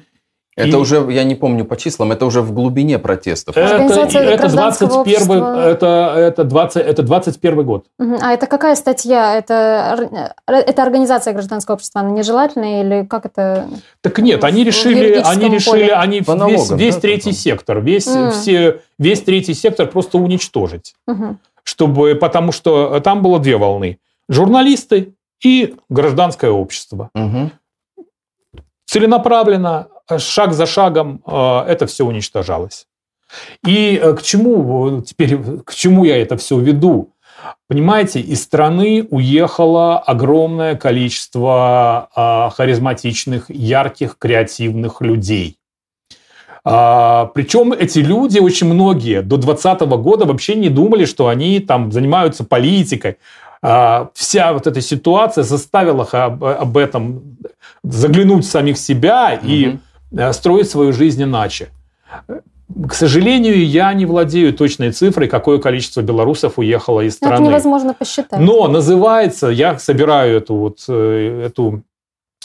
Это 0.59 0.75
И- 0.77 0.79
уже, 0.79 1.07
я 1.11 1.23
не 1.23 1.35
помню 1.35 1.63
по 1.63 1.77
числам, 1.77 2.11
это 2.11 2.25
уже 2.25 2.41
в 2.41 2.51
глубине 2.53 2.99
протестов. 2.99 3.55
Это, 3.55 3.75
это 3.83 4.37
гражданского 4.37 4.89
21 5.03 5.21
общества. 5.41 5.69
это, 5.69 6.13
это, 6.17 6.43
20, 6.43 6.83
это 6.85 7.03
21 7.03 7.63
год. 7.63 7.85
А 7.97 8.33
это 8.33 8.45
какая 8.45 8.75
статья? 8.75 9.37
Это, 9.37 10.35
это 10.47 10.83
организация 10.83 11.33
гражданского 11.33 11.75
общества, 11.75 12.01
она 12.01 12.09
нежелательная 12.11 12.83
или 12.83 13.05
как 13.05 13.25
это? 13.25 13.67
Так 14.01 14.19
нет, 14.19 14.43
они 14.43 14.65
решили, 14.65 15.13
они 15.25 15.47
решили, 15.49 15.71
поле. 15.87 15.93
они 15.93 16.21
По 16.21 16.31
весь, 16.33 16.39
налогам, 16.39 16.77
весь 16.77 16.95
да, 16.95 17.01
третий 17.01 17.29
потом? 17.29 17.33
сектор, 17.39 17.79
весь, 17.79 18.07
М. 18.07 18.31
все, 18.31 18.81
весь 18.97 19.21
третий 19.21 19.53
сектор 19.53 19.87
просто 19.87 20.17
уничтожить. 20.17 20.93
Мгм. 21.07 21.39
Чтобы, 21.63 22.15
потому 22.15 22.51
что 22.51 22.99
там 22.99 23.21
было 23.21 23.39
две 23.39 23.55
волны. 23.55 23.99
Журналисты 24.27 25.13
и 25.41 25.75
гражданское 25.89 26.51
общество. 26.51 27.09
Мгм. 27.13 27.51
Целенаправленно, 28.85 29.87
шаг 30.17 30.53
за 30.53 30.65
шагом 30.65 31.21
э, 31.25 31.63
это 31.67 31.85
все 31.85 32.05
уничтожалось. 32.05 32.87
И 33.67 33.99
э, 34.01 34.13
к 34.13 34.21
чему 34.23 34.99
э, 34.99 35.01
теперь, 35.03 35.37
к 35.63 35.75
чему 35.75 36.05
я 36.05 36.21
это 36.21 36.37
все 36.37 36.57
веду? 36.59 37.13
Понимаете, 37.67 38.19
из 38.19 38.43
страны 38.43 39.07
уехало 39.11 39.99
огромное 39.99 40.75
количество 40.75 42.09
харизматичных, 42.57 43.45
ярких, 43.49 44.17
креативных 44.17 44.99
людей. 44.99 45.59
А, 46.65 47.25
причем 47.33 47.73
эти 47.73 47.99
люди, 47.99 48.39
очень 48.39 48.71
многие, 48.71 49.21
до 49.21 49.37
2020 49.37 49.81
года 50.01 50.25
вообще 50.25 50.55
не 50.55 50.69
думали, 50.69 51.05
что 51.05 51.27
они 51.27 51.59
там 51.59 51.91
занимаются 51.91 52.43
политикой. 52.43 53.17
А, 53.61 54.09
вся 54.13 54.53
вот 54.53 54.67
эта 54.67 54.81
ситуация 54.81 55.43
заставила 55.43 56.03
их 56.03 56.13
об, 56.13 56.77
этом 56.77 57.37
заглянуть 57.83 58.45
в 58.45 58.49
самих 58.49 58.77
себя 58.77 59.33
и 59.33 59.67
Мгм. 59.67 59.75
э, 59.77 59.79
строить 60.31 60.69
свою 60.69 60.93
жизнь 60.93 61.23
иначе. 61.23 61.69
К 62.87 62.93
сожалению, 62.93 63.65
я 63.65 63.91
не 63.93 64.05
владею 64.05 64.53
точной 64.53 64.91
цифрой, 64.91 65.27
какое 65.27 65.57
количество 65.59 66.01
белорусов 66.01 66.59
уехало 66.59 67.01
из 67.01 67.17
Ну, 67.19 67.27
Это 67.27 67.35
страны. 67.37 67.47
невозможно 67.49 67.93
посчитать. 67.93 68.39
Но 68.39 68.67
называется, 68.67 69.47
я 69.47 69.77
собираю 69.79 70.37
эту 70.37 70.55
вот, 70.55 70.85
э, 70.87 71.45
эту, 71.47 71.81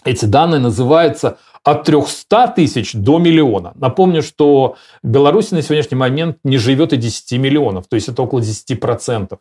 эти 0.03 0.25
данные, 0.25 0.61
называется 0.61 1.37
от 1.63 1.85
300 1.85 2.49
тысяч 2.49 2.95
до 2.95 3.19
миллиона. 3.19 3.73
Напомню, 3.75 4.23
что 4.23 4.77
в 5.03 5.09
Беларуси 5.09 5.55
на 5.55 5.63
сегодняшний 5.63 5.97
момент 5.97 6.39
не 6.43 6.57
живет 6.59 6.93
и 6.95 6.97
10 6.97 7.39
миллионов, 7.39 7.87
то 7.87 7.97
есть 7.97 8.09
это 8.09 8.23
около 8.23 8.41
10%. 8.41 9.39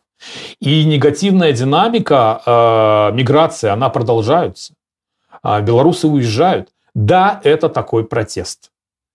И 0.60 0.84
негативная 0.84 1.52
динамика 1.52 2.42
э, 2.44 3.14
миграции, 3.14 3.68
она 3.70 3.88
продолжается. 3.88 4.74
А 5.42 5.60
белорусы 5.60 6.08
уезжают. 6.08 6.68
Да, 6.94 7.40
это 7.44 7.68
такой 7.68 8.04
протест. 8.04 8.70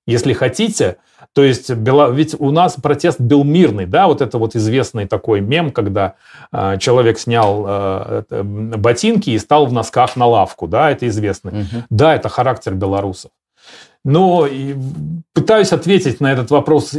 Если 0.05 0.33
хотите, 0.33 0.97
то 1.33 1.43
есть 1.43 1.69
ведь 1.69 2.35
у 2.39 2.49
нас 2.49 2.73
протест 2.73 3.21
был 3.21 3.43
мирный, 3.43 3.85
да, 3.85 4.07
вот 4.07 4.21
это 4.21 4.39
вот 4.39 4.55
известный 4.55 5.07
такой 5.07 5.39
мем, 5.39 5.71
когда 5.71 6.15
э, 6.51 6.77
человек 6.79 7.19
снял 7.19 7.63
э, 7.67 8.23
ботинки 8.41 9.29
и 9.29 9.37
стал 9.37 9.67
в 9.67 9.73
носках 9.73 10.15
на 10.15 10.25
лавку, 10.25 10.67
да, 10.67 10.89
это 10.89 11.07
известно. 11.07 11.51
Мгм. 11.51 11.85
Да, 11.91 12.15
это 12.15 12.27
характер 12.27 12.73
белорусов. 12.73 13.29
Но 14.03 14.47
пытаюсь 15.33 15.73
ответить 15.73 16.21
на 16.21 16.31
этот 16.31 16.49
вопрос. 16.49 16.95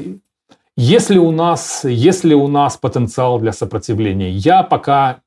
Если 0.76 1.18
у 1.18 1.32
нас, 1.32 1.84
если 1.84 2.34
у 2.34 2.46
нас 2.46 2.76
потенциал 2.76 3.40
для 3.40 3.52
сопротивления, 3.52 4.30
я 4.30 4.62
пока 4.62 5.20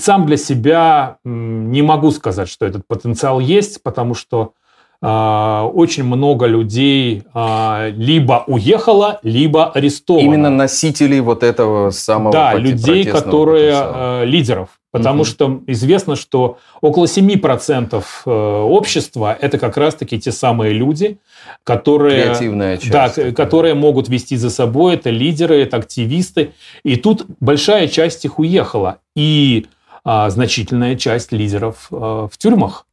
сам 0.00 0.24
для 0.24 0.38
себя 0.38 1.18
не 1.24 1.82
могу 1.82 2.10
сказать, 2.12 2.48
что 2.48 2.64
этот 2.64 2.86
потенциал 2.86 3.40
есть, 3.40 3.82
потому 3.82 4.14
что 4.14 4.54
очень 5.00 6.04
много 6.04 6.46
людей 6.46 7.24
а, 7.34 7.88
либо 7.90 8.44
уехало, 8.46 9.18
либо 9.22 9.70
арестовано. 9.70 10.24
Именно 10.24 10.50
носителей 10.50 11.20
вот 11.20 11.42
этого 11.42 11.90
самого 11.90 12.32
Да, 12.32 12.54
людей, 12.54 13.04
которые 13.04 13.72
потенциала. 13.72 14.24
лидеров. 14.24 14.68
Потому 14.92 15.22
Мгм. 15.22 15.24
что 15.24 15.60
известно, 15.66 16.14
что 16.14 16.58
около 16.80 17.06
7% 17.08 18.04
э, 18.26 18.30
общества 18.30 19.36
это 19.40 19.58
как 19.58 19.76
раз-таки 19.76 20.20
те 20.20 20.30
самые 20.30 20.72
люди, 20.72 21.18
которые, 21.64 22.22
Креативная 22.26 22.76
часть. 22.76 22.92
да, 22.92 23.08
такая. 23.08 23.32
которые 23.32 23.74
могут 23.74 24.08
вести 24.08 24.36
за 24.36 24.50
собой, 24.50 24.94
это 24.94 25.10
лидеры, 25.10 25.60
это 25.60 25.78
активисты. 25.78 26.52
И 26.84 26.94
тут 26.94 27.26
большая 27.40 27.88
часть 27.88 28.24
их 28.24 28.38
уехала. 28.38 28.98
И 29.16 29.66
а, 30.04 30.30
значительная 30.30 30.94
часть 30.96 31.32
лидеров 31.32 31.88
э, 31.90 31.96
в 31.96 32.38
тюрьмах. 32.38 32.86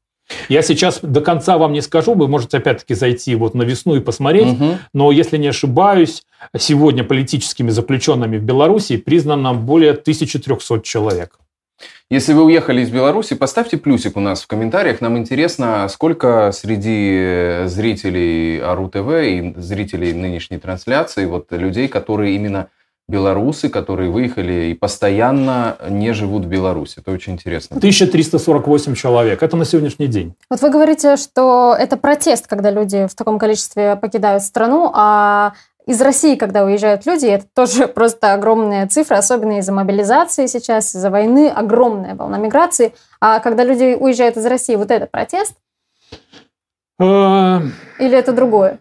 Я 0.50 0.62
сейчас 0.62 1.00
до 1.02 1.22
конца 1.22 1.58
вам 1.58 1.74
не 1.74 1.82
скажу, 1.82 2.14
вы 2.14 2.28
можете 2.28 2.58
опять-таки 2.58 2.94
зайти 2.94 3.36
вот 3.36 3.54
на 3.56 3.64
весну 3.64 3.96
и 3.96 4.00
посмотреть, 4.00 4.60
Мгм. 4.60 4.78
но 4.94 5.12
если 5.12 5.38
не 5.38 5.48
ошибаюсь, 5.48 6.24
сегодня 6.58 7.04
политическими 7.04 7.70
заключенными 7.70 8.38
в 8.38 8.44
Беларуси 8.44 8.98
признано 8.98 9.54
более 9.54 9.94
1300 9.94 10.82
человек. 10.84 11.38
Если 12.12 12.34
вы 12.34 12.44
уехали 12.44 12.82
из 12.82 12.90
Беларуси, 12.90 13.36
поставьте 13.36 13.78
плюсик 13.78 14.18
у 14.18 14.20
нас 14.20 14.42
в 14.44 14.48
комментариях. 14.48 15.02
Нам 15.02 15.18
интересно, 15.18 15.88
сколько 15.90 16.52
среди 16.54 17.68
зрителей 17.68 18.60
АРУ 18.60 18.90
ТВ 18.90 19.10
и 19.24 19.54
зрителей 19.58 20.14
нынешней 20.14 20.58
трансляции 20.60 21.26
вот 21.26 21.52
людей, 21.52 21.88
которые 21.88 22.36
именно 22.36 22.68
белорусы, 23.12 23.70
которые 23.70 24.10
выехали 24.10 24.72
и 24.72 24.74
постоянно 24.74 25.78
не 25.90 26.14
живут 26.14 26.46
в 26.46 26.48
Беларуси. 26.48 27.00
Это 27.00 27.12
очень 27.12 27.34
интересно. 27.34 27.78
1348 27.78 28.96
человек. 28.96 29.44
Это 29.44 29.58
на 29.58 29.66
сегодняшний 29.66 30.08
день. 30.08 30.34
Вот 30.50 30.62
вы 30.62 30.70
говорите, 30.70 31.18
что 31.18 31.76
это 31.78 31.98
протест, 31.98 32.48
когда 32.48 32.72
люди 32.72 33.06
в 33.06 33.14
таком 33.14 33.38
количестве 33.38 33.96
покидают 33.96 34.44
страну, 34.44 34.92
а 34.94 35.54
из 35.86 36.02
России, 36.02 36.36
когда 36.36 36.64
уезжают 36.64 37.06
люди, 37.06 37.26
это 37.26 37.46
тоже 37.54 37.88
просто 38.00 38.34
огромная 38.34 38.88
цифра, 38.88 39.18
особенно 39.18 39.60
из-за 39.60 39.74
мобилизации 39.74 40.48
сейчас, 40.48 40.96
из-за 40.96 41.10
войны, 41.10 41.50
огромная 41.50 42.16
волна 42.16 42.38
миграции. 42.38 42.94
А 43.20 43.40
когда 43.40 43.64
люди 43.64 43.96
уезжают 44.00 44.38
из 44.38 44.46
России, 44.46 44.76
вот 44.76 44.90
это 44.90 45.06
протест 45.06 45.54
Э, 47.02 47.60
или 48.00 48.18
это 48.18 48.32
другое? 48.32 48.80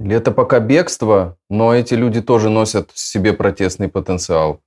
Или 0.00 0.16
это 0.16 0.32
пока 0.32 0.60
бегство, 0.60 1.36
но 1.50 1.74
эти 1.74 1.92
люди 1.92 2.22
тоже 2.22 2.48
носят 2.48 2.90
в 2.92 2.98
себе 2.98 3.34
протестный 3.34 3.88
потенциал 3.88 4.60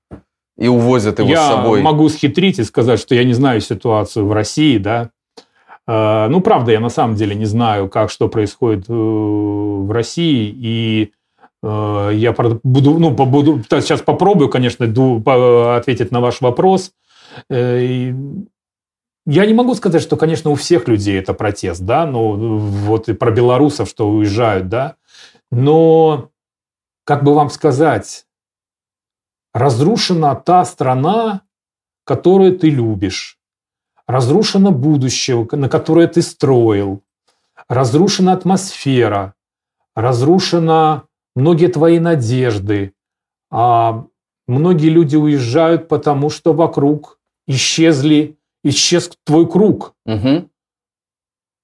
и 0.60 0.68
увозят 0.68 1.18
его 1.18 1.30
Я 1.30 1.48
с 1.48 1.48
собой. 1.48 1.82
могу 1.82 2.08
схитрить 2.10 2.60
и 2.60 2.64
сказать, 2.64 3.00
что 3.00 3.16
я 3.16 3.24
не 3.24 3.34
знаю 3.34 3.60
ситуацию 3.60 4.28
в 4.28 4.32
России, 4.32 4.78
да. 4.78 5.10
Э, 5.88 6.28
Ну, 6.30 6.42
правда, 6.42 6.72
я 6.72 6.80
на 6.80 6.90
самом 6.90 7.16
деле 7.16 7.36
не 7.36 7.46
знаю, 7.46 7.90
как 7.90 8.12
что 8.12 8.30
происходит 8.30 8.86
э, 8.88 8.94
в 8.94 9.92
России, 9.92 10.54
и 10.56 11.12
э, 11.64 12.12
я 12.14 12.36
буду, 12.64 13.00
ну, 13.00 13.10
буду, 13.10 13.64
сейчас 13.68 14.02
попробую, 14.02 14.50
конечно, 14.50 14.86
ответить 15.76 16.12
на 16.12 16.22
ваш 16.22 16.42
вопрос. 16.42 16.92
Я 19.26 19.46
не 19.46 19.54
могу 19.54 19.74
сказать, 19.74 20.02
что, 20.02 20.18
конечно, 20.18 20.52
у 20.52 20.56
всех 20.56 20.88
людей 20.88 21.18
это 21.18 21.34
протест, 21.34 21.82
да, 21.82 22.06
ну, 22.06 22.58
вот 22.58 23.10
и 23.10 23.14
про 23.14 23.32
белорусов, 23.32 23.90
что 23.90 24.10
уезжают, 24.10 24.68
да, 24.68 24.96
но, 25.54 26.32
как 27.04 27.24
бы 27.24 27.34
вам 27.36 27.50
сказать, 27.50 28.26
разрушена 29.54 30.36
та 30.36 30.66
страна, 30.66 31.42
которую 32.06 32.58
ты 32.58 32.70
любишь, 32.70 33.38
разрушено 34.08 34.72
будущее, 34.72 35.48
на 35.52 35.70
которое 35.70 36.08
ты 36.08 36.22
строил, 36.22 37.04
разрушена 37.70 38.34
атмосфера, 38.34 39.36
разрушена 39.96 41.04
многие 41.36 41.68
твои 41.68 42.00
надежды, 42.00 42.94
а 43.52 44.06
многие 44.48 44.90
люди 44.90 45.16
уезжают, 45.16 45.88
потому 45.88 46.32
что 46.32 46.54
вокруг 46.54 47.20
исчезли, 47.46 48.40
исчез 48.64 49.12
твой 49.24 49.48
круг. 49.48 49.94
Мгм. 50.06 50.50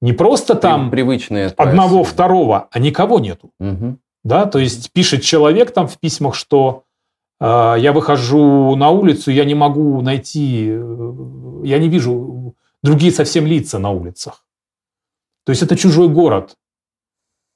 Не 0.02 0.14
просто 0.14 0.56
там 0.56 0.90
Привычные 0.90 1.48
одного, 1.58 2.04
среда. 2.04 2.10
второго, 2.10 2.68
а 2.72 2.80
никого 2.80 3.20
нету. 3.20 3.52
Мгм. 3.60 4.00
Да, 4.24 4.46
то 4.46 4.60
есть 4.60 4.92
пишет 4.92 5.24
человек 5.24 5.72
там 5.72 5.88
в 5.88 5.98
письмах, 5.98 6.36
что 6.36 6.84
э, 7.40 7.76
я 7.80 7.92
выхожу 7.92 8.76
на 8.76 8.90
улицу, 8.90 9.32
я 9.32 9.46
не 9.46 9.56
могу 9.56 10.02
найти, 10.02 10.68
э, 10.70 11.14
я 11.64 11.80
не 11.80 11.90
вижу 11.90 12.56
другие 12.82 13.12
совсем 13.12 13.46
лица 13.46 13.80
на 13.80 13.92
улицах. 13.92 14.46
То 15.46 15.52
есть 15.52 15.64
это 15.64 15.76
чужой 15.76 16.08
город. 16.10 16.56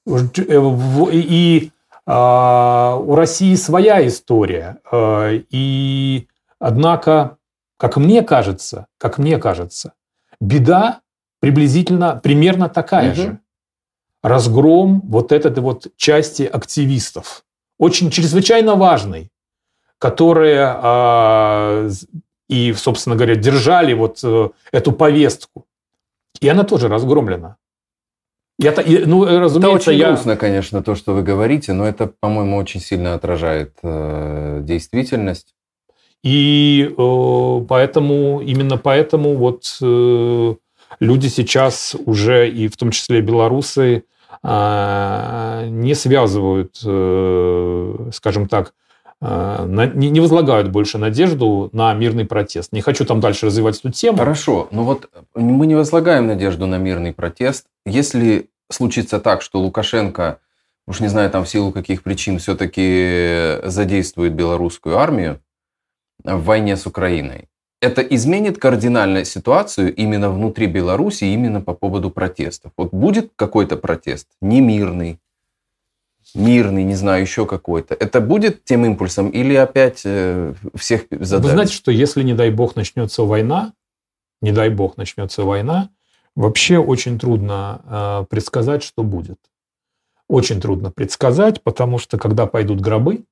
И 0.05 1.71
а, 2.05 2.97
у 2.97 3.15
России 3.15 3.55
своя 3.55 4.05
история. 4.05 4.79
И 4.91 6.27
однако, 6.59 7.37
как 7.77 7.95
мне 7.97 8.21
кажется, 8.21 8.87
как 8.97 9.17
мне 9.17 9.37
кажется, 9.37 9.93
беда 10.41 11.02
приблизительно 11.43 12.21
примерно 12.23 12.69
такая 12.69 13.09
угу. 13.09 13.15
же. 13.15 13.39
Разгром 14.21 15.01
вот 15.03 15.33
этой 15.33 15.51
вот 15.61 15.87
части 15.97 16.43
активистов, 16.43 17.43
очень 17.77 18.09
чрезвычайно 18.09 18.75
важной, 18.75 19.29
которые 19.97 20.73
э, 20.81 21.89
и, 22.47 22.71
собственно 22.71 23.17
говоря, 23.17 23.35
держали 23.35 23.93
вот 23.93 24.21
э, 24.23 24.49
эту 24.71 24.93
повестку. 24.93 25.65
И 26.39 26.47
она 26.47 26.63
тоже 26.63 26.87
разгромлена. 26.87 27.57
Я, 28.57 28.73
ну, 29.05 29.25
разумеется, 29.25 29.59
это 29.59 29.91
очень 29.91 29.99
я... 29.99 30.07
грустно, 30.07 30.37
конечно, 30.37 30.81
то, 30.81 30.95
что 30.95 31.13
вы 31.13 31.23
говорите, 31.23 31.73
но 31.73 31.85
это, 31.85 32.07
по-моему, 32.21 32.55
очень 32.55 32.79
сильно 32.79 33.15
отражает 33.15 33.73
э, 33.83 34.61
действительность. 34.61 35.53
И 36.23 36.89
э, 36.97 37.65
поэтому, 37.67 38.39
именно 38.39 38.77
поэтому 38.77 39.35
вот 39.35 39.77
э, 39.81 40.55
люди 40.99 41.27
сейчас 41.27 41.95
уже, 42.05 42.49
и 42.49 42.67
в 42.67 42.77
том 42.77 42.91
числе 42.91 43.21
белорусы, 43.21 44.03
э, 44.43 45.65
не 45.69 45.95
связывают, 45.95 46.79
э, 46.83 48.09
скажем 48.13 48.47
так, 48.47 48.73
э, 49.21 49.91
не, 49.95 50.19
возлагают 50.19 50.69
больше 50.69 50.97
надежду 50.97 51.69
на 51.71 51.93
мирный 51.93 52.25
протест. 52.25 52.71
Не 52.71 52.81
хочу 52.81 53.05
там 53.05 53.19
дальше 53.19 53.45
развивать 53.45 53.79
эту 53.79 53.91
тему. 53.91 54.17
Хорошо, 54.17 54.67
но 54.71 54.83
вот 54.83 55.09
мы 55.35 55.65
не 55.67 55.75
возлагаем 55.75 56.27
надежду 56.27 56.65
на 56.65 56.77
мирный 56.77 57.13
протест. 57.13 57.67
Если 57.85 58.49
случится 58.69 59.19
так, 59.19 59.41
что 59.41 59.59
Лукашенко, 59.59 60.39
уж 60.87 60.99
не 60.99 61.07
знаю 61.07 61.29
там 61.29 61.45
в 61.45 61.49
силу 61.49 61.71
каких 61.71 62.03
причин, 62.03 62.39
все-таки 62.39 63.59
задействует 63.63 64.33
белорусскую 64.33 64.97
армию, 64.97 65.39
в 66.23 66.43
войне 66.43 66.77
с 66.77 66.85
Украиной. 66.85 67.49
Это 67.83 68.01
изменит 68.01 68.59
кардинально 68.59 69.25
ситуацию 69.25 69.93
именно 69.93 70.29
внутри 70.29 70.67
Беларуси, 70.67 71.25
именно 71.25 71.59
по 71.59 71.73
поводу 71.73 72.09
протестов. 72.09 72.71
Вот 72.77 72.93
будет 72.93 73.33
какой-то 73.35 73.75
протест, 73.75 74.27
не 74.39 74.61
мирный, 74.61 75.19
мирный, 76.33 76.83
не 76.83 76.95
знаю, 76.95 77.21
еще 77.21 77.45
какой-то. 77.45 77.93
Это 77.93 78.21
будет 78.21 78.63
тем 78.63 78.85
импульсом 78.85 79.29
или 79.29 79.53
опять 79.55 80.03
э, 80.05 80.53
всех 80.75 81.07
задавит? 81.11 81.43
Вы 81.45 81.51
знаете, 81.51 81.73
что 81.73 81.91
если, 81.91 82.23
не 82.23 82.33
дай 82.33 82.51
бог, 82.51 82.77
начнется 82.77 83.23
война, 83.23 83.73
не 84.41 84.53
дай 84.53 84.69
бог, 84.69 84.95
начнется 84.95 85.43
война, 85.43 85.89
вообще 86.35 86.77
очень 86.77 87.19
трудно 87.19 87.81
э, 87.85 88.25
предсказать, 88.29 88.83
что 88.83 89.03
будет. 89.03 89.39
Очень 90.29 90.61
трудно 90.61 90.89
предсказать, 90.89 91.61
потому 91.61 91.97
что 91.97 92.17
когда 92.17 92.45
пойдут 92.45 92.79
гробы, 92.79 93.25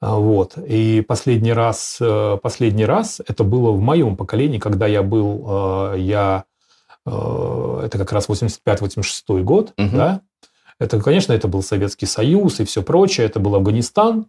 вот. 0.00 0.56
И 0.58 1.00
последний 1.00 1.52
раз, 1.52 1.98
э, 2.00 2.38
последний 2.40 2.84
раз 2.84 3.20
это 3.26 3.42
было 3.42 3.72
в 3.72 3.80
моем 3.80 4.16
поколении, 4.16 4.58
когда 4.58 4.86
я 4.86 5.02
был, 5.02 5.44
э, 5.94 5.98
я, 5.98 6.44
э, 7.04 7.82
это 7.84 7.98
как 7.98 8.12
раз 8.12 8.28
85-86 8.28 9.42
год, 9.42 9.72
угу. 9.76 9.96
да. 9.96 10.20
Это, 10.78 11.00
конечно, 11.00 11.32
это 11.32 11.48
был 11.48 11.62
Советский 11.62 12.06
Союз 12.06 12.60
и 12.60 12.64
все 12.64 12.82
прочее, 12.82 13.26
это 13.26 13.40
был 13.40 13.56
Афганистан. 13.56 14.26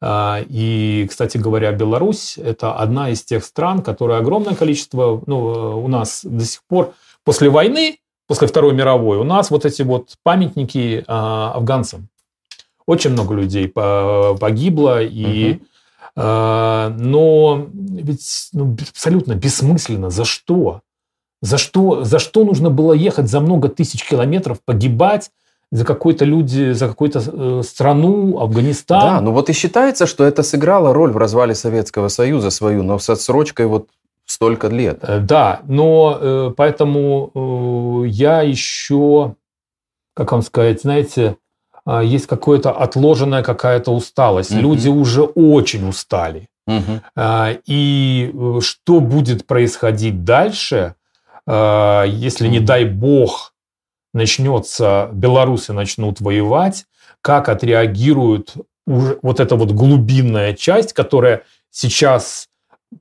А, 0.00 0.40
и, 0.48 1.06
кстати 1.08 1.38
говоря, 1.38 1.72
Беларусь– 1.72 2.38
это 2.38 2.74
одна 2.74 3.10
из 3.10 3.24
тех 3.24 3.44
стран, 3.44 3.82
которая 3.82 4.20
огромное 4.20 4.54
количество, 4.54 5.22
ну, 5.26 5.82
у 5.82 5.88
нас 5.88 6.20
до 6.24 6.44
сих 6.44 6.62
пор 6.68 6.92
после 7.24 7.48
войны, 7.48 7.98
после 8.28 8.46
Второй 8.46 8.74
мировой, 8.74 9.18
у 9.18 9.24
нас 9.24 9.50
вот 9.50 9.64
эти 9.64 9.82
вот 9.82 10.14
памятники 10.22 11.04
а, 11.08 11.52
афганцам. 11.54 12.08
Очень 12.88 13.10
много 13.10 13.34
людей 13.34 13.68
погибло, 13.68 15.02
и, 15.02 15.56
угу. 15.56 15.60
э, 16.16 16.94
но 16.96 17.66
ведь 17.74 18.48
ну, 18.54 18.74
абсолютно 18.90 19.34
бессмысленно. 19.34 20.08
За 20.08 20.24
что? 20.24 20.80
За 21.42 21.58
что, 21.58 22.04
за 22.04 22.18
что 22.18 22.44
нужно 22.44 22.70
было 22.70 22.94
ехать 22.94 23.28
за 23.28 23.40
много 23.40 23.68
тысяч 23.68 24.08
километров, 24.08 24.60
погибать 24.64 25.30
за 25.70 25.84
какой-то 25.84 26.24
люди, 26.24 26.72
за 26.72 26.88
какую-то 26.88 27.22
э, 27.26 27.62
страну, 27.62 28.40
Афганистан? 28.40 29.00
Да, 29.00 29.20
ну 29.20 29.32
вот 29.32 29.50
и 29.50 29.52
считается, 29.52 30.06
что 30.06 30.24
это 30.24 30.42
сыграло 30.42 30.94
роль 30.94 31.12
в 31.12 31.18
развале 31.18 31.54
Советского 31.54 32.08
Союза 32.08 32.48
свою, 32.48 32.82
но 32.82 32.98
с 32.98 33.10
отсрочкой 33.10 33.66
вот 33.66 33.90
столько 34.24 34.68
лет. 34.68 35.00
Э, 35.02 35.20
да, 35.20 35.60
но 35.68 36.54
поэтому 36.56 38.04
я 38.06 38.40
еще, 38.40 39.34
как 40.14 40.32
вам 40.32 40.40
сказать, 40.40 40.80
знаете, 40.80 41.36
а, 41.36 41.36
есть 42.02 42.26
какое-то 42.26 42.70
отложенная 42.72 43.42
какая-то 43.42 43.92
усталость. 43.92 44.52
Угу. 44.52 44.60
Люди 44.60 44.88
уже 44.88 45.22
очень 45.22 45.88
устали. 45.88 46.48
Угу. 46.66 47.00
И 47.66 48.30
э, 48.32 48.60
что 48.60 49.00
будет 49.00 49.46
происходить 49.46 50.24
дальше, 50.24 50.94
а, 51.46 52.04
если, 52.04 52.46
не 52.48 52.60
дай 52.60 52.84
бог, 52.84 53.54
начнется, 54.12 55.08
белорусы 55.12 55.72
начнут 55.72 56.20
воевать, 56.20 56.84
как 57.22 57.48
отреагирует 57.48 58.54
уже 58.86 59.18
вот 59.22 59.40
эта 59.40 59.56
вот 59.56 59.72
глубинная 59.72 60.52
часть, 60.54 60.92
которая 60.92 61.42
сейчас 61.70 62.47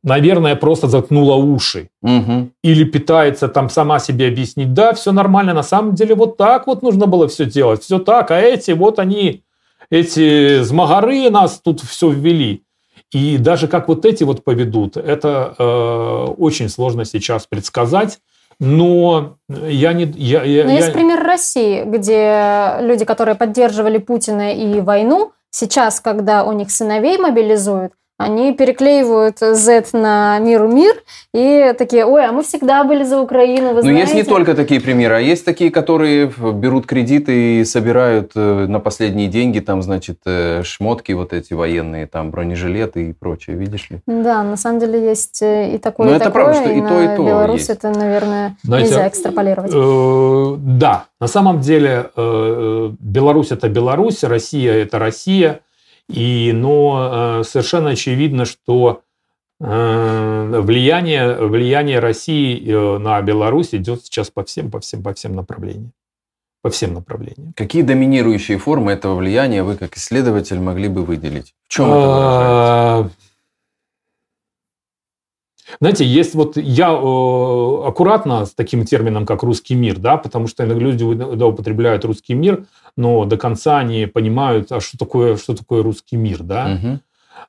наверное, 0.04 0.56
просто 0.56 0.88
заткнула 0.88 1.36
уши. 1.36 1.90
Угу. 2.02 2.50
Или 2.64 2.84
пытается 2.84 3.48
там 3.48 3.70
сама 3.70 4.00
себе 4.00 4.28
объяснить, 4.28 4.74
да, 4.74 4.94
все 4.94 5.12
нормально, 5.12 5.54
на 5.54 5.64
самом 5.64 5.96
деле 5.96 6.16
вот 6.16 6.38
так 6.38 6.68
вот 6.68 6.82
нужно 6.82 7.08
было 7.08 7.28
все 7.28 7.46
делать, 7.46 7.84
все 7.84 8.00
так, 8.00 8.32
а 8.32 8.40
эти 8.40 8.72
вот 8.72 9.00
они, 9.00 9.44
эти 9.90 10.62
змагары 10.62 11.30
нас 11.30 11.60
тут 11.64 11.82
все 11.82 12.10
ввели. 12.10 12.64
И 13.12 13.38
даже 13.38 13.68
как 13.68 13.88
вот 13.88 14.06
эти 14.06 14.24
вот 14.24 14.44
поведут, 14.44 14.98
это 14.98 15.56
э, 15.58 16.34
очень 16.38 16.68
сложно 16.68 17.06
сейчас 17.06 17.48
предсказать. 17.48 18.20
Но 18.60 19.38
я 19.48 19.94
не... 19.94 20.06
Я, 20.16 20.44
я, 20.44 20.66
Но 20.66 20.72
есть 20.72 20.92
пример 20.92 21.24
России, 21.24 21.84
где 21.86 22.78
люди, 22.82 23.06
которые 23.06 23.36
поддерживали 23.36 24.00
Путина 24.00 24.54
и 24.54 24.82
войну, 24.82 25.32
сейчас, 25.52 26.00
когда 26.00 26.44
у 26.44 26.52
них 26.54 26.72
сыновей 26.72 27.18
мобилизуют, 27.18 27.94
они 28.18 28.54
переклеивают 28.54 29.40
Z 29.40 29.86
на 29.94 30.40
миру 30.40 30.68
мир 30.68 30.96
и 31.34 31.74
такие, 31.78 32.04
ой, 32.04 32.26
а 32.26 32.32
мы 32.32 32.42
всегда 32.42 32.84
были 32.84 33.04
за 33.04 33.22
Украину, 33.22 33.70
вы 33.70 33.76
Но 33.76 33.82
знаете. 33.82 34.00
есть 34.02 34.14
не 34.16 34.24
только 34.24 34.56
такие 34.56 34.82
примеры, 34.82 35.16
а 35.16 35.20
есть 35.20 35.46
такие, 35.46 35.70
которые 35.70 36.32
берут 36.54 36.88
кредиты 36.88 37.60
и 37.60 37.66
собирают 37.66 38.32
э, 38.36 38.66
на 38.68 38.80
последние 38.80 39.28
деньги, 39.28 39.60
там, 39.60 39.84
значит, 39.84 40.18
э, 40.26 40.64
шмотки 40.64 41.12
вот 41.12 41.32
эти 41.32 41.54
военные, 41.54 42.08
там, 42.08 42.32
бронежилеты 42.32 43.10
и 43.10 43.14
прочее, 43.14 43.56
видишь 43.56 43.90
ли? 43.92 44.00
Да, 44.08 44.44
на 44.44 44.58
самом 44.58 44.80
деле 44.80 45.00
есть 45.06 45.42
э, 45.44 45.76
и 45.76 45.78
такое, 45.78 46.08
Но 46.08 46.14
и 46.14 46.16
это 46.16 46.26
такое. 46.26 46.44
правда, 46.46 46.62
что 46.62 46.72
и, 46.72 46.78
и 46.78 46.82
то, 46.82 47.02
и 47.02 47.16
то 47.16 47.24
Беларусь 47.24 47.60
есть. 47.60 47.70
это, 47.70 47.90
наверное, 47.92 48.58
Знаете, 48.64 48.90
нельзя 48.90 49.08
экстраполировать. 49.08 49.72
Э, 49.74 50.56
да, 50.58 51.06
на 51.20 51.28
самом 51.28 51.60
деле 51.62 52.10
э, 52.16 52.92
Беларусь 53.00 53.52
это 53.52 53.70
Беларусь, 53.70 54.24
Россия 54.24 54.74
это 54.74 54.98
Россия. 54.98 55.60
И, 56.10 56.52
но 56.54 57.40
э, 57.42 57.44
совершенно 57.44 57.90
очевидно, 57.90 58.46
что 58.46 59.02
э, 59.60 60.62
влияние, 60.62 61.36
влияние 61.36 62.00
России 62.00 62.66
э, 62.66 62.98
на 62.98 63.22
Беларусь 63.22 63.74
идет 63.74 64.06
сейчас 64.06 64.30
по 64.30 64.44
всем, 64.44 64.72
по 64.72 64.80
всем, 64.80 65.04
по 65.04 65.14
всем 65.14 65.36
направлениям. 65.36 65.92
По 66.62 66.70
всем 66.70 66.94
направлениям. 66.94 67.54
Какие 67.56 67.82
доминирующие 67.82 68.58
формы 68.58 68.94
этого 68.94 69.16
влияния 69.16 69.64
вы, 69.64 69.76
как 69.76 69.96
исследователь, 69.98 70.60
могли 70.60 70.88
бы 70.88 71.04
выделить? 71.04 71.54
В 71.68 71.74
чем 71.74 71.86
это 71.86 71.96
выражается? 71.96 73.12
Знаете, 75.80 76.06
есть 76.06 76.34
вот 76.34 76.58
я 76.58 76.90
э, 76.90 77.88
аккуратно 77.88 78.46
с 78.46 78.54
таким 78.54 78.86
термином, 78.86 79.26
как 79.26 79.44
русский 79.44 79.76
мир, 79.76 79.98
да, 79.98 80.18
потому 80.18 80.48
что 80.48 80.64
люди 80.66 81.14
да, 81.14 81.46
употребляют 81.46 82.06
русский 82.06 82.34
мир, 82.34 82.66
но 82.96 83.26
до 83.26 83.38
конца 83.38 83.84
не 83.84 84.08
понимают, 84.08 84.72
а 84.72 84.80
что 84.80 84.98
такое, 84.98 85.36
что 85.36 85.56
такое 85.56 85.84
русский 85.84 86.16
мир, 86.16 86.42
да. 86.44 86.80
Угу. 86.80 87.00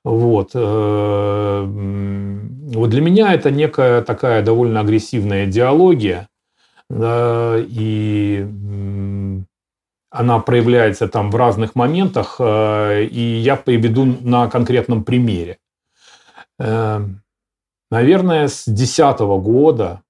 Вот. 0.04 0.50
Э, 0.54 1.64
вот 1.64 2.90
для 2.90 3.00
меня 3.00 3.32
это 3.32 3.50
некая 3.50 4.02
такая 4.02 4.42
довольно 4.42 4.80
агрессивная 4.80 5.46
идеология, 5.46 6.28
да, 6.90 7.54
и 7.56 8.46
она 10.10 10.38
проявляется 10.40 11.06
там 11.06 11.30
в 11.30 11.36
разных 11.36 11.74
моментах, 11.74 12.36
э, 12.40 13.04
и 13.04 13.20
я 13.20 13.56
приведу 13.56 14.04
на 14.04 14.48
конкретном 14.48 15.04
примере. 15.04 15.58
Наверное, 17.90 18.48
с 18.48 18.64
2010 18.66 19.20
года, 19.42 20.02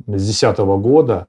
с 0.00 0.04
2010 0.04 0.58
года 0.58 1.26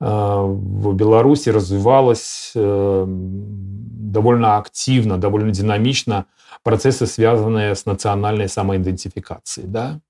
э, 0.00 0.04
в 0.06 0.94
Беларуси 0.94 1.48
развивалась 1.48 2.52
э, 2.54 3.04
довольно 3.06 4.58
активно, 4.58 5.18
довольно 5.18 5.50
динамично 5.50 6.26
процессы, 6.62 7.06
связанные 7.06 7.74
с 7.74 7.86
национальной 7.86 8.48
самоидентификацией, 8.48 9.66
да. 9.68 10.00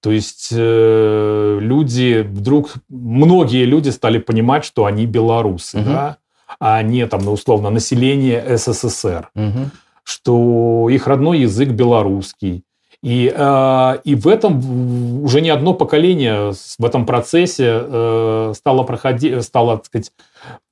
То 0.00 0.10
есть 0.12 0.50
э, 0.52 1.58
люди 1.60 2.22
вдруг, 2.22 2.74
многие 2.88 3.64
люди 3.64 3.90
стали 3.90 4.18
понимать, 4.18 4.64
что 4.64 4.84
они 4.84 5.06
белорусы, 5.06 5.78
угу. 5.78 5.86
да, 5.86 6.18
а 6.60 6.82
не 6.82 7.06
там, 7.06 7.24
ну, 7.24 7.32
условно, 7.32 7.70
население 7.70 8.56
СССР, 8.56 9.30
угу. 9.34 9.70
что 10.04 10.88
их 10.90 11.06
родной 11.06 11.40
язык 11.40 11.70
белорусский. 11.70 12.62
И, 13.02 13.32
э, 13.34 13.98
и 14.04 14.14
в 14.14 14.26
этом 14.26 15.22
уже 15.22 15.40
не 15.40 15.50
одно 15.50 15.74
поколение 15.74 16.52
в 16.52 16.84
этом 16.84 17.06
процессе 17.06 17.66
э, 17.68 18.52
стало, 18.56 18.82
проходить, 18.82 19.44
стало 19.44 19.76
так 19.76 19.86
сказать, 19.86 20.12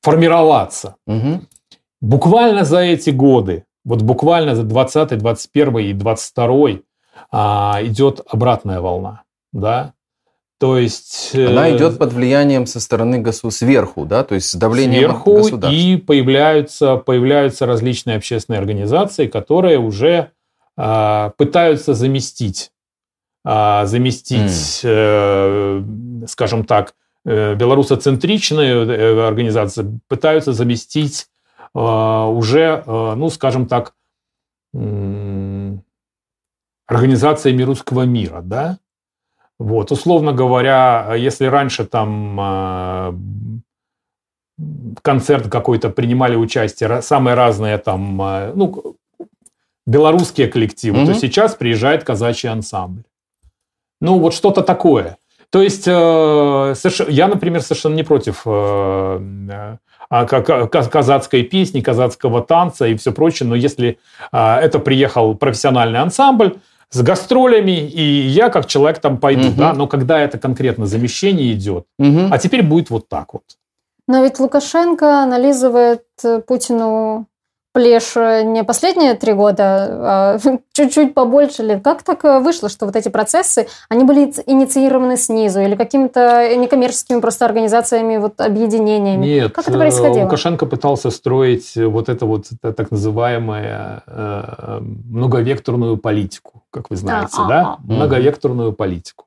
формироваться. 0.03 0.97
Угу. 1.07 1.41
Буквально 2.01 2.65
за 2.65 2.81
эти 2.81 3.11
годы, 3.11 3.65
вот 3.85 4.03
буквально 4.03 4.55
за 4.55 4.63
20, 4.63 5.19
21 5.19 5.79
и 5.79 5.93
22 5.93 6.69
а, 7.31 7.79
идет 7.83 8.21
обратная 8.27 8.81
волна, 8.81 9.23
да, 9.53 9.95
то 10.59 10.79
есть... 10.79 11.33
Она 11.35 11.69
э, 11.69 11.77
идет 11.77 11.99
под 11.99 12.13
влиянием 12.13 12.67
со 12.67 12.81
стороны 12.81 13.19
госу 13.19 13.51
сверху, 13.51 14.07
да, 14.07 14.25
то 14.25 14.35
есть 14.35 14.51
с 14.51 14.55
давлением 14.55 15.11
сверху, 15.11 15.35
государства. 15.35 15.77
и 15.77 15.97
появляются, 15.97 16.97
появляются 16.97 17.67
различные 17.67 18.17
общественные 18.17 18.61
организации, 18.61 19.27
которые 19.27 19.79
уже 19.79 20.31
пытаются 20.77 21.95
заместить, 21.95 22.73
а, 23.45 23.87
заместить, 23.87 24.83
mm. 24.85 26.27
скажем 26.27 26.65
так, 26.65 26.95
э, 27.25 27.55
белорусоцентричные 27.55 29.27
организации, 29.27 30.01
пытаются 30.09 30.53
заместить 30.53 31.29
уже, 31.77 32.85
ну, 32.87 33.31
скажем 33.31 33.67
так, 33.67 33.95
организациями 36.87 37.63
русского 37.65 38.03
мира, 38.03 38.43
да? 38.43 38.79
Вот, 39.59 39.91
условно 39.91 40.33
говоря, 40.33 41.15
если 41.17 41.47
раньше 41.47 41.85
там 41.85 43.63
концерт 45.03 45.49
какой-то 45.49 45.91
принимали 45.91 46.37
участие 46.37 47.03
самые 47.03 47.35
разные 47.35 47.79
там, 47.79 48.17
ну, 48.55 48.97
белорусские 49.87 50.49
коллективы, 50.49 50.99
mm-hmm. 50.99 51.07
то 51.07 51.15
сейчас 51.15 51.55
приезжает 51.55 52.05
казачий 52.05 52.49
ансамбль. 52.49 53.03
Ну, 54.01 54.19
вот 54.19 54.35
что-то 54.35 54.63
такое. 54.63 55.19
То 55.55 55.63
есть 55.63 55.85
э, 55.87 56.75
я, 57.09 57.29
например, 57.29 57.63
совершенно 57.63 57.95
не 57.95 58.03
против 58.03 58.43
э, 58.45 59.77
э, 60.11 60.67
казацкой 60.67 61.45
песни, 61.45 61.81
казацкого 61.81 62.43
танца 62.43 62.89
и 62.89 62.97
все 62.97 63.13
прочее, 63.13 63.49
но 63.49 63.55
если 63.55 64.01
это 64.33 64.81
приехал 64.81 65.37
профессиональный 65.37 66.01
ансамбль 66.01 66.57
с 66.91 67.01
гастролями, 67.03 67.71
и 67.71 68.03
я 68.03 68.51
как 68.51 68.67
человек 68.67 68.99
там 68.99 69.19
пойду, 69.19 69.51
угу. 69.51 69.57
да, 69.57 69.73
но 69.75 69.87
когда 69.87 70.19
это 70.19 70.39
конкретно 70.39 70.87
замещение 70.87 71.53
идет, 71.53 71.87
угу. 72.01 72.29
а 72.33 72.39
теперь 72.39 72.65
будет 72.65 72.91
вот 72.91 73.09
так 73.09 73.35
вот. 73.35 73.45
Но 74.09 74.25
ведь 74.25 74.41
Лукашенко 74.41 75.25
нализывает 75.25 76.03
Путину 76.49 77.27
плешь 77.75 78.15
не 78.15 78.63
последние 78.63 79.15
три 79.15 79.33
года, 79.33 79.65
а 79.67 80.39
чуть-чуть 80.73 81.13
побольше 81.13 81.65
лет. 81.65 81.83
Как 81.83 82.05
так 82.05 82.25
э, 82.25 82.39
вышло, 82.39 82.69
что 82.69 82.87
вот 82.87 82.95
эти 82.95 83.09
процессы, 83.09 83.67
они 83.89 84.05
были 84.05 84.33
инициированы 84.47 85.17
снизу 85.17 85.61
или 85.61 85.75
какими-то 85.75 86.57
некоммерческими 86.57 87.21
просто 87.21 87.45
организациями, 87.45 88.17
вот 88.19 88.41
объединениями? 88.41 89.27
Нет, 89.27 89.53
как 89.53 89.69
это 89.69 89.77
происходило? 89.77 90.25
Лукашенко 90.25 90.67
пытался 90.67 91.11
строить 91.11 91.75
вот 91.77 92.09
это 92.09 92.27
вот 92.27 92.47
так 92.61 92.93
называемое 92.93 94.05
э, 94.07 94.79
многовекторную 94.81 95.97
политику, 95.97 96.63
как 96.71 96.91
вы 96.91 96.97
знаете, 96.97 97.37
а, 97.39 97.49
да? 97.49 97.61
А. 97.63 97.79
Многовекторную 97.83 98.73
политику. 98.73 99.27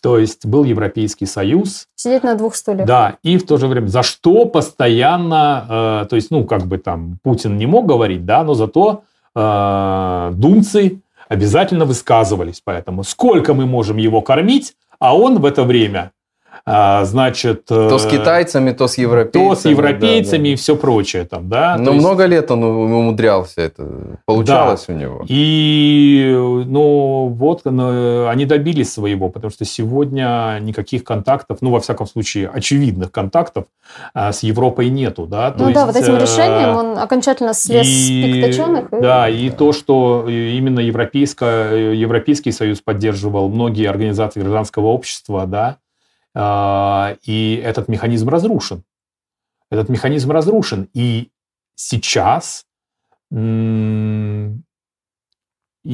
То 0.00 0.18
есть 0.18 0.46
был 0.46 0.64
Европейский 0.64 1.26
Союз. 1.26 1.86
Сидеть 1.94 2.22
на 2.22 2.34
двух 2.34 2.54
стульях. 2.54 2.86
Да, 2.86 3.16
и 3.22 3.38
в 3.38 3.46
то 3.46 3.56
же 3.56 3.66
время, 3.66 3.88
за 3.88 4.02
что 4.02 4.44
постоянно, 4.46 6.02
э, 6.04 6.06
то 6.08 6.16
есть, 6.16 6.30
ну, 6.30 6.44
как 6.44 6.66
бы 6.66 6.78
там 6.78 7.18
Путин 7.22 7.56
не 7.56 7.66
мог 7.66 7.86
говорить, 7.86 8.24
да, 8.24 8.44
но 8.44 8.54
зато 8.54 9.02
э, 9.34 10.30
думцы 10.34 11.00
обязательно 11.28 11.84
высказывались. 11.84 12.60
Поэтому 12.64 13.04
сколько 13.04 13.54
мы 13.54 13.66
можем 13.66 13.96
его 13.96 14.22
кормить, 14.22 14.74
а 14.98 15.16
он 15.16 15.38
в 15.38 15.44
это 15.44 15.64
время 15.64 16.12
значит... 16.66 17.66
То 17.66 17.96
с 17.96 18.06
э, 18.06 18.10
китайцами, 18.10 18.72
то 18.72 18.88
с 18.88 18.98
европейцами. 18.98 19.48
То 19.48 19.54
с 19.54 19.64
европейцами 19.66 20.38
да, 20.38 20.44
да. 20.44 20.48
и 20.48 20.56
все 20.56 20.76
прочее 20.76 21.24
там, 21.24 21.48
да. 21.48 21.76
Но 21.78 21.92
есть... 21.92 22.04
много 22.04 22.26
лет 22.26 22.50
он 22.50 22.64
умудрялся 22.64 23.60
это, 23.60 24.18
получалось 24.24 24.86
да. 24.88 24.94
у 24.94 24.96
него. 24.96 25.24
И, 25.28 26.32
ну, 26.66 27.28
вот 27.28 27.62
ну, 27.64 28.26
они 28.26 28.46
добились 28.46 28.92
своего, 28.92 29.28
потому 29.28 29.52
что 29.52 29.64
сегодня 29.64 30.58
никаких 30.60 31.04
контактов, 31.04 31.58
ну, 31.60 31.70
во 31.70 31.78
всяком 31.78 32.08
случае, 32.08 32.48
очевидных 32.48 33.12
контактов 33.12 33.66
а, 34.12 34.32
с 34.32 34.42
Европой 34.42 34.90
нету, 34.90 35.26
да. 35.26 35.52
То 35.52 35.60
ну 35.60 35.68
есть, 35.68 35.74
да, 35.76 35.86
вот 35.86 35.94
этим 35.94 36.16
решением 36.16 36.76
он 36.76 36.98
окончательно 36.98 37.54
слез 37.54 37.86
и, 37.86 37.90
с 37.90 38.08
пик. 38.08 38.92
И... 38.92 39.00
Да, 39.00 39.28
и 39.28 39.50
то, 39.50 39.72
что 39.72 40.26
именно 40.28 40.80
Европейский 40.80 42.50
Союз 42.50 42.80
поддерживал 42.80 43.48
многие 43.48 43.88
организации 43.88 44.40
гражданского 44.40 44.86
общества, 44.86 45.46
да, 45.46 45.66
а, 45.68 45.85
и 46.36 47.62
этот 47.64 47.88
механизм 47.88 48.28
разрушен. 48.28 48.84
Этот 49.70 49.88
механизм 49.88 50.30
разрушен. 50.32 50.88
И 50.92 51.30
сейчас, 51.76 52.66
и 53.32 54.52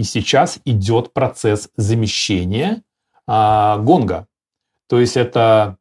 сейчас 0.02 0.58
идет 0.64 1.12
процесс 1.12 1.68
замещения 1.76 2.82
а, 3.26 3.78
Гонга. 3.78 4.26
То 4.88 5.00
есть 5.00 5.16
это 5.16 5.76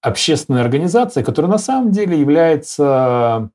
общественная 0.00 0.62
организация, 0.62 1.22
которая 1.22 1.50
на 1.50 1.58
самом 1.58 1.90
деле 1.92 2.18
является 2.18 3.50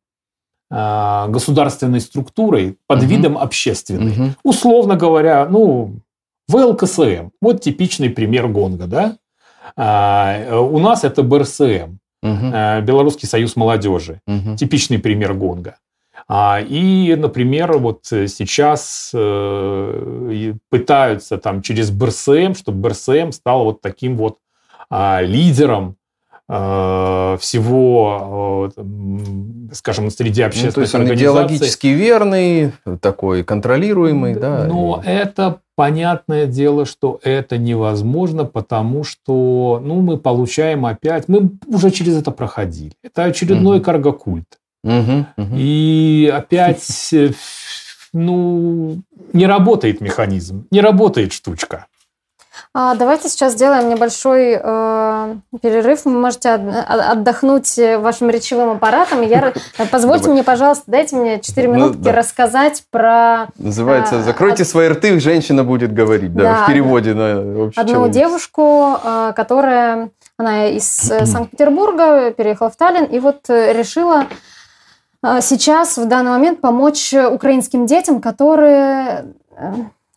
а, 0.70 1.28
государственной 1.28 2.01
структурой 2.01 2.78
под 2.88 2.99
угу. 2.99 3.08
видом 3.08 3.38
общественной. 3.38 4.12
Угу. 4.12 4.36
Условно 4.43 4.95
говоря, 4.95 5.47
ну, 5.47 5.99
ВЛКСМ. 6.47 7.30
Вот 7.41 7.62
типичный 7.62 8.10
пример 8.10 8.47
Гонга, 8.47 8.88
да? 8.88 9.18
А, 9.76 10.59
у 10.59 10.80
нас 10.80 11.03
это 11.03 11.24
БРСМ, 11.24 11.97
угу. 12.22 12.51
Белорусский 12.82 13.28
союз 13.28 13.55
молодежи, 13.55 14.20
угу. 14.28 14.55
типичный 14.55 14.99
пример 14.99 15.34
Гонга. 15.34 15.78
А, 16.28 16.61
и, 16.61 17.16
например, 17.16 17.78
вот 17.78 18.05
сейчас 18.05 19.11
э, 19.14 20.53
пытаются 20.70 21.38
там 21.38 21.61
через 21.61 21.91
БРСМ, 21.91 22.53
чтобы 22.53 22.89
БРСМ 22.89 23.32
стал 23.32 23.66
вот 23.66 23.82
таким 23.82 24.16
вот 24.16 24.38
лидером 24.89 25.95
Э, 25.95 26.03
всего, 27.39 28.72
э, 28.76 28.84
скажем, 29.74 30.12
среди 30.12 30.41
общественных 30.43 30.76
ну, 30.76 30.82
то 30.82 30.82
есть 30.82 30.95
он 30.95 31.14
идеологически 31.14 31.88
верный, 31.88 32.74
такой 33.01 33.43
контролируемый, 33.43 34.36
да? 34.36 34.66
Но 34.66 35.01
и... 35.04 35.08
это 35.08 35.62
понятное 35.76 36.45
дело, 36.45 36.86
что 36.86 37.20
это 37.24 37.58
невозможно, 37.58 38.45
потому 38.45 39.04
что, 39.04 39.82
ну, 39.84 40.01
мы 40.01 40.18
получаем 40.18 40.86
опять, 40.86 41.28
мы 41.28 41.49
уже 41.68 41.89
через 41.91 42.18
это 42.18 42.32
проходили. 42.32 42.93
Это 43.04 43.24
очередной 43.24 43.78
угу. 43.78 43.86
каргокульт. 43.86 44.60
Угу, 44.84 45.26
угу. 45.38 45.56
И 45.56 46.32
опять, 46.32 47.14
э, 47.14 47.32
ну, 48.14 49.01
не 49.32 49.47
работает 49.47 50.01
механизм, 50.01 50.68
не 50.72 50.82
работает 50.82 51.34
штучка. 51.34 51.88
А, 52.76 52.95
давайте 52.95 53.30
сейчас 53.30 53.53
сделаем 53.53 53.88
небольшой 53.88 54.59
э, 54.59 55.36
перерыв. 55.61 56.05
Вы 56.05 56.11
можете 56.11 56.49
отдохнуть 56.49 57.78
вашим 57.78 58.32
речевым 58.32 58.71
аппаратом. 58.71 59.21
Я, 59.21 59.53
позвольте 59.91 60.32
мне, 60.32 60.43
пожалуйста, 60.43 60.86
дайте 60.88 61.15
мне 61.15 61.39
4 61.39 61.67
ну 61.67 61.74
минутки 61.76 61.97
ну, 61.99 62.03
да. 62.05 62.11
рассказать 62.13 62.84
про... 62.89 63.47
Называется 63.59 64.15
э, 64.15 64.24
«Закройте 64.24 64.63
от... 64.63 64.69
свои 64.69 64.88
рты, 64.88 65.19
женщина 65.19 65.63
будет 65.63 65.93
говорить». 65.93 66.34
Да, 66.34 66.43
да 66.43 66.63
в 66.63 66.67
переводе 66.67 67.13
на 67.13 67.65
общий 67.65 67.80
Одну 67.80 68.09
девушку, 68.09 68.97
э, 69.03 69.34
которая... 69.36 70.09
Она 70.38 70.69
из 70.69 71.11
э, 71.11 71.26
Санкт-Петербурга, 71.28 72.32
переехала 72.32 72.71
в 72.71 72.76
Таллин, 72.76 73.05
и 73.05 73.19
вот 73.19 73.51
э, 73.51 73.74
решила 73.74 74.26
э, 75.21 75.41
сейчас, 75.41 75.99
в 75.99 76.07
данный 76.07 76.32
момент, 76.32 76.59
помочь 76.59 77.13
украинским 77.13 77.86
детям, 77.86 78.19
которые 78.19 79.26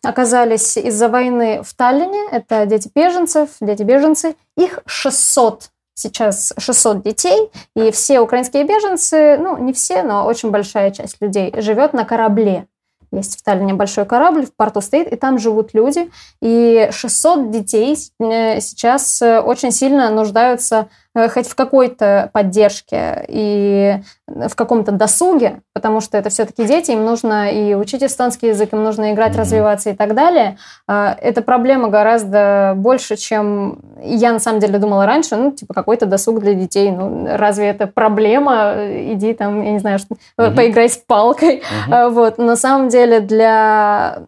оказались 0.03 0.77
из-за 0.77 1.09
войны 1.09 1.61
в 1.63 1.73
Таллине. 1.73 2.29
Это 2.31 2.65
дети 2.65 2.89
беженцев, 2.93 3.49
дети 3.61 3.83
беженцы. 3.83 4.35
Их 4.55 4.79
600 4.85 5.69
сейчас 5.97 6.53
600 6.57 7.01
детей, 7.01 7.49
и 7.75 7.89
все 7.89 8.19
украинские 8.19 8.63
беженцы, 8.65 9.35
ну, 9.39 9.57
не 9.57 9.73
все, 9.73 10.03
но 10.03 10.25
очень 10.27 10.51
большая 10.51 10.91
часть 10.91 11.17
людей 11.21 11.51
живет 11.59 11.93
на 11.93 12.05
корабле. 12.05 12.67
Есть 13.11 13.39
в 13.39 13.43
Таллине 13.43 13.73
большой 13.73 14.05
корабль, 14.05 14.45
в 14.45 14.53
порту 14.53 14.81
стоит, 14.81 15.11
и 15.11 15.15
там 15.15 15.39
живут 15.39 15.73
люди. 15.73 16.09
И 16.41 16.89
600 16.91 17.51
детей 17.51 17.97
э, 18.19 18.59
сейчас 18.59 19.21
э, 19.21 19.39
очень 19.39 19.71
сильно 19.71 20.09
нуждаются 20.09 20.89
хоть 21.33 21.47
в 21.47 21.55
какой-то 21.55 22.29
поддержке 22.33 23.25
и 23.27 23.99
в 24.27 24.55
каком-то 24.55 24.91
досуге, 24.91 25.61
потому 25.73 26.01
что 26.01 26.17
это 26.17 26.29
все-таки 26.29 26.65
дети, 26.65 26.91
им 26.91 27.05
нужно 27.05 27.51
и 27.51 27.73
учить 27.73 28.03
эстонский 28.03 28.49
язык, 28.49 28.73
им 28.73 28.83
нужно 28.83 29.13
играть, 29.13 29.33
mm-hmm. 29.33 29.39
развиваться 29.39 29.89
и 29.89 29.93
так 29.93 30.13
далее. 30.13 30.57
Э, 30.87 31.15
эта 31.21 31.41
проблема 31.41 31.89
гораздо 31.89 32.73
больше, 32.75 33.15
чем 33.15 33.79
я 34.01 34.31
на 34.31 34.39
самом 34.39 34.59
деле 34.59 34.79
думала 34.79 35.05
раньше, 35.05 35.35
ну, 35.35 35.51
типа, 35.51 35.73
какой-то 35.73 36.05
досуг 36.05 36.39
для 36.39 36.53
детей. 36.53 36.91
Ну, 36.91 37.27
разве 37.29 37.67
это 37.67 37.87
проблема? 37.87 38.75
Иди 38.77 39.33
там, 39.33 39.63
я 39.63 39.71
не 39.71 39.79
знаю, 39.79 39.99
что, 39.99 40.15
mm-hmm. 40.37 40.55
поиграй 40.55 40.89
с 40.89 40.97
палкой. 40.97 41.63
Mm-hmm. 41.89 42.09
Вот. 42.09 42.37
На 42.37 42.55
самом 42.55 42.89
деле 42.89 43.19
для 43.19 44.19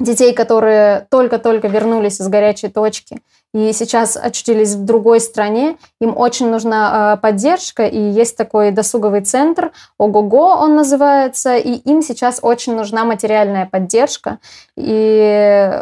детей, 0.00 0.34
которые 0.34 1.06
только-только 1.10 1.68
вернулись 1.68 2.20
из 2.20 2.28
горячей 2.28 2.68
точки 2.68 3.18
и 3.56 3.72
сейчас 3.72 4.16
очутились 4.18 4.74
в 4.74 4.84
другой 4.84 5.18
стране, 5.18 5.78
им 5.98 6.14
очень 6.14 6.50
нужна 6.50 7.14
э, 7.14 7.16
поддержка, 7.22 7.86
и 7.86 7.98
есть 7.98 8.36
такой 8.36 8.70
досуговый 8.70 9.22
центр, 9.22 9.72
ОГОГО 9.98 10.60
он 10.60 10.76
называется, 10.76 11.56
и 11.56 11.72
им 11.72 12.02
сейчас 12.02 12.40
очень 12.42 12.76
нужна 12.76 13.06
материальная 13.06 13.64
поддержка. 13.64 14.40
И 14.76 15.72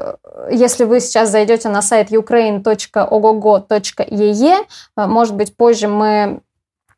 если 0.53 0.85
вы 0.85 1.01
сейчас 1.01 1.31
зайдете 1.31 1.68
на 1.68 1.83
сайт 1.83 2.12
ukraine.ogogo.ee, 2.12 4.55
может 4.97 5.35
быть, 5.35 5.57
позже 5.57 5.89
мы 5.89 6.43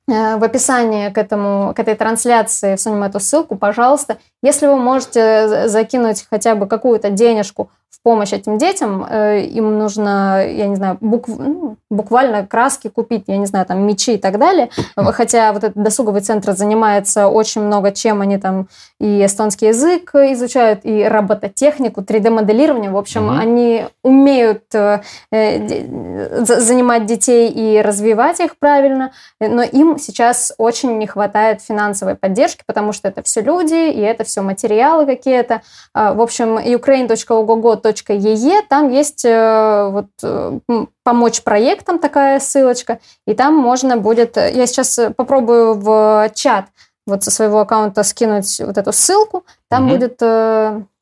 Э, 0.09 0.37
в 0.37 0.45
описании 0.45 1.11
к, 1.11 1.19
этому, 1.19 1.75
к 1.75 1.81
этой 1.81 1.97
трансляции 1.97 2.77
всунем 2.77 3.03
эту 3.03 3.19
ссылку, 3.19 3.57
пожалуйста. 3.57 4.19
Если 4.41 4.67
вы 4.67 4.77
можете 4.77 5.69
закинуть 5.69 6.27
хотя 6.31 6.55
бы 6.55 6.69
какую-то 6.69 7.11
денежку 7.11 7.71
помощь 8.03 8.33
этим 8.33 8.59
детям, 8.59 9.07
э, 9.09 9.41
им 9.41 9.79
нужно, 9.79 10.47
я 10.47 10.67
не 10.67 10.77
знаю, 10.77 10.99
букв, 11.01 11.29
ну, 11.29 11.77
буквально 11.91 12.47
краски 12.47 12.89
купить, 12.89 13.25
я 13.27 13.37
не 13.37 13.47
знаю, 13.47 13.67
там 13.67 13.87
мечи 13.87 14.15
и 14.15 14.19
так 14.19 14.39
далее. 14.39 14.71
Хотя 14.97 15.53
вот 15.53 15.65
этот 15.65 15.83
досуговый 15.83 16.21
центр 16.21 16.53
занимается 16.53 17.29
очень 17.29 17.63
много 17.63 17.93
чем, 17.93 18.21
они 18.21 18.39
там 18.39 18.69
и 19.01 19.25
эстонский 19.25 19.69
язык 19.69 20.15
изучают, 20.15 20.81
и 20.85 21.05
робототехнику, 21.05 22.03
3D-моделирование. 22.03 22.91
В 22.91 22.97
общем, 22.97 23.27
угу. 23.27 23.39
они 23.39 23.85
умеют 24.03 24.63
э, 24.75 25.01
э, 25.33 26.45
занимать 26.45 27.07
детей 27.07 27.51
и 27.51 27.81
развивать 27.83 28.41
их 28.41 28.59
правильно, 28.59 29.13
но 29.41 29.63
им 29.63 29.99
сейчас 29.99 30.53
очень 30.59 30.99
не 30.99 31.07
хватает 31.07 31.63
финансовой 31.63 32.15
поддержки, 32.15 32.63
потому 32.67 32.93
что 32.93 33.09
это 33.09 33.23
все 33.23 33.41
люди, 33.41 33.91
и 33.91 34.01
это 34.01 34.25
все 34.25 34.43
материалы 34.43 35.07
какие-то. 35.07 35.63
А, 35.95 36.15
в 36.15 36.21
общем, 36.21 36.59
ukraine.ogogo.ru 36.59 37.86
.ee, 37.91 38.63
там 38.69 38.91
есть 38.91 39.25
э, 39.25 39.89
вот 39.91 40.07
э, 40.23 40.59
помочь 41.03 41.43
проектам 41.43 41.99
такая 41.99 42.41
ссылочка, 42.41 43.01
и 43.27 43.35
там 43.35 43.55
можно 43.55 43.97
будет, 43.97 44.37
э, 44.37 44.53
я 44.55 44.67
сейчас 44.67 44.99
попробую 45.17 45.75
в 45.75 46.31
чат 46.35 46.67
вот 47.07 47.23
со 47.23 47.31
своего 47.31 47.61
аккаунта 47.61 48.03
скинуть 48.03 48.61
вот 48.61 48.77
эту 48.79 48.93
ссылку, 48.93 49.45
там 49.69 49.85
угу. 49.85 49.93
будет 49.93 50.19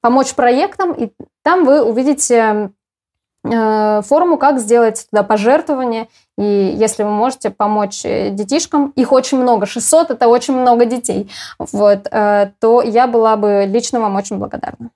помочь 0.03 0.35
проектам, 0.35 0.93
и 0.93 1.13
там 1.43 1.65
вы 1.65 1.83
увидите 1.83 2.71
форму, 3.43 4.39
как 4.39 4.59
сделать 4.59 5.07
туда 5.11 5.23
пожертвование. 5.23 6.09
И 6.39 6.43
если 6.43 7.03
вы 7.03 7.11
можете 7.11 7.51
помочь 7.51 8.03
детишкам, 8.03 8.93
их 8.97 9.13
очень 9.13 9.39
много, 9.39 9.67
600– 9.67 10.11
это 10.13 10.29
очень 10.29 10.55
много 10.55 10.85
детей, 10.87 11.31
вот, 11.59 12.05
то 12.05 12.83
я 12.83 13.07
была 13.07 13.37
бы 13.37 13.65
лично 13.67 14.01
вам 14.01 14.17
очень 14.17 14.37
благодарна. 14.37 14.91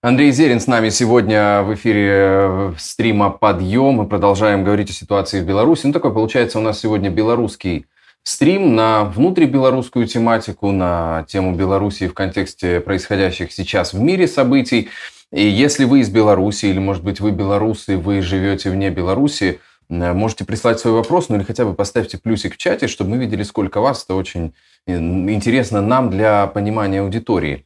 Андрей 0.00 0.30
Зерин 0.30 0.60
с 0.60 0.68
нами 0.68 0.90
сегодня 0.90 1.62
в 1.62 1.74
эфире 1.74 2.08
э, 2.12 2.72
стрима 2.78 3.30
«Подъем». 3.30 3.94
Мы 3.94 4.06
продолжаем 4.06 4.62
говорить 4.62 4.90
о 4.90 4.92
ситуации 4.92 5.40
в 5.40 5.44
Беларуси. 5.44 5.86
Ну, 5.86 5.92
такой 5.92 6.14
получается 6.14 6.60
у 6.60 6.62
нас 6.62 6.78
сегодня 6.78 7.10
белорусский 7.10 7.86
стрим 8.22 8.76
на 8.76 9.02
внутрибелорусскую 9.02 10.06
тематику, 10.06 10.70
на 10.70 11.24
тему 11.26 11.56
Беларуси 11.56 12.06
в 12.06 12.14
контексте 12.14 12.78
происходящих 12.78 13.50
сейчас 13.50 13.92
в 13.92 14.00
мире 14.00 14.28
событий. 14.28 14.88
И 15.32 15.44
если 15.44 15.84
вы 15.84 15.98
из 15.98 16.10
Беларуси, 16.10 16.66
или, 16.66 16.78
может 16.78 17.02
быть, 17.02 17.18
вы 17.18 17.32
белорусы, 17.32 17.96
вы 17.96 18.22
живете 18.22 18.70
вне 18.70 18.90
Беларуси, 18.90 19.58
э, 19.90 20.12
можете 20.12 20.44
прислать 20.44 20.78
свой 20.78 20.94
вопрос, 20.94 21.28
ну 21.28 21.34
или 21.34 21.42
хотя 21.42 21.64
бы 21.64 21.74
поставьте 21.74 22.18
плюсик 22.18 22.54
в 22.54 22.56
чате, 22.56 22.86
чтобы 22.86 23.10
мы 23.10 23.16
видели, 23.16 23.42
сколько 23.42 23.80
вас. 23.80 24.04
Это 24.04 24.14
очень 24.14 24.54
э, 24.86 24.96
интересно 24.96 25.80
нам 25.80 26.08
для 26.08 26.46
понимания 26.46 27.00
аудитории. 27.00 27.64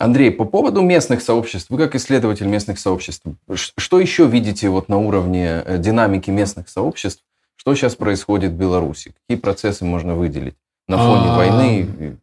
Андрей, 0.00 0.30
по 0.30 0.46
поводу 0.46 0.80
местных 0.80 1.20
сообществ, 1.20 1.68
вы 1.68 1.76
как 1.76 1.94
исследователь 1.94 2.46
местных 2.46 2.78
сообществ, 2.78 3.22
что 3.54 4.00
еще 4.00 4.26
видите 4.26 4.70
вот 4.70 4.88
на 4.88 4.96
уровне 4.96 5.62
э, 5.62 5.76
динамики 5.76 6.30
местных 6.30 6.70
сообществ? 6.70 7.22
Что 7.54 7.74
сейчас 7.74 7.96
происходит 7.96 8.52
в 8.52 8.54
Беларуси? 8.54 9.12
Какие 9.20 9.38
процессы 9.38 9.84
можно 9.84 10.14
выделить 10.14 10.54
на 10.88 10.96
фоне 10.96 11.26
а, 11.26 11.36
войны? 11.36 12.18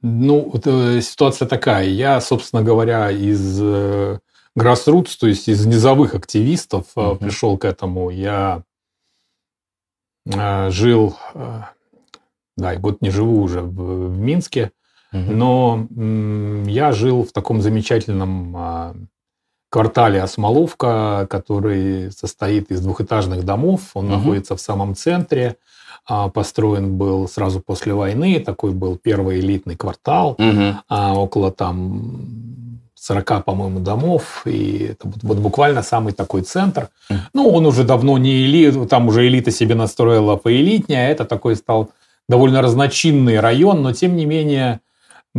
Ну, 0.00 0.54
э, 0.64 1.00
ситуация 1.00 1.48
такая. 1.48 1.86
Я, 1.86 2.20
собственно 2.20 2.62
говоря, 2.62 3.10
из 3.10 3.58
э, 3.60 4.20
grassroots, 4.56 5.16
то 5.18 5.26
есть 5.26 5.48
из 5.48 5.66
низовых 5.66 6.14
активистов 6.14 6.86
угу. 6.94 7.16
пришел 7.16 7.58
к 7.58 7.64
этому. 7.64 8.10
Я 8.10 8.62
жил, 10.68 11.16
да, 12.56 12.76
год 12.76 13.02
не 13.02 13.10
живу 13.10 13.42
уже 13.42 13.60
в, 13.60 14.10
в 14.10 14.20
Но 15.12 15.86
я 16.66 16.92
жил 16.92 17.24
в 17.24 17.32
таком 17.32 17.60
замечательном 17.60 18.56
а, 18.56 18.94
квартале 19.70 20.22
Осмоловка, 20.22 21.26
который 21.30 22.10
состоит 22.12 22.70
из 22.70 22.80
двухэтажных 22.80 23.44
домов. 23.44 23.90
Он 23.94 24.06
угу. 24.06 24.16
находится 24.16 24.56
в 24.56 24.60
самом 24.60 24.94
центре. 24.94 25.56
А, 26.06 26.28
построен 26.28 26.96
был 26.96 27.28
сразу 27.28 27.60
после 27.60 27.94
войны. 27.94 28.40
Такой 28.40 28.72
был 28.72 28.96
первый 28.96 29.40
элитный 29.40 29.76
квартал. 29.76 30.36
Угу. 30.38 30.94
Около 31.20 31.52
там 31.52 32.80
40, 33.02 33.44
по-моему, 33.44 33.80
домов. 33.80 34.42
И 34.44 34.90
это 34.92 35.08
вот, 35.08 35.22
вот 35.22 35.38
буквально 35.38 35.82
самый 35.82 36.12
такой 36.12 36.42
центр. 36.42 36.88
Ну, 37.34 37.48
он 37.48 37.66
уже 37.66 37.82
давно 37.82 38.16
не 38.16 38.44
элит, 38.44 38.88
там 38.88 39.08
уже 39.08 39.26
элита 39.26 39.50
себе 39.50 39.74
настроила 39.74 40.36
поэлитнее. 40.36 41.10
Это 41.10 41.24
такой 41.24 41.56
стал 41.56 41.90
довольно 42.28 42.62
разночинный 42.62 43.40
район, 43.40 43.82
но 43.82 43.92
тем 43.92 44.14
не 44.16 44.24
менее 44.24 44.80
то 45.34 45.38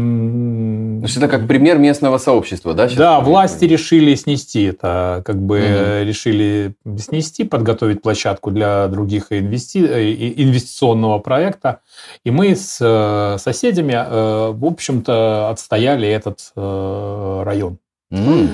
есть 1.03 1.17
это 1.17 1.27
как 1.27 1.47
пример 1.47 1.77
местного 1.77 2.17
сообщества, 2.17 2.73
да? 2.73 2.89
да, 2.95 3.19
власти 3.19 3.65
решили 3.65 4.15
снести 4.15 4.63
это, 4.63 5.21
как 5.23 5.39
бы 5.39 5.57
угу. 5.59 6.03
решили 6.07 6.73
снести, 6.97 7.43
подготовить 7.43 8.01
площадку 8.01 8.49
для 8.49 8.87
других 8.87 9.27
инвести... 9.31 9.85
Э, 9.85 10.13
инвестиционного 10.13 11.19
проекта. 11.19 11.81
И 12.23 12.31
мы 12.31 12.55
с 12.55 12.79
э, 12.81 13.37
соседями, 13.37 13.93
э, 13.93 14.51
в 14.51 14.65
общем-то, 14.65 15.49
отстояли 15.49 16.07
этот 16.07 16.51
район. 16.55 17.77
Угу. 18.09 18.47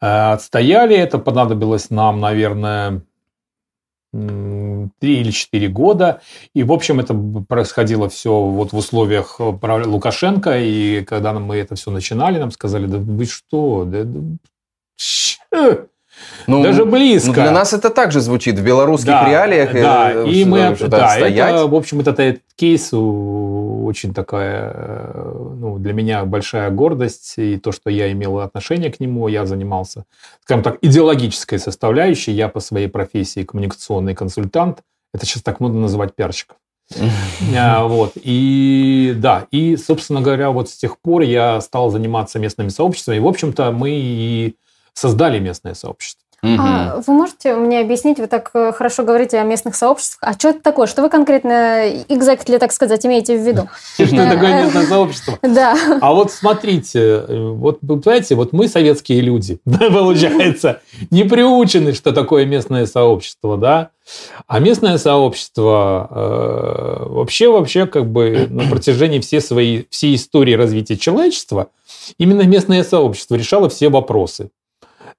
Отстояли, 0.00 0.96
это 0.96 1.18
понадобилось 1.18 1.88
нам, 1.88 2.20
наверное, 2.20 3.02
три 4.12 5.20
или 5.20 5.30
четыре 5.30 5.68
года. 5.68 6.20
И, 6.54 6.62
в 6.62 6.72
общем, 6.72 7.00
это 7.00 7.14
происходило 7.48 8.08
все 8.08 8.32
вот 8.32 8.72
в 8.72 8.76
условиях 8.76 9.36
э, 9.38 9.84
Лукашенко. 9.86 10.58
И 10.58 11.02
когда 11.04 11.32
мы 11.32 11.56
это 11.56 11.76
все 11.76 11.90
начинали, 11.90 12.38
нам 12.38 12.50
сказали, 12.50 12.86
да 12.86 12.98
вы 12.98 13.24
что, 13.24 13.84
да, 13.86 14.04
ну, 16.46 16.62
Даже 16.62 16.84
близко. 16.84 17.28
Ну, 17.28 17.34
для 17.34 17.50
нас 17.50 17.72
это 17.72 17.90
также 17.90 18.20
звучит 18.20 18.58
в 18.58 18.62
белорусских 18.62 19.08
да, 19.08 19.28
реалиях. 19.28 19.72
Да, 19.72 20.12
э, 20.12 20.28
и 20.28 20.44
мы, 20.44 20.76
да, 20.80 21.16
это, 21.16 21.66
в 21.66 21.74
общем, 21.74 22.00
этот, 22.00 22.20
этот 22.20 22.42
кейс 22.54 22.92
очень 23.92 24.14
такая, 24.14 24.72
э, 24.74 25.54
ну, 25.60 25.78
для 25.78 25.92
меня 25.92 26.24
большая 26.24 26.70
гордость, 26.70 27.34
и 27.36 27.58
то, 27.58 27.72
что 27.72 27.90
я 27.90 28.10
имел 28.10 28.38
отношение 28.38 28.90
к 28.90 29.00
нему, 29.00 29.28
я 29.28 29.44
занимался, 29.44 30.04
скажем 30.42 30.62
так, 30.62 30.78
идеологической 30.80 31.58
составляющей, 31.58 32.32
я 32.32 32.48
по 32.48 32.60
своей 32.60 32.88
профессии 32.88 33.44
коммуникационный 33.44 34.14
консультант, 34.14 34.78
это 35.12 35.26
сейчас 35.26 35.42
так 35.42 35.60
модно 35.60 35.80
называть 35.80 36.14
пиарщиков. 36.14 36.56
А, 37.54 37.84
вот. 37.86 38.12
И 38.16 39.14
да, 39.16 39.46
и, 39.50 39.76
собственно 39.76 40.20
говоря, 40.22 40.50
вот 40.50 40.70
с 40.70 40.76
тех 40.76 40.98
пор 40.98 41.22
я 41.22 41.60
стал 41.60 41.90
заниматься 41.90 42.38
местными 42.38 42.70
сообществами. 42.70 43.16
И, 43.16 43.20
в 43.20 43.26
общем-то, 43.26 43.72
мы 43.72 43.90
и 43.92 44.56
создали 44.94 45.38
местное 45.38 45.74
сообщество. 45.74 46.21
Угу. 46.42 46.56
А 46.58 47.00
вы 47.06 47.12
можете 47.12 47.54
мне 47.54 47.78
объяснить, 47.78 48.18
вы 48.18 48.26
так 48.26 48.50
э, 48.54 48.72
хорошо 48.72 49.04
говорите 49.04 49.38
о 49.38 49.44
местных 49.44 49.76
сообществах, 49.76 50.18
а 50.28 50.32
что 50.32 50.48
это 50.48 50.60
такое? 50.60 50.88
Что 50.88 51.02
вы 51.02 51.08
конкретно, 51.08 51.88
exactly, 52.08 52.58
так 52.58 52.72
сказать, 52.72 53.06
имеете 53.06 53.38
в 53.38 53.46
виду? 53.46 53.68
Что 53.94 54.28
такое 54.28 54.64
местное 54.64 54.86
сообщество? 54.86 55.38
Да. 55.52 55.76
А 56.00 56.12
вот 56.14 56.32
смотрите, 56.32 57.24
вот, 57.28 57.80
понимаете, 57.80 58.34
вот 58.34 58.52
мы 58.52 58.68
советские 58.68 59.20
люди, 59.20 59.60
получается, 59.64 60.80
не 61.10 61.24
приучены, 61.24 61.92
что 61.92 62.12
такое 62.12 62.46
местное 62.46 62.86
сообщество, 62.86 63.56
да? 63.56 63.90
А 64.48 64.58
местное 64.58 64.98
сообщество 64.98 66.08
э, 66.10 67.06
вообще, 67.08 67.50
вообще, 67.50 67.86
как 67.86 68.10
бы 68.10 68.48
на 68.50 68.68
протяжении 68.68 69.20
всей 69.20 69.40
своей 69.40 69.86
всей 69.90 70.16
истории 70.16 70.54
развития 70.54 70.96
человечества 70.96 71.68
именно 72.18 72.42
местное 72.42 72.82
сообщество 72.82 73.36
решало 73.36 73.68
все 73.68 73.90
вопросы 73.90 74.50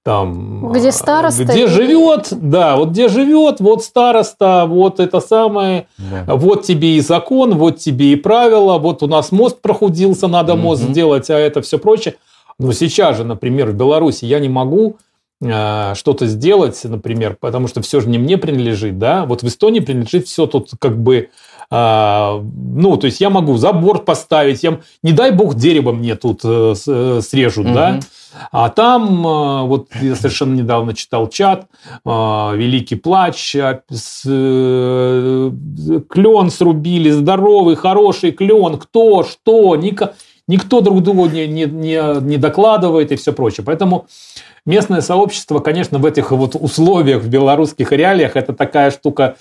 там... 0.03 0.71
Где 0.73 0.91
староста. 0.91 1.43
Где 1.45 1.63
и- 1.63 1.67
живет, 1.67 2.27
да, 2.31 2.75
вот 2.75 2.89
где 2.89 3.07
живет, 3.07 3.59
вот 3.61 3.83
староста, 3.83 4.65
вот 4.67 4.99
это 4.99 5.21
самое, 5.21 5.87
Да. 5.97 6.35
вот 6.35 6.63
тебе 6.63 6.97
и 6.97 6.99
закон, 6.99 7.55
вот 7.55 7.77
тебе 7.77 8.11
и 8.11 8.15
правила, 8.17 8.77
вот 8.77 9.01
у 9.01 9.07
нас 9.07 9.31
мост 9.31 9.61
прохудился, 9.61 10.27
надо 10.27 10.55
мост 10.55 10.81
сделать, 10.83 11.29
а 11.29 11.37
это 11.37 11.61
все 11.61 11.77
прочее. 11.79 12.15
Но 12.59 12.73
сейчас 12.73 13.17
же, 13.17 13.23
например, 13.23 13.71
в 13.71 13.75
Беларуси 13.75 14.25
я 14.25 14.39
не 14.39 14.49
могу 14.49 14.97
э, 15.41 15.93
что-то 15.95 16.27
сделать, 16.27 16.79
например, 16.83 17.37
потому 17.39 17.67
что 17.67 17.81
все 17.81 17.99
же 18.01 18.09
не 18.09 18.17
мне 18.17 18.37
принадлежит, 18.37 18.97
да, 18.99 19.25
вот 19.25 19.41
в 19.41 19.47
Эстонии 19.47 19.79
принадлежит 19.79 20.27
все 20.27 20.47
тут 20.47 20.69
как 20.79 20.97
бы, 21.01 21.13
а, 21.17 21.29
ну, 21.69 22.97
то 22.97 23.05
есть 23.05 23.21
я 23.21 23.29
могу 23.29 23.57
забор 23.57 24.03
поставить, 24.03 24.63
я, 24.63 24.79
не 25.01 25.11
дай 25.11 25.31
бог 25.31 25.55
дерево 25.55 25.91
мне 25.91 26.15
тут 26.15 26.41
э, 26.43 26.73
э, 26.87 27.21
срежут, 27.21 27.73
да, 27.73 27.91
Мгм. 27.91 28.01
а 28.51 28.69
там, 28.69 29.27
э, 29.27 29.61
вот 29.67 29.87
я 30.01 30.15
совершенно 30.15 30.55
недавно 30.55 30.93
читал 30.93 31.27
чат, 31.29 31.67
Великий 32.05 32.95
плач, 32.95 33.55
а, 33.55 33.81
клен 36.09 36.49
срубили, 36.49 37.09
здоровый, 37.11 37.75
хороший 37.75 38.31
клен, 38.31 38.77
кто, 38.77 39.23
что, 39.23 39.75
ника- 39.75 40.13
никто 40.47 40.81
друг 40.81 41.01
другу 41.03 41.25
не, 41.27 41.47
не, 41.47 41.65
не, 41.65 42.21
не 42.21 42.37
докладывает 42.37 43.11
и 43.11 43.15
все 43.15 43.33
прочее. 43.33 43.63
Поэтому 43.65 44.05
местное 44.65 45.01
сообщество, 45.01 45.59
конечно, 45.59 45.97
в 45.99 46.05
этих 46.05 46.31
вот 46.31 46.55
условиях, 46.55 47.21
в 47.23 47.29
белорусских 47.29 47.91
реалиях, 47.91 48.35
это 48.35 48.53
такая 48.53 48.91
штука 48.91 49.23
а, 49.23 49.35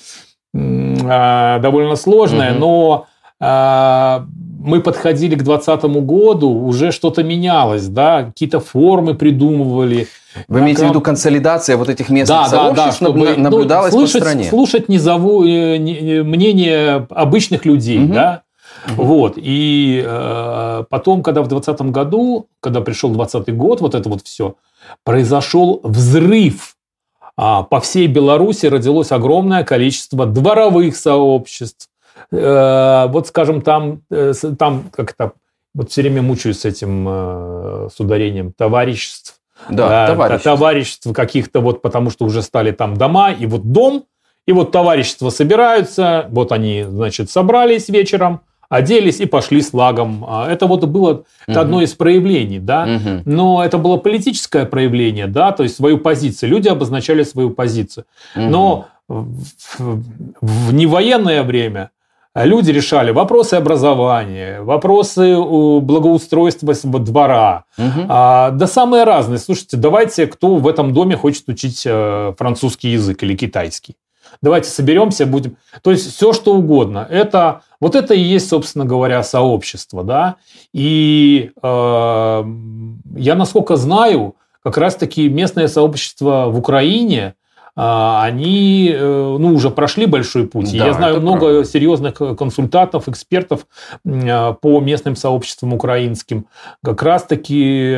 довольно 0.54 1.96
сложная, 1.96 2.50
Мгм. 2.52 2.60
но 2.60 3.06
а, 3.40 4.24
мы 4.60 4.80
подходили 4.80 5.34
к 5.34 5.42
2020 5.42 5.84
году, 6.00 6.48
уже 6.50 6.92
что-то 6.92 7.24
менялось, 7.24 7.88
да, 7.88 8.24
какие-то 8.24 8.60
формы 8.60 9.14
придумывали. 9.14 10.06
Вы 10.48 10.60
имеете 10.60 10.78
в 10.78 10.80
Там- 10.82 10.90
виду 10.90 11.00
консолидация 11.00 11.76
вот 11.76 11.88
этих 11.88 12.08
местных 12.08 12.38
Да, 12.38 12.48
да, 12.48 12.50
да, 12.50 12.74
сообществ 12.74 12.96
чтобы 13.02 13.34
ну, 13.36 13.42
наблюдалась 13.42 13.92
слушать, 13.92 14.22
по 14.22 14.28
стране? 14.28 14.44
слушать 14.44 14.88
низову, 14.88 15.44
э, 15.44 15.76
не- 15.78 16.00
не- 16.00 16.22
мнение 16.22 17.06
обычных 17.10 17.64
людей, 17.64 17.98
Мгм. 17.98 18.12
да. 18.14 18.42
Мгм. 18.86 18.94
Вот. 19.04 19.32
И 19.36 20.02
э, 20.06 20.84
потом, 20.88 21.22
когда 21.22 21.42
в 21.42 21.48
2020 21.48 21.90
году, 21.90 22.46
когда 22.60 22.80
пришел 22.80 23.10
20 23.10 23.50
год, 23.50 23.80
вот 23.80 23.94
это 23.94 24.08
вот 24.08 24.22
все, 24.22 24.54
произошел 25.04 25.80
взрыв. 25.82 26.71
А, 27.36 27.62
по 27.62 27.80
всей 27.80 28.06
Беларуси 28.06 28.66
родилось 28.66 29.12
огромное 29.12 29.64
количество 29.64 30.26
дворовых 30.26 30.96
сообществ. 30.96 31.88
Э, 32.30 33.06
вот, 33.08 33.28
скажем, 33.28 33.62
там, 33.62 34.02
э, 34.10 34.32
там 34.58 34.84
как-то, 34.92 35.32
вот 35.74 35.90
все 35.90 36.02
время 36.02 36.22
мучаюсь 36.22 36.60
с 36.60 36.64
этим 36.64 37.06
э, 37.08 37.88
с 37.94 37.98
ударением 38.00 38.52
товариществ. 38.52 39.36
Да, 39.70 40.04
Э, 40.04 40.06
товарищ. 40.08 40.42
товариществ 40.42 41.12
каких-то 41.12 41.60
вот, 41.60 41.82
потому 41.82 42.10
что 42.10 42.24
уже 42.26 42.42
стали 42.42 42.72
там 42.72 42.96
дома, 42.96 43.32
и 43.32 43.46
вот 43.46 43.72
дом, 43.72 44.04
и 44.46 44.52
вот 44.52 44.72
товарищества 44.72 45.30
собираются, 45.30 46.26
вот 46.30 46.52
они, 46.52 46.84
значит, 46.88 47.30
собрались 47.30 47.88
вечером, 47.88 48.40
оделись 48.72 49.20
и 49.20 49.26
пошли 49.26 49.60
с 49.60 49.74
лагом. 49.74 50.24
А 50.26 50.50
Это 50.50 50.66
вот 50.66 50.84
было 50.84 51.22
это 51.46 51.60
одно 51.60 51.82
из 51.82 51.94
проявлений, 51.94 52.58
да. 52.58 52.86
Мгм. 52.86 53.22
Но 53.26 53.62
это 53.64 53.78
было 53.78 53.98
политическое 53.98 54.64
проявление, 54.66 55.26
да, 55.26 55.52
то 55.52 55.62
есть 55.62 55.76
свою 55.76 55.98
позицию. 55.98 56.50
Люди 56.50 56.68
обозначали 56.68 57.22
свою 57.24 57.50
позицию. 57.50 58.04
Мгм. 58.36 58.50
Но 58.50 58.86
в, 59.08 59.26
в- 60.40 60.72
невоенное 60.74 61.42
время 61.42 61.90
люди 62.34 62.72
решали 62.72 63.10
вопросы 63.12 63.54
образования, 63.54 64.62
вопросы 64.62 65.36
благоустройства 65.80 66.74
двора, 66.98 67.64
Мгм. 67.76 68.06
а, 68.08 68.50
да 68.50 68.66
самые 68.66 69.04
разные. 69.04 69.38
Слушайте, 69.38 69.76
давайте, 69.76 70.26
кто 70.26 70.56
в 70.56 70.66
этом 70.66 70.92
доме 70.94 71.16
хочет 71.16 71.48
учить 71.48 71.82
э, 71.86 72.32
французский 72.38 72.88
язык 72.90 73.22
или 73.22 73.36
китайский? 73.36 73.96
Давайте 74.40 74.70
соберемся, 74.70 75.26
будем... 75.26 75.56
То 75.82 75.90
есть 75.90 76.14
все, 76.16 76.32
что 76.32 76.54
угодно. 76.54 77.06
Это, 77.10 77.60
вот 77.82 77.96
это 77.96 78.14
и 78.14 78.20
есть, 78.20 78.48
собственно 78.48 78.84
говоря, 78.84 79.24
сообщество. 79.24 80.04
Да? 80.04 80.36
И 80.72 81.50
э, 81.60 82.44
я, 83.16 83.34
насколько 83.34 83.74
знаю, 83.74 84.36
как 84.62 84.78
раз-таки 84.78 85.28
местное 85.28 85.66
сообщество 85.66 86.46
в 86.46 86.56
Украине, 86.56 87.34
они 87.74 88.92
э, 88.94 89.36
ну, 89.38 89.54
уже 89.54 89.70
прошли 89.70 90.06
большой 90.06 90.46
путь. 90.46 90.76
Да, 90.76 90.86
я 90.86 90.92
знаю 90.92 91.20
много 91.20 91.46
правда. 91.46 91.64
серьезных 91.64 92.20
э, 92.20 92.34
консультантов, 92.34 93.08
экспертов 93.08 93.66
э, 94.04 94.54
по 94.60 94.80
местным 94.80 95.16
сообществам 95.16 95.72
украинским. 95.72 96.46
Как 96.84 97.02
раз-таки 97.02 97.92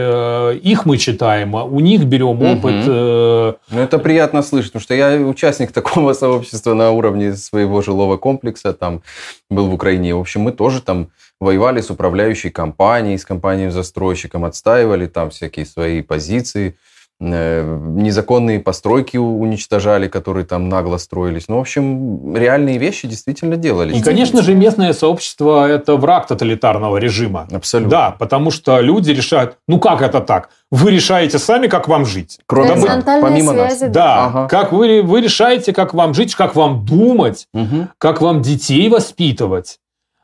их 0.62 0.86
мы 0.86 0.96
читаем, 0.98 1.56
а 1.56 1.64
у 1.64 1.80
них 1.80 2.04
берем 2.04 2.40
опыт. 2.42 2.84
э, 2.86 3.54
Ну, 3.70 3.80
это 3.80 3.98
приятно 3.98 4.42
слышать, 4.42 4.72
потому 4.72 4.82
что 4.82 4.94
я 4.94 5.16
участник 5.16 5.72
такого 5.80 6.12
сообщества 6.12 6.74
на 6.74 6.90
уровне 6.92 7.34
своего 7.34 7.82
жилого 7.82 8.16
комплекса, 8.16 8.72
там 8.72 9.02
был 9.50 9.66
в 9.66 9.74
Украине. 9.74 10.14
В 10.14 10.20
общем, 10.20 10.42
мы 10.42 10.52
тоже 10.52 10.80
там 10.82 11.08
воевали 11.40 11.80
с 11.80 11.90
управляющей 11.90 12.50
компанией, 12.50 13.18
с 13.18 13.24
компанией-застройщиком, 13.24 14.44
отстаивали 14.44 15.06
там 15.06 15.30
всякие 15.30 15.66
свои 15.66 16.00
позиции, 16.00 16.76
незаконные 17.20 18.60
постройки 18.60 19.16
уничтожали, 19.16 20.08
которые 20.08 20.44
там 20.44 20.68
нагло 20.68 20.96
строились. 20.98 21.44
Ну, 21.48 21.56
в 21.56 21.60
общем, 21.60 22.36
реальные 22.36 22.78
вещи 22.78 23.06
действительно 23.08 23.56
делались. 23.56 23.96
И, 23.96 24.02
конечно 24.02 24.42
же, 24.42 24.54
местное 24.54 24.92
сообщество– 24.92 25.68
это 25.70 25.96
враг 25.96 26.26
тоталитарного 26.26 26.96
режима. 26.98 27.46
Абсолютно. 27.52 27.90
Да, 27.90 28.10
потому 28.18 28.50
что 28.50 28.80
люди 28.80 29.10
решают, 29.12 29.56
ну 29.68 29.78
как 29.78 30.02
это 30.02 30.20
так? 30.20 30.50
Вы 30.70 30.90
решаете 30.90 31.38
сами, 31.38 31.68
как 31.68 31.88
вам 31.88 32.04
жить. 32.04 32.40
Кроме 32.46 32.74
нас, 32.74 33.04
помимо 33.04 33.52
нас. 33.52 33.78
связи, 33.78 33.92
Да, 33.92 34.26
Ага. 34.26 34.48
как 34.48 34.72
вы, 34.72 35.02
вы 35.02 35.20
решаете, 35.20 35.72
как 35.72 35.94
вам 35.94 36.14
жить, 36.14 36.34
как 36.34 36.56
вам 36.56 36.84
думать, 36.84 37.46
Мгм. 37.54 37.90
как 37.98 38.20
вам 38.20 38.42
детей 38.42 38.88
воспитывать, 38.88 39.78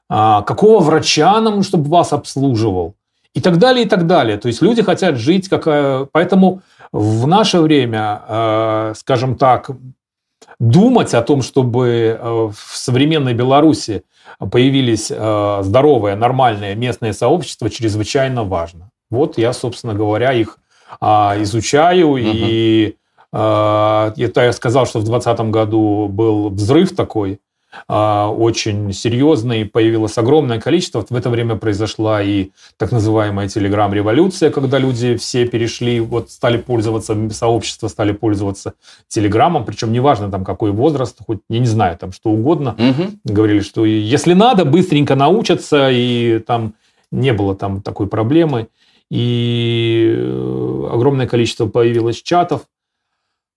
а, 0.09 0.43
какого 0.43 0.81
врача 0.81 1.41
нам, 1.41 1.63
чтобы 1.63 1.89
вас 1.89 2.13
обслуживал, 2.13 2.95
и 3.33 3.41
так 3.41 3.59
далее, 3.59 3.85
и 3.87 3.89
так 3.89 4.09
далее. 4.09 4.39
То 4.39 4.49
есть 4.49 4.61
люди 4.61 4.83
хотят 4.83 5.17
жить, 5.17 5.49
как... 5.49 5.63
э, 5.69 6.07
Поэтому 6.11 6.63
в 6.93 7.27
наше 7.27 7.61
время, 7.61 8.23
э, 8.27 8.95
скажем 8.97 9.37
так, 9.37 9.71
думать 10.59 11.15
о 11.15 11.23
том, 11.23 11.43
чтобы 11.43 12.19
э, 12.19 12.49
в 12.53 12.77
современной 12.77 13.35
Беларуси 13.35 14.03
появились 14.39 15.11
э, 15.11 15.61
здоровые, 15.63 16.17
нормальные 16.17 16.75
местные 16.75 17.13
сообщества, 17.13 17.71
чрезвычайно 17.71 18.45
важно. 18.45 18.91
Вот 19.11 19.39
я, 19.39 19.53
собственно 19.53 19.95
говоря, 19.95 20.33
их 20.33 20.59
а, 21.01 21.37
изучаю, 21.41 22.17
и 22.17 22.97
а, 23.33 24.13
это 24.17 24.45
я 24.45 24.53
сказал, 24.53 24.87
что 24.87 25.01
в 25.01 25.05
2020 25.05 25.51
году 25.51 26.09
был 26.09 26.51
взрыв 26.51 26.95
такой, 26.95 27.41
очень 27.89 28.93
серьезный, 28.93 29.65
появилось 29.65 30.19
огромное 30.19 30.61
количество. 30.61 31.05
В 31.09 31.15
это 31.15 31.31
время 31.31 31.57
произошла 31.57 32.23
и 32.23 32.51
так 32.77 32.93
называемая 32.93 33.49
телеграм-революция, 33.49 34.51
когда 34.51 34.79
люди 34.79 35.17
все 35.17 35.47
перешли, 35.47 36.01
вот 36.01 36.31
стали 36.31 36.57
пользоваться, 36.57 37.31
сообщества 37.31 37.89
стали 37.89 38.13
пользоваться 38.13 38.75
телеграммом, 39.09 39.65
причем 39.65 39.93
неважно 39.93 40.31
там 40.31 40.45
какой 40.45 40.73
возраст, 40.73 41.19
хоть, 41.27 41.39
я 41.49 41.59
не 41.59 41.67
знаю, 41.67 41.97
там 41.97 42.13
что 42.13 42.31
угодно. 42.31 42.75
Мгм. 42.79 43.21
Говорили, 43.25 43.61
что 43.61 43.85
если 43.85 44.35
надо, 44.35 44.65
быстренько 44.65 45.15
научатся, 45.15 45.91
и 45.91 46.41
там 46.41 46.75
не 47.13 47.33
было 47.33 47.55
там 47.55 47.83
такой 47.83 48.07
проблемы. 48.07 48.69
И 49.11 50.15
э, 50.17 50.89
огромное 50.93 51.27
количество 51.27 51.67
появилось 51.67 52.23
чатов. 52.23 52.63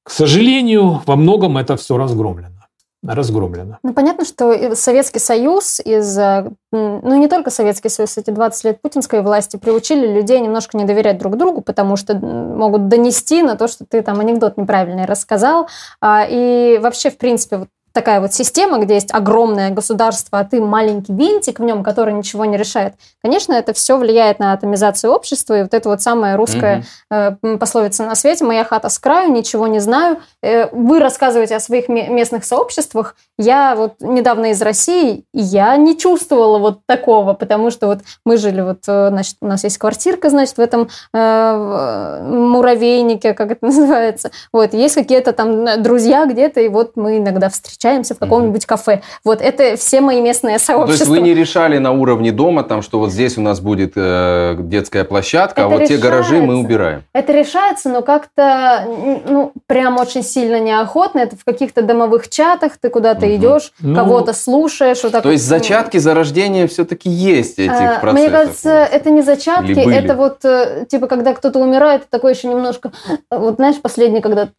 К 0.03 0.09
сожалению, 0.09 1.01
во 1.05 1.15
многом 1.15 1.57
это 1.57 1.77
все 1.77 1.97
разгромлено. 1.97 2.62
Разгромлено. 3.05 3.79
Ну, 3.83 3.93
понятно, 3.93 4.25
что 4.25 4.75
Советский 4.75 5.19
Союз 5.19 5.79
из... 5.81 6.17
э, 6.17 6.49
Ну, 6.71 7.15
не 7.15 7.27
только 7.27 7.49
Советский 7.49 7.89
Союз, 7.89 8.17
эти 8.17 8.31
20 8.31 8.63
лет 8.63 8.81
путинской 8.81 9.21
власти 9.21 9.57
приучили 9.57 10.07
людей 10.07 10.39
немножко 10.39 10.77
не 10.77 10.85
доверять 10.85 11.17
друг 11.17 11.37
другу, 11.37 11.61
потому 11.61 11.97
что 11.97 12.15
могут 12.15 12.87
донести 12.87 13.43
на 13.43 13.55
то, 13.55 13.67
что 13.67 13.85
ты 13.85 14.01
там 14.01 14.19
анекдот 14.19 14.57
неправильный 14.57 15.05
рассказал. 15.05 15.67
А, 16.01 16.25
И 16.29 16.79
вообще, 16.81 17.09
в 17.09 17.17
принципе, 17.17 17.57
вот 17.57 17.67
такая 17.93 18.19
вот 18.19 18.33
система, 18.33 18.79
где 18.79 18.95
есть 18.95 19.13
огромное 19.13 19.69
государство, 19.69 20.39
а 20.39 20.43
ты 20.43 20.59
маленький 20.59 21.13
винтик 21.13 21.59
в 21.59 21.63
нем, 21.63 21.83
который 21.83 22.13
ничего 22.13 22.43
не 22.45 22.57
решает. 22.57 22.95
Конечно, 23.23 23.53
это 23.53 23.73
все 23.73 23.97
влияет 23.97 24.39
на 24.39 24.51
атомизацию 24.53 25.11
общества, 25.13 25.59
и 25.59 25.61
вот 25.61 25.73
это 25.75 25.89
вот 25.89 26.01
самая 26.01 26.35
русская 26.35 26.83
Мгм. 27.11 27.37
э, 27.45 27.57
пословица 27.57 28.03
на 28.03 28.15
свете 28.15 28.45
«моя 28.45 28.63
хата 28.63 28.89
с 28.89 28.97
краю, 28.97 29.31
ничего 29.31 29.67
не 29.67 29.79
знаю». 29.79 30.17
Э, 30.41 30.67
Вы 30.71 30.99
рассказываете 30.99 31.55
о 31.55 31.59
своих 31.59 31.87
ме- 31.87 32.07
местных 32.09 32.45
сообществах. 32.45 33.15
Я 33.37 33.75
вот 33.75 33.93
недавно 33.99 34.47
из 34.51 34.61
России, 34.63 35.23
и 35.33 35.39
я 35.41 35.77
не 35.77 35.95
чувствовала 35.97 36.57
вот 36.57 36.79
такого, 36.87 37.33
потому 37.33 37.69
что 37.69 37.85
вот 37.87 37.99
мы 38.25 38.37
жили 38.37 38.61
вот, 38.61 38.79
э, 38.87 39.09
значит, 39.09 39.35
у 39.41 39.45
нас 39.45 39.63
есть 39.63 39.77
квартирка, 39.77 40.31
значит, 40.31 40.57
в 40.57 40.61
этом 40.61 40.89
э, 41.13 42.21
муравейнике, 42.23 43.33
как 43.35 43.51
это 43.51 43.65
называется. 43.65 44.31
Вот, 44.51 44.73
есть 44.73 44.95
какие-то 44.95 45.31
там 45.33 45.81
друзья 45.83 46.25
где-то, 46.25 46.59
и 46.59 46.69
вот 46.69 46.93
мы 46.95 47.17
иногда 47.19 47.49
встречаемся 47.49 47.82
встречаемся 47.83 48.15
в 48.15 48.19
каком-нибудь 48.19 48.65
кафе. 48.65 49.01
Вот 49.25 49.41
это 49.41 49.75
все 49.75 49.99
мои 49.99 50.21
местные 50.21 50.57
сообщества. 50.57 50.79
Ну, 50.79 50.87
то 50.87 50.93
есть 50.93 51.07
вы 51.07 51.19
не 51.19 51.33
решали 51.33 51.77
на 51.79 51.91
уровне 51.91 52.31
дома, 52.31 52.63
там, 52.63 52.81
что 52.81 52.99
вот 52.99 53.11
здесь 53.11 53.37
у 53.37 53.41
нас 53.41 53.59
будет 53.59 53.93
э, 53.95 54.55
детская 54.59 55.03
площадка, 55.03 55.61
это 55.61 55.65
а 55.65 55.67
вот 55.67 55.81
решается. 55.81 55.97
те 55.97 56.01
гаражи 56.01 56.41
мы 56.41 56.57
убираем? 56.57 57.03
Это 57.13 57.33
решается, 57.33 57.89
но 57.89 58.01
как-то, 58.01 58.87
ну, 59.27 59.51
прям 59.67 59.97
очень 59.97 60.23
сильно 60.23 60.61
неохотно. 60.61 61.19
Это 61.19 61.35
в 61.35 61.43
каких-то 61.43 61.81
домовых 61.81 62.29
чатах 62.29 62.77
ты 62.79 62.89
куда-то 62.89 63.25
угу. 63.25 63.35
идешь, 63.35 63.73
ну, 63.81 63.95
кого-то 63.95 64.31
слушаешь. 64.33 65.03
Вот 65.03 65.11
так 65.11 65.23
то 65.23 65.31
есть 65.31 65.45
зачатки 65.45 65.97
зарождения 65.97 66.67
все-таки 66.67 67.09
есть 67.09 67.59
этих 67.59 67.71
а, 67.73 67.99
процессов? 67.99 68.13
Мне 68.13 68.29
кажется, 68.29 68.69
это 68.69 69.09
не 69.09 69.21
зачатки, 69.21 69.93
это 69.93 70.15
вот, 70.15 70.45
э, 70.45 70.85
типа, 70.89 71.07
когда 71.07 71.33
кто-то 71.33 71.59
умирает, 71.59 72.09
такой 72.09 72.33
еще 72.33 72.47
немножко, 72.47 72.91
вот 73.29 73.55
знаешь, 73.55 73.81
последний, 73.81 74.21
когда... 74.21 74.47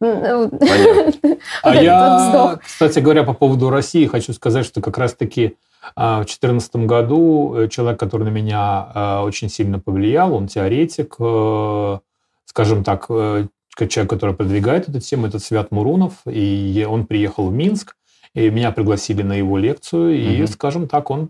А 1.63 1.75
я, 1.75 2.59
кстати 2.63 2.99
говоря, 2.99 3.14
по 3.23 3.33
поводу 3.33 3.69
России 3.69 4.05
хочу 4.05 4.33
сказать, 4.33 4.65
что 4.65 4.81
как 4.81 4.97
раз-таки 4.97 5.55
а, 5.95 6.15
в 6.15 6.25
2014 6.25 6.75
году 6.77 7.55
э, 7.55 7.67
человек, 7.69 7.99
который 7.99 8.23
на 8.23 8.29
меня 8.29 8.59
а, 8.93 9.23
очень 9.23 9.49
сильно 9.49 9.79
повлиял, 9.79 10.33
он 10.33 10.47
теоретик, 10.47 11.15
э, 11.19 11.99
скажем 12.45 12.83
так, 12.83 13.07
человек, 13.07 14.09
который 14.09 14.33
продвигает 14.33 14.89
эту 14.89 14.99
тему, 14.99 15.27
это 15.27 15.39
Свят 15.39 15.71
Мурунов, 15.71 16.13
и 16.25 16.87
он 16.89 17.05
приехал 17.05 17.49
в 17.49 17.53
Минск, 17.53 17.95
и 18.33 18.49
меня 18.49 18.71
пригласили 18.71 19.21
на 19.21 19.33
его 19.33 19.57
лекцию, 19.57 20.15
и, 20.15 20.41
угу. 20.41 20.47
скажем 20.51 20.87
так, 20.87 21.09
он 21.11 21.29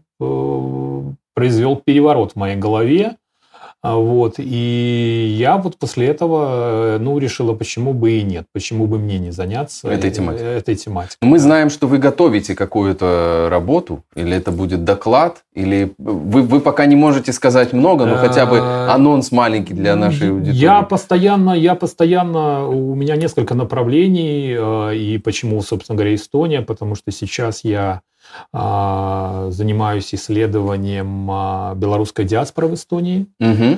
произвел 1.33 1.75
переворот 1.75 2.33
в 2.33 2.35
моей 2.35 2.55
голове, 2.55 3.17
вот. 3.93 4.35
И 4.37 5.35
я 5.37 5.57
вот 5.57 5.77
после 5.77 6.07
этого, 6.07 6.95
э, 6.95 6.97
ну, 6.99 7.17
решила, 7.19 7.53
почему 7.53 7.93
бы 7.93 8.13
и 8.13 8.23
нет, 8.23 8.45
почему 8.51 8.87
бы 8.87 8.97
мне 8.97 9.19
не 9.19 9.31
заняться 9.31 9.89
этой 9.89 10.11
тематикой. 10.11 10.47
Этой 10.57 10.75
тематикой. 10.75 11.17
Мы 11.21 11.39
знаем, 11.39 11.69
что 11.69 11.87
вы 11.87 11.99
готовите 11.99 12.55
какую-то 12.55 13.47
работу, 13.51 14.03
или 14.15 14.35
это 14.35 14.51
будет 14.51 14.83
доклад, 14.83 15.43
или 15.53 15.93
вы, 15.97 16.41
вы 16.41 16.59
пока 16.59 16.85
не 16.85 16.95
можете 16.95 17.31
сказать 17.31 17.73
много, 17.73 18.05
но 18.05 18.15
хотя 18.15 18.45
бы 18.45 18.57
э, 18.57 18.87
анонс 18.89 19.31
маленький 19.31 19.73
для 19.73 19.95
нашей 19.95 20.31
аудитории. 20.31 20.57
Я 20.57 20.81
постоянно, 20.81 21.51
я 21.51 21.75
постоянно, 21.75 22.67
у 22.67 22.95
меня 22.95 23.15
несколько 23.15 23.55
направлений, 23.55 24.55
э, 24.57 24.95
и 24.95 25.17
почему, 25.17 25.61
собственно 25.61 25.95
говоря, 25.95 26.15
Эстония, 26.15 26.61
потому 26.61 26.95
что 26.95 27.11
сейчас 27.11 27.63
я 27.63 27.85
а, 27.85 28.01
занимаюсь 28.51 30.13
исследованием 30.13 31.29
а, 31.29 31.73
белорусской 31.75 32.25
диаспоры 32.25 32.67
в 32.67 32.73
Эстонии. 32.73 33.27
Угу. 33.39 33.77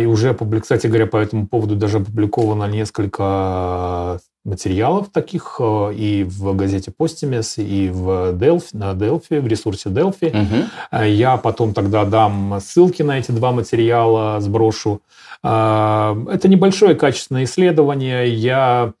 И 0.00 0.06
уже, 0.06 0.36
кстати 0.60 0.86
говоря, 0.86 1.06
по 1.06 1.16
этому 1.16 1.48
поводу 1.48 1.74
даже 1.74 1.96
опубликовано 1.98 2.64
несколько 2.64 4.20
материалов 4.44 5.08
таких 5.10 5.58
и 5.60 6.24
в 6.28 6.54
газете 6.54 6.92
Постимес, 6.96 7.58
и 7.58 7.88
в 7.88 8.34
Delphi, 8.34 8.68
на 8.74 8.92
Delphi, 8.92 9.40
в 9.40 9.46
ресурсе 9.46 9.88
Delphi. 9.88 10.28
Угу. 10.30 11.04
Я 11.04 11.38
потом 11.38 11.72
тогда 11.72 12.04
дам 12.04 12.58
ссылки 12.60 13.02
на 13.02 13.18
эти 13.18 13.32
два 13.32 13.52
материала, 13.52 14.38
сброшу. 14.40 15.00
Это 15.42 16.42
небольшое 16.44 16.94
качественное 16.94 17.44
исследование. 17.44 18.28
Я 18.28 18.92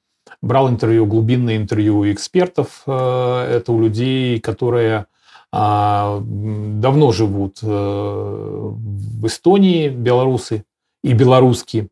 брал 0.44 0.68
интервью, 0.68 1.06
глубинное 1.06 1.56
интервью 1.56 1.98
у 1.98 2.12
экспертов. 2.12 2.82
Э, 2.86 3.56
это 3.56 3.72
у 3.72 3.80
людей, 3.80 4.40
которые 4.40 5.06
а, 5.56 6.20
давно 6.22 7.12
живут 7.12 7.58
э, 7.62 7.66
в 7.66 9.26
Эстонии, 9.26 9.88
белорусы 9.88 10.64
и 11.02 11.12
белорусские. 11.12 11.88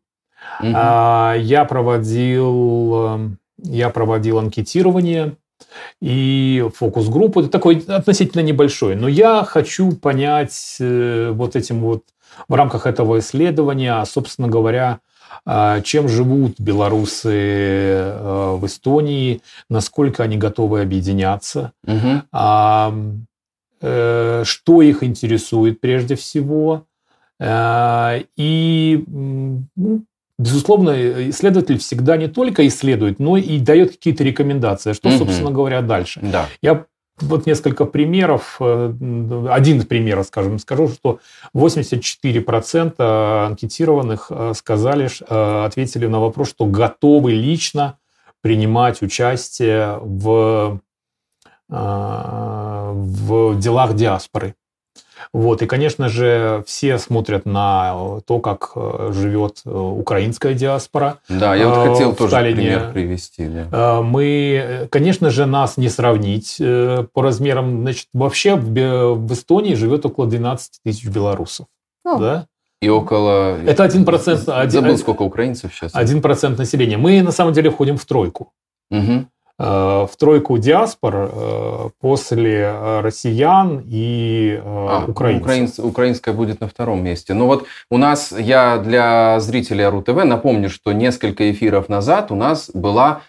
Угу. 0.59 0.67
Я 0.69 1.65
проводил, 1.67 2.93
э, 2.95 3.29
я 3.63 3.89
проводил 3.89 4.39
анкетирование 4.39 5.37
и 6.01 6.69
фокус-группу. 6.75 7.39
Это 7.39 7.49
такой 7.49 7.83
относительно 7.87 8.41
небольшой. 8.41 8.95
Но 8.95 9.07
я 9.07 9.43
хочу 9.45 9.93
понять 9.93 10.77
вот 10.79 11.55
этим 11.55 11.79
вот 11.79 12.03
в 12.47 12.53
рамках 12.53 12.85
этого 12.85 13.19
исследования, 13.19 14.03
собственно 14.03 14.49
говоря, 14.49 14.99
а, 14.99 15.12
чем 15.83 16.07
живут 16.07 16.59
белорусы 16.59 17.29
э, 17.33 18.55
в 18.57 18.65
Эстонии, 18.65 19.41
насколько 19.69 20.23
они 20.23 20.37
готовы 20.37 20.81
объединяться, 20.81 21.71
угу. 21.85 22.21
что 23.81 24.81
их 24.81 25.03
интересует 25.03 25.81
прежде 25.81 26.15
всего. 26.15 26.85
Э, 27.39 28.21
и, 28.37 29.03
ну, 29.07 30.03
безусловно, 30.37 31.29
исследователь 31.29 31.77
всегда 31.79 32.17
не 32.17 32.27
только 32.27 32.65
исследует, 32.67 33.19
но 33.19 33.37
и 33.37 33.59
дает 33.59 33.91
какие-то 33.91 34.23
рекомендации, 34.23 34.93
что, 34.93 35.09
угу. 35.09 35.17
собственно 35.17 35.51
говоря, 35.51 35.81
дальше. 35.81 36.19
Да. 36.23 36.47
Я 36.61 36.85
вот 37.19 37.45
несколько 37.45 37.85
примеров. 37.85 38.57
Э, 38.59 38.93
один 39.49 39.85
пример, 39.85 40.23
скажем, 40.23 40.59
скажу, 40.59 40.87
что 40.89 41.19
84% 41.55 43.45
анкетированных 43.45 44.27
э, 44.29 44.53
сказали, 44.55 45.07
э, 45.07 45.65
ответили 45.65 46.07
на 46.07 46.19
вопрос, 46.19 46.49
что 46.49 46.65
готовы 46.65 47.33
лично 47.33 47.97
принимать 48.41 49.01
участие 49.01 49.97
в, 50.01 50.81
в 51.69 53.59
делах 53.59 53.95
диаспоры. 53.95 54.55
Вот. 55.33 55.63
И, 55.63 55.65
конечно 55.65 56.09
же, 56.09 56.63
все 56.67 56.99
смотрят 56.99 57.45
на 57.47 58.19
то, 58.27 58.39
как 58.39 58.73
э, 58.75 59.11
живет 59.13 59.61
э, 59.65 59.69
украинская 59.69 60.53
диаспора. 60.53 61.17
Да, 61.27 61.55
я 61.55 61.69
вот 61.69 61.87
э, 61.87 61.91
хотел 61.91 62.15
тоже 62.15 62.29
Сталине. 62.29 62.55
пример 62.55 62.91
привести. 62.93 63.47
Да. 63.47 64.01
Мы, 64.03 64.87
конечно 64.91 65.31
же, 65.31 65.47
нас 65.47 65.77
не 65.77 65.89
сравнить 65.89 66.57
по 66.59 67.23
размерам. 67.23 67.81
Значит, 67.81 68.07
вообще 68.13 68.55
в 68.55 69.33
Эстонии 69.33 69.73
живет 69.73 70.05
около 70.05 70.27
12 70.27 70.81
тысяч 70.83 71.07
белорусов. 71.07 71.65
О. 72.05 72.17
Да? 72.19 72.45
И 72.81 72.89
около... 72.89 73.57
Это 73.65 73.85
1%. 73.85 74.51
Один, 74.51 74.81
Забыл, 74.81 74.97
сколько 74.97 75.23
украинцев 75.23 75.73
сейчас. 75.73 75.95
1% 75.95 76.57
населения. 76.57 76.97
Мы, 76.97 77.23
на 77.23 77.31
самом 77.31 77.53
деле, 77.53 77.71
входим 77.71 77.97
в 77.97 78.05
тройку. 78.05 78.51
Угу. 78.91 79.25
Э, 79.59 80.07
в 80.11 80.17
тройку 80.17 80.57
диаспор 80.57 81.29
э, 81.31 81.89
после 82.01 82.61
э, 82.61 83.01
россиян 83.01 83.83
и 83.85 84.59
а, 84.63 85.05
украинцев. 85.07 85.43
Украинц, 85.43 85.79
украинская 85.79 86.33
будет 86.33 86.59
на 86.59 86.67
втором 86.67 87.03
месте. 87.03 87.35
Но 87.35 87.45
вот 87.45 87.67
у 87.91 87.97
нас, 87.97 88.33
я 88.35 88.77
для 88.79 89.39
зрителей 89.39 89.85
РУ-ТВ 89.85 90.23
напомню, 90.25 90.71
что 90.71 90.91
несколько 90.91 91.51
эфиров 91.51 91.87
назад 91.87 92.31
у 92.31 92.35
нас 92.35 92.71
была 92.73 93.21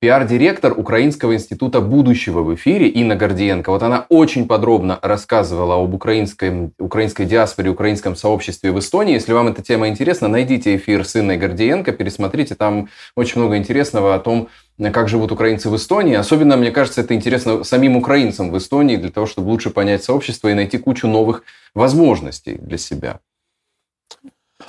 пиар-директор 0.00 0.78
Украинского 0.78 1.34
института 1.34 1.80
будущего 1.80 2.42
в 2.42 2.54
эфире 2.54 2.88
Инна 2.88 3.16
Гордиенко. 3.16 3.70
Вот 3.70 3.82
она 3.82 4.06
очень 4.08 4.46
подробно 4.46 4.98
рассказывала 5.02 5.82
об 5.82 5.92
украинской, 5.94 6.70
украинской 6.78 7.24
диаспоре, 7.24 7.70
украинском 7.70 8.14
сообществе 8.14 8.70
в 8.70 8.78
Эстонии. 8.78 9.14
Если 9.14 9.32
вам 9.32 9.48
эта 9.48 9.62
тема 9.62 9.88
интересна, 9.88 10.28
найдите 10.28 10.76
эфир 10.76 11.04
с 11.04 11.16
Инной 11.16 11.36
Гордиенко, 11.36 11.92
пересмотрите. 11.92 12.54
Там 12.54 12.88
очень 13.16 13.40
много 13.40 13.56
интересного 13.56 14.14
о 14.14 14.20
том, 14.20 14.48
как 14.92 15.08
живут 15.08 15.32
украинцы 15.32 15.70
в 15.70 15.76
Эстонии. 15.76 16.14
Особенно, 16.14 16.56
мне 16.56 16.70
кажется, 16.70 17.00
это 17.00 17.14
интересно 17.14 17.64
самим 17.64 17.96
украинцам 17.96 18.50
в 18.50 18.58
Эстонии 18.58 18.96
для 18.96 19.10
того, 19.10 19.26
чтобы 19.26 19.48
лучше 19.48 19.70
понять 19.70 20.04
сообщество 20.04 20.48
и 20.48 20.54
найти 20.54 20.78
кучу 20.78 21.08
новых 21.08 21.42
возможностей 21.74 22.56
для 22.56 22.78
себя. 22.78 23.20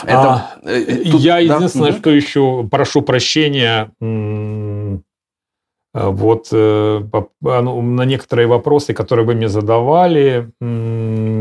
Это, 0.03 0.19
а, 0.21 0.59
э, 0.63 1.09
тут, 1.11 1.21
я 1.21 1.33
да? 1.33 1.39
единственное, 1.39 1.91
угу. 1.91 1.99
что 1.99 2.09
еще 2.11 2.67
прошу 2.69 3.01
прощения 3.01 3.91
Э, 5.93 6.09
вот 6.09 6.49
э, 6.51 7.03
ну, 7.41 7.81
на 7.81 8.05
некоторые 8.05 8.47
вопросы, 8.47 8.93
которые 8.93 9.25
вы 9.25 9.35
мне 9.35 9.49
задавали, 9.49 10.51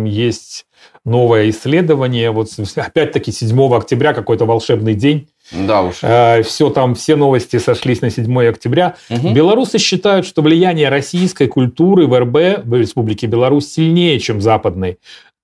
есть 0.09 0.67
новое 1.05 1.51
исследование. 1.51 2.31
Вот 2.31 2.49
опять-таки 2.77 3.33
7 3.33 3.75
октября 3.75 4.15
какой-то 4.15 4.47
волшебный 4.47 4.95
день. 4.95 5.29
Да 5.51 5.83
уж. 5.83 5.97
Э, 6.03 6.43
все 6.43 6.71
там, 6.71 6.95
все 6.95 7.17
новости 7.17 7.59
сошлись 7.59 8.01
на 8.01 8.11
7 8.11 8.49
октября. 8.49 8.97
Угу. 9.11 9.31
Белорусы 9.33 9.79
считают, 9.79 10.27
что 10.27 10.43
влияние 10.43 10.89
российской 10.89 11.47
культуры 11.47 12.07
в 12.07 12.19
РБ, 12.19 12.65
в 12.65 12.75
Республике 12.75 13.27
Беларусь, 13.27 13.73
сильнее, 13.73 14.19
чем 14.21 14.41
западной. 14.41 14.99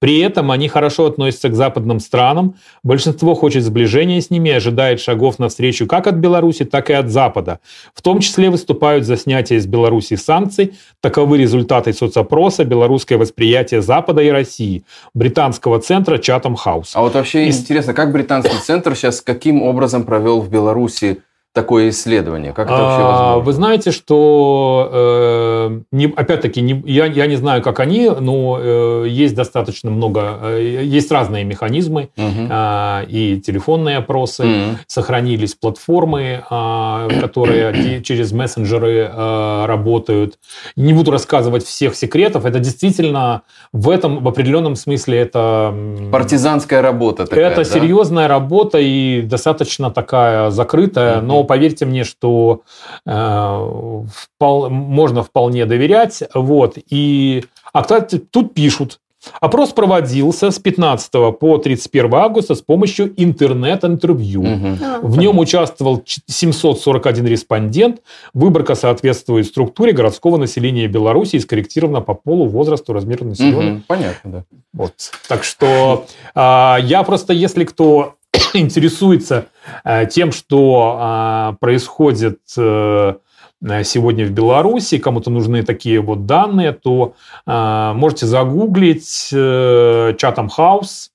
При 0.05 0.19
этом 0.19 0.51
они 0.51 0.69
хорошо 0.69 1.07
относятся 1.07 1.49
к 1.49 1.55
западным 1.55 1.99
странам. 1.99 2.57
Большинство 2.83 3.35
хочет 3.35 3.63
сближения 3.63 4.21
с 4.21 4.29
ними 4.29 4.51
и 4.51 4.53
ожидает 4.53 5.01
шагов 5.01 5.39
навстречу 5.39 5.87
как 5.87 6.07
от 6.07 6.17
Беларуси, 6.17 6.67
так 6.67 6.91
и 6.91 6.93
от 6.93 7.09
Запада. 7.09 7.59
В 7.95 8.03
том 8.03 8.19
числе 8.19 8.51
выступают 8.51 9.07
за 9.07 9.17
снятие 9.17 9.61
из 9.61 9.67
Беларуси 9.67 10.17
санкций. 10.17 10.75
Таковы 11.01 11.39
результаты 11.39 11.95
соцопроса 11.95 12.65
«Белорусское 12.65 13.17
восприятие 13.17 13.81
Запада 13.81 14.21
и 14.21 14.29
России» 14.29 14.85
британского 15.15 15.81
центра 15.81 16.19
Chatham 16.19 16.57
House. 16.63 16.91
А 16.93 17.01
вот 17.01 17.15
вообще 17.15 17.47
и... 17.47 17.51
интересно, 17.51 17.95
как 17.95 18.13
британский 18.13 18.59
центр 18.63 18.95
сейчас 18.95 19.23
каким 19.23 19.63
образом 19.63 20.03
провел 20.03 20.43
в 20.43 20.51
Беларуси 20.51 21.23
такое 21.55 21.91
исследование? 21.91 22.53
Как 22.53 22.67
это 22.67 22.77
вообще 22.77 23.03
а, 23.03 23.11
возможно? 23.11 23.45
Вы 23.45 23.53
знаете, 23.53 23.91
что 23.93 24.91
э, 24.93 25.81
не, 25.93 26.07
опять-таки, 26.07 26.61
не, 26.61 26.83
я, 26.85 27.07
я 27.07 27.27
не 27.27 27.37
знаю, 27.37 27.63
как 27.63 27.79
они, 27.79 28.11
но 28.11 28.59
э, 28.61 29.07
есть 29.09 29.37
достаточно 29.37 29.91
много, 29.91 30.39
э, 30.43 30.83
есть 30.83 31.13
разные 31.13 31.45
механизмы, 31.45 32.09
угу. 32.17 32.49
э, 32.51 33.05
и 33.09 33.41
телефонные 33.41 33.99
опросы, 33.99 34.43
угу. 34.43 34.79
сохранились 34.89 35.55
платформы, 35.55 36.43
э, 36.51 37.21
которые 37.21 38.03
через 38.05 38.33
мессенджеры 38.33 39.09
э, 39.13 39.65
работают. 39.67 40.39
Не 40.75 40.93
буду 40.93 41.13
рассказывать 41.13 41.65
всех 41.65 41.95
секретов, 41.95 42.47
это 42.47 42.59
действительно 42.59 43.43
в 43.73 43.91
этом, 43.91 44.25
в 44.25 44.29
определенном 44.29 44.75
смысле, 44.75 45.19
это... 45.19 45.73
Партизанская 46.11 46.83
работа 46.83 47.27
такая, 47.27 47.47
Это 47.47 47.57
да? 47.59 47.65
серьезная 47.65 48.27
работа 48.27 48.79
и 48.79 49.23
достаточно 49.23 49.93
такая 49.93 50.51
закрытая, 50.51 51.19
угу. 51.19 51.27
но 51.27 51.44
поверьте 51.45 51.87
мне, 51.87 52.05
что 52.05 52.63
э, 53.07 54.01
впол, 54.13 54.71
можно 54.71 55.23
вполне 55.23 55.67
доверять. 55.67 56.23
Вот. 56.35 56.79
И, 56.91 57.45
а, 57.73 57.83
кстати, 57.83 58.19
тут 58.19 58.55
пишут, 58.55 59.01
Опрос 59.41 59.71
проводился 59.71 60.51
с 60.51 60.59
15 60.59 61.11
по 61.39 61.59
31 61.59 62.15
августа 62.15 62.55
с 62.55 62.61
помощью 62.61 63.13
интернет-интервью. 63.17 64.43
Угу. 64.43 65.09
В 65.09 65.19
нем 65.19 65.39
участвовал 65.39 66.03
741 66.05 67.27
респондент. 67.27 68.03
Выборка 68.33 68.75
соответствует 68.75 69.47
структуре 69.47 69.93
городского 69.93 70.37
населения 70.37 70.87
Беларуси 70.87 71.37
и 71.37 71.41
скорректирована 71.41 72.01
по 72.01 72.15
полу, 72.15 72.47
возрасту, 72.47 72.93
размеру 72.93 73.27
населения. 73.27 73.73
Угу. 73.75 73.83
Понятно, 73.87 74.31
да. 74.31 74.45
Вот. 74.73 74.95
Так 75.29 75.45
что 75.45 76.07
а, 76.35 76.79
я 76.83 77.03
просто, 77.03 77.33
если 77.33 77.65
кто 77.65 78.15
интересуется 78.55 79.47
а, 79.83 80.05
тем, 80.07 80.33
что 80.33 80.97
а, 80.99 81.57
происходит 81.61 82.41
а, 82.57 83.19
Э, 83.65 83.85
сегодня 83.85 84.27
в 84.27 84.31
Беларуси, 84.31 84.99
кому-то 84.99 85.31
нужны 85.31 85.63
такие 85.63 86.01
вот 86.01 86.27
данные, 86.27 86.73
то 86.73 87.15
э, 87.47 87.93
можете 87.95 88.27
загуглить 88.27 89.31
э, 89.33 90.15
Chatham 90.21 90.49
House, 90.57 91.09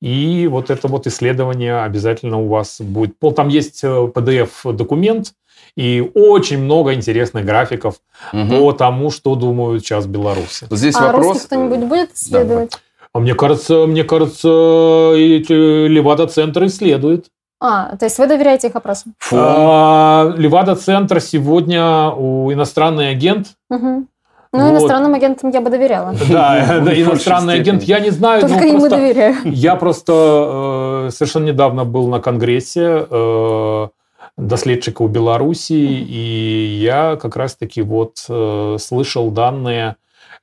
и 0.00 0.46
вот 0.46 0.70
это 0.70 0.88
вот 0.88 1.06
исследование 1.06 1.82
обязательно 1.82 2.38
у 2.38 2.48
вас 2.48 2.80
будет. 2.80 3.16
Там 3.34 3.48
есть 3.48 3.82
PDF-документ, 3.82 5.28
э, 5.28 5.30
и 5.76 6.10
очень 6.14 6.58
много 6.58 6.94
интересных 6.94 7.44
графиков 7.44 7.96
угу. 8.32 8.48
по 8.48 8.72
тому, 8.72 9.10
что 9.10 9.34
думают 9.34 9.82
сейчас 9.82 10.06
белорусы. 10.06 10.66
Здесь 10.70 10.94
а 10.96 11.12
вопрос... 11.12 11.42
кто-нибудь 11.42 11.88
будет 11.88 12.14
исследовать? 12.14 12.70
Да. 12.70 12.78
А 13.16 13.18
мне 13.18 13.34
кажется, 13.34 13.86
мне 13.86 14.04
кажется, 14.04 15.14
Левада-центр 15.16 16.66
исследует. 16.66 17.28
А, 17.58 17.96
то 17.96 18.04
есть 18.04 18.18
вы 18.18 18.26
доверяете 18.26 18.68
их 18.68 18.76
опросам? 18.76 19.14
А, 19.32 20.34
Левада-центр 20.36 21.22
сегодня 21.22 22.10
у 22.10 22.52
иностранный 22.52 23.08
агент. 23.08 23.54
Угу. 23.70 24.06
Ну, 24.52 24.60
вот. 24.60 24.70
иностранным 24.70 25.14
агентам 25.14 25.48
я 25.48 25.62
бы 25.62 25.70
доверяла. 25.70 26.14
Да, 26.28 26.80
да 26.80 26.92
иностранный 26.92 27.54
агент, 27.54 27.84
я 27.84 28.00
не 28.00 28.10
знаю. 28.10 28.42
Только 28.42 28.66
ну, 28.66 28.66
им 28.66 28.84
и 28.84 28.88
доверяю. 28.90 29.36
Я 29.44 29.76
просто 29.76 31.06
э, 31.06 31.10
совершенно 31.10 31.46
недавно 31.46 31.86
был 31.86 32.08
на 32.08 32.20
конгрессе 32.20 33.06
э, 33.10 33.88
доследчиков 34.36 35.10
Беларуси, 35.10 35.72
и 35.72 36.78
я 36.82 37.16
как 37.16 37.36
раз-таки 37.36 37.80
вот 37.80 38.18
э, 38.28 38.76
слышал 38.78 39.30
данные, 39.30 39.96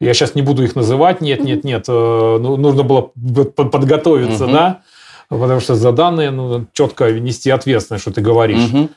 я 0.03 0.13
сейчас 0.13 0.35
не 0.35 0.41
буду 0.41 0.63
их 0.63 0.75
называть, 0.75 1.21
нет, 1.21 1.43
нет, 1.43 1.63
нет, 1.63 1.85
э, 1.87 1.91
ну, 1.91 2.57
нужно 2.57 2.83
было 2.83 3.11
подготовиться, 3.45 4.47
да, 4.47 4.81
потому 5.29 5.59
что 5.59 5.75
за 5.75 5.91
данные 5.91 6.31
ну, 6.31 6.65
четко 6.73 7.11
нести 7.11 7.49
ответственность, 7.49 8.03
что 8.03 8.11
ты 8.11 8.21
говоришь. 8.21 8.69
Угу. 8.71 8.89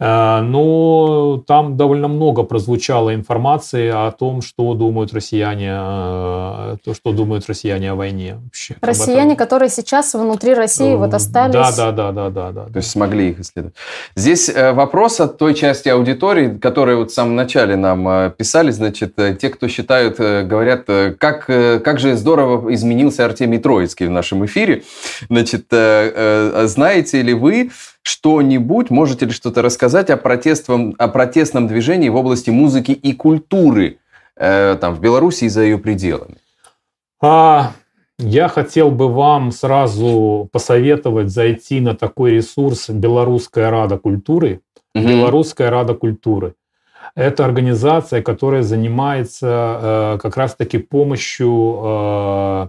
Э, 0.00 0.40
но 0.40 1.42
там 1.46 1.76
довольно 1.76 2.08
много 2.08 2.42
прозвучало 2.42 3.14
информации 3.14 3.88
о 3.88 4.10
том, 4.10 4.42
что 4.42 4.74
думают 4.74 5.14
россияне, 5.14 5.70
э, 5.70 6.76
то, 6.84 6.94
что 6.94 7.12
думают 7.12 7.46
россияне 7.48 7.92
о 7.92 7.94
войне. 7.94 8.38
Вообще, 8.42 8.76
россияне, 8.80 9.36
которые 9.36 9.68
сейчас 9.68 10.14
внутри 10.14 10.54
России 10.54 10.94
вот 10.94 11.14
остались. 11.14 11.54
Да, 11.54 11.70
да, 11.72 11.92
да, 11.92 12.12
да, 12.12 12.30
да, 12.30 12.52
да. 12.52 12.64
То 12.64 12.76
есть 12.76 12.90
смогли 12.90 13.30
их 13.30 13.40
исследовать. 13.40 13.76
Здесь 14.16 14.48
э, 14.48 14.72
вопрос 14.72 15.20
от 15.20 15.38
той 15.38 15.54
части 15.54 15.88
аудитории, 15.88 16.58
которые 16.58 16.96
вот 16.96 17.12
в 17.12 17.14
самом 17.14 17.36
начале 17.36 17.76
нам 17.76 18.32
писали, 18.32 18.72
значит, 18.72 19.14
те, 19.14 19.48
кто 19.48 19.68
считают, 19.68 20.18
говорят, 20.18 20.86
как, 21.18 21.46
как 21.46 21.98
же 22.00 22.16
здорово 22.16 22.74
изменился 22.74 23.24
Артемий 23.24 23.58
Троицкий 23.58 24.06
в 24.06 24.10
нашем 24.10 24.44
эфире. 24.44 24.82
Значит, 25.28 25.66
знаете 25.70 27.22
ли 27.22 27.34
вы, 27.34 27.70
что-нибудь, 28.04 28.90
можете 28.90 29.26
ли 29.26 29.32
что-то 29.32 29.62
рассказать 29.62 30.10
о, 30.10 30.16
протестном, 30.16 30.94
о 30.98 31.08
протестном 31.08 31.66
движении 31.66 32.10
в 32.10 32.16
области 32.16 32.50
музыки 32.50 32.92
и 32.92 33.14
культуры 33.14 33.98
э, 34.36 34.76
там, 34.80 34.94
в 34.94 35.00
Беларуси 35.00 35.44
и 35.44 35.48
за 35.48 35.62
ее 35.62 35.78
пределами? 35.78 36.36
А, 37.20 37.72
я 38.18 38.48
хотел 38.48 38.90
бы 38.90 39.08
вам 39.08 39.50
сразу 39.52 40.48
посоветовать 40.52 41.30
зайти 41.30 41.80
на 41.80 41.96
такой 41.96 42.32
ресурс 42.32 42.90
«Белорусская 42.90 43.70
Рада 43.70 43.96
культуры». 43.96 44.60
Угу. 44.94 45.08
«Белорусская 45.08 45.70
Рада 45.70 45.94
культуры». 45.94 46.54
Это 47.14 47.44
организация, 47.44 48.22
которая 48.22 48.62
занимается 48.62 49.46
э, 49.46 50.18
как 50.20 50.36
раз-таки 50.36 50.78
помощью 50.78 51.80
э, 51.82 52.68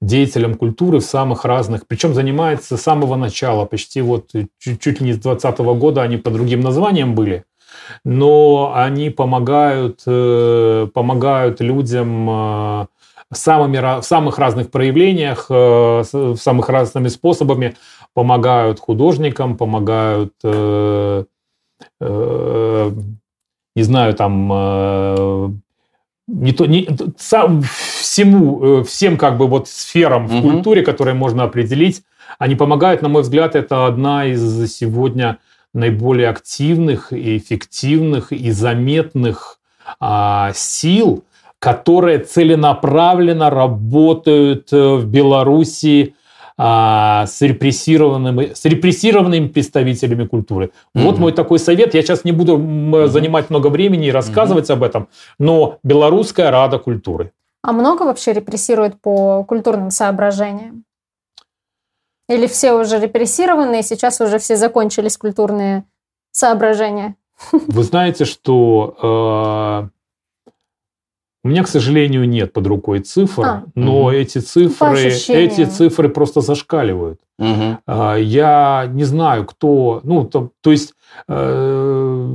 деятелем 0.00 0.54
культуры 0.54 1.00
в 1.00 1.04
самых 1.04 1.44
разных, 1.44 1.86
причем 1.86 2.14
занимается 2.14 2.76
с 2.76 2.82
самого 2.82 3.16
начала, 3.16 3.64
почти 3.64 4.00
вот 4.00 4.30
чуть, 4.58 4.80
чуть 4.80 5.00
ли 5.00 5.06
не 5.06 5.12
с 5.12 5.18
2020 5.18 5.58
года 5.78 6.02
они 6.02 6.16
по 6.16 6.30
другим 6.30 6.60
названиям 6.60 7.14
были, 7.14 7.44
но 8.04 8.72
они 8.74 9.10
помогают, 9.10 10.02
э, 10.06 10.88
помогают 10.92 11.60
людям 11.60 12.30
э, 12.30 12.86
самыми, 13.32 14.00
в 14.00 14.04
самых 14.04 14.38
разных 14.38 14.70
проявлениях, 14.70 15.46
э, 15.50 16.04
самых 16.38 16.68
разными 16.68 17.08
способами, 17.08 17.76
помогают 18.14 18.80
художникам, 18.80 19.56
помогают 19.56 20.32
не 23.76 23.84
знаю, 23.84 24.14
там 24.14 25.62
не 26.28 26.52
то, 26.52 26.66
не, 26.66 26.86
сам, 27.16 27.62
всему, 27.62 28.80
э, 28.80 28.84
всем 28.84 29.16
как 29.16 29.38
бы 29.38 29.46
вот 29.46 29.68
сферам 29.68 30.28
в 30.28 30.36
угу. 30.36 30.50
культуре, 30.50 30.82
которые 30.82 31.14
можно 31.14 31.42
определить, 31.42 32.02
они 32.38 32.54
помогают, 32.54 33.02
на 33.02 33.08
мой 33.08 33.22
взгляд, 33.22 33.56
это 33.56 33.86
одна 33.86 34.26
из 34.26 34.70
сегодня 34.72 35.38
наиболее 35.72 36.28
активных 36.28 37.12
и 37.12 37.38
эффективных 37.38 38.32
и 38.32 38.50
заметных 38.50 39.58
а, 40.00 40.52
сил, 40.54 41.24
которые 41.58 42.18
целенаправленно 42.18 43.50
работают 43.50 44.72
э, 44.72 44.94
в 44.94 45.06
Беларуси 45.06 46.14
а, 46.60 47.24
с, 47.26 47.40
репрессированными, 47.40 48.52
с 48.52 48.64
репрессированными 48.64 49.46
представителями 49.46 50.26
культуры. 50.26 50.66
Mm-hmm. 50.66 51.02
Вот 51.04 51.18
мой 51.18 51.32
такой 51.32 51.60
совет. 51.60 51.94
Я 51.94 52.02
сейчас 52.02 52.24
не 52.24 52.32
буду 52.32 52.58
mm-hmm. 52.58 53.06
занимать 53.06 53.48
много 53.48 53.68
времени 53.68 54.08
и 54.08 54.10
рассказывать 54.10 54.68
mm-hmm. 54.68 54.72
об 54.72 54.82
этом, 54.82 55.08
но 55.38 55.78
Белорусская 55.84 56.50
Рада 56.50 56.80
культуры. 56.80 57.32
А 57.62 57.72
много 57.72 58.02
вообще 58.02 58.32
репрессируют 58.32 59.00
по 59.00 59.44
культурным 59.44 59.90
соображениям? 59.90 60.84
Или 62.28 62.46
все 62.46 62.72
уже 62.72 62.98
репрессированы, 62.98 63.80
и 63.80 63.82
сейчас 63.82 64.20
уже 64.20 64.38
все 64.38 64.56
закончились 64.56 65.16
культурные 65.16 65.84
соображения? 66.32 67.14
Вы 67.52 67.82
знаете, 67.84 68.24
что 68.24 69.88
э, 69.90 69.97
у 71.44 71.48
меня, 71.48 71.62
к 71.62 71.68
сожалению, 71.68 72.28
нет 72.28 72.52
под 72.52 72.66
рукой 72.66 73.00
цифр, 73.00 73.42
а. 73.44 73.64
но 73.74 74.02
угу. 74.02 74.10
эти 74.10 74.38
цифры, 74.38 74.98
эти 74.98 75.64
цифры 75.64 76.08
просто 76.08 76.40
зашкаливают. 76.40 77.20
Угу. 77.38 77.78
Я 78.18 78.88
не 78.92 79.04
знаю, 79.04 79.44
кто, 79.44 80.00
ну, 80.02 80.24
то, 80.24 80.50
то 80.60 80.72
есть 80.72 80.94
э, 81.28 82.34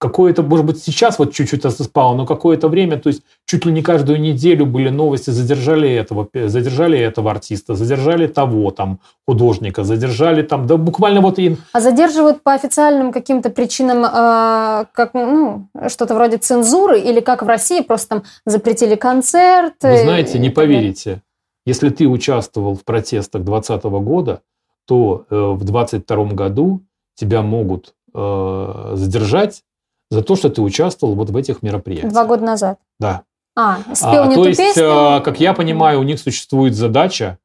какое-то, 0.00 0.42
может 0.42 0.64
быть, 0.64 0.82
сейчас 0.82 1.18
вот 1.18 1.34
чуть-чуть 1.34 1.62
спало, 1.70 2.14
но 2.14 2.24
какое-то 2.24 2.68
время, 2.68 2.98
то 2.98 3.08
есть 3.08 3.22
чуть 3.44 3.66
ли 3.66 3.72
не 3.72 3.82
каждую 3.82 4.18
неделю 4.18 4.64
были 4.64 4.88
новости, 4.88 5.28
задержали 5.28 5.90
этого, 5.90 6.26
задержали 6.32 6.98
этого 6.98 7.30
артиста, 7.30 7.74
задержали 7.74 8.26
того 8.26 8.70
там 8.70 8.98
художника, 9.28 9.84
задержали 9.84 10.42
там, 10.42 10.66
да 10.66 10.78
буквально 10.78 11.20
вот 11.20 11.38
и... 11.38 11.56
А 11.74 11.80
задерживают 11.80 12.42
по 12.42 12.54
официальным 12.54 13.12
каким-то 13.12 13.50
причинам, 13.50 14.04
э, 14.04 14.86
как, 14.92 15.12
ну, 15.12 15.68
что-то 15.88 16.14
вроде 16.14 16.38
цензуры, 16.38 16.98
или 16.98 17.20
как 17.20 17.42
в 17.42 17.46
России, 17.46 17.82
просто 17.82 18.08
там 18.08 18.22
запретили 18.46 18.94
концерт? 18.94 19.74
Вы 19.82 19.98
знаете, 19.98 20.38
не 20.38 20.48
поверите, 20.48 21.20
если 21.66 21.90
ты 21.90 22.08
участвовал 22.08 22.74
в 22.74 22.84
протестах 22.84 23.42
2020 23.42 23.84
года, 24.02 24.40
то 24.86 25.26
э, 25.28 25.36
в 25.36 25.62
2022 25.62 26.24
году 26.32 26.80
тебя 27.16 27.42
могут 27.42 27.92
э, 28.14 28.92
задержать 28.94 29.62
за 30.10 30.22
то, 30.22 30.36
что 30.36 30.50
ты 30.50 30.60
участвовал 30.60 31.14
вот 31.14 31.30
в 31.30 31.36
этих 31.36 31.62
мероприятиях. 31.62 32.12
Два 32.12 32.24
года 32.24 32.44
назад? 32.44 32.78
Да. 32.98 33.22
А, 33.56 33.78
спел 33.94 34.22
а, 34.22 34.26
не 34.26 34.34
То 34.34 34.46
есть, 34.46 34.60
песню? 34.60 34.90
А, 34.90 35.20
как 35.20 35.40
я 35.40 35.52
понимаю, 35.52 36.00
у 36.00 36.02
них 36.02 36.18
существует 36.18 36.74
задача 36.74 37.38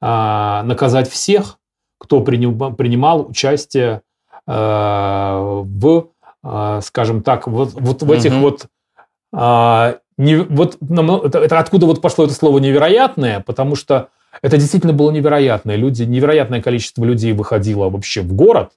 а, 0.00 0.62
наказать 0.64 1.10
всех, 1.10 1.58
кто 1.98 2.20
принимал, 2.20 2.72
принимал 2.72 3.28
участие 3.28 4.02
а, 4.46 5.62
в, 5.64 6.08
а, 6.42 6.80
скажем 6.80 7.22
так, 7.22 7.46
вот, 7.46 7.74
вот 7.74 8.02
в 8.02 8.10
этих 8.10 8.32
угу. 8.32 8.40
вот 8.40 8.66
А, 9.32 9.98
не, 10.18 10.36
вот 10.36 10.76
это, 10.80 11.38
это 11.38 11.58
откуда 11.58 11.86
вот 11.86 12.00
пошло 12.00 12.24
это 12.24 12.34
слово 12.34 12.58
невероятное, 12.58 13.40
потому 13.40 13.76
что 13.76 14.08
это 14.42 14.56
действительно 14.56 14.92
было 14.92 15.10
невероятное. 15.10 15.76
Люди, 15.76 16.02
невероятное 16.02 16.62
количество 16.62 17.04
людей 17.04 17.32
выходило 17.32 17.88
вообще 17.88 18.22
в 18.22 18.32
город. 18.32 18.72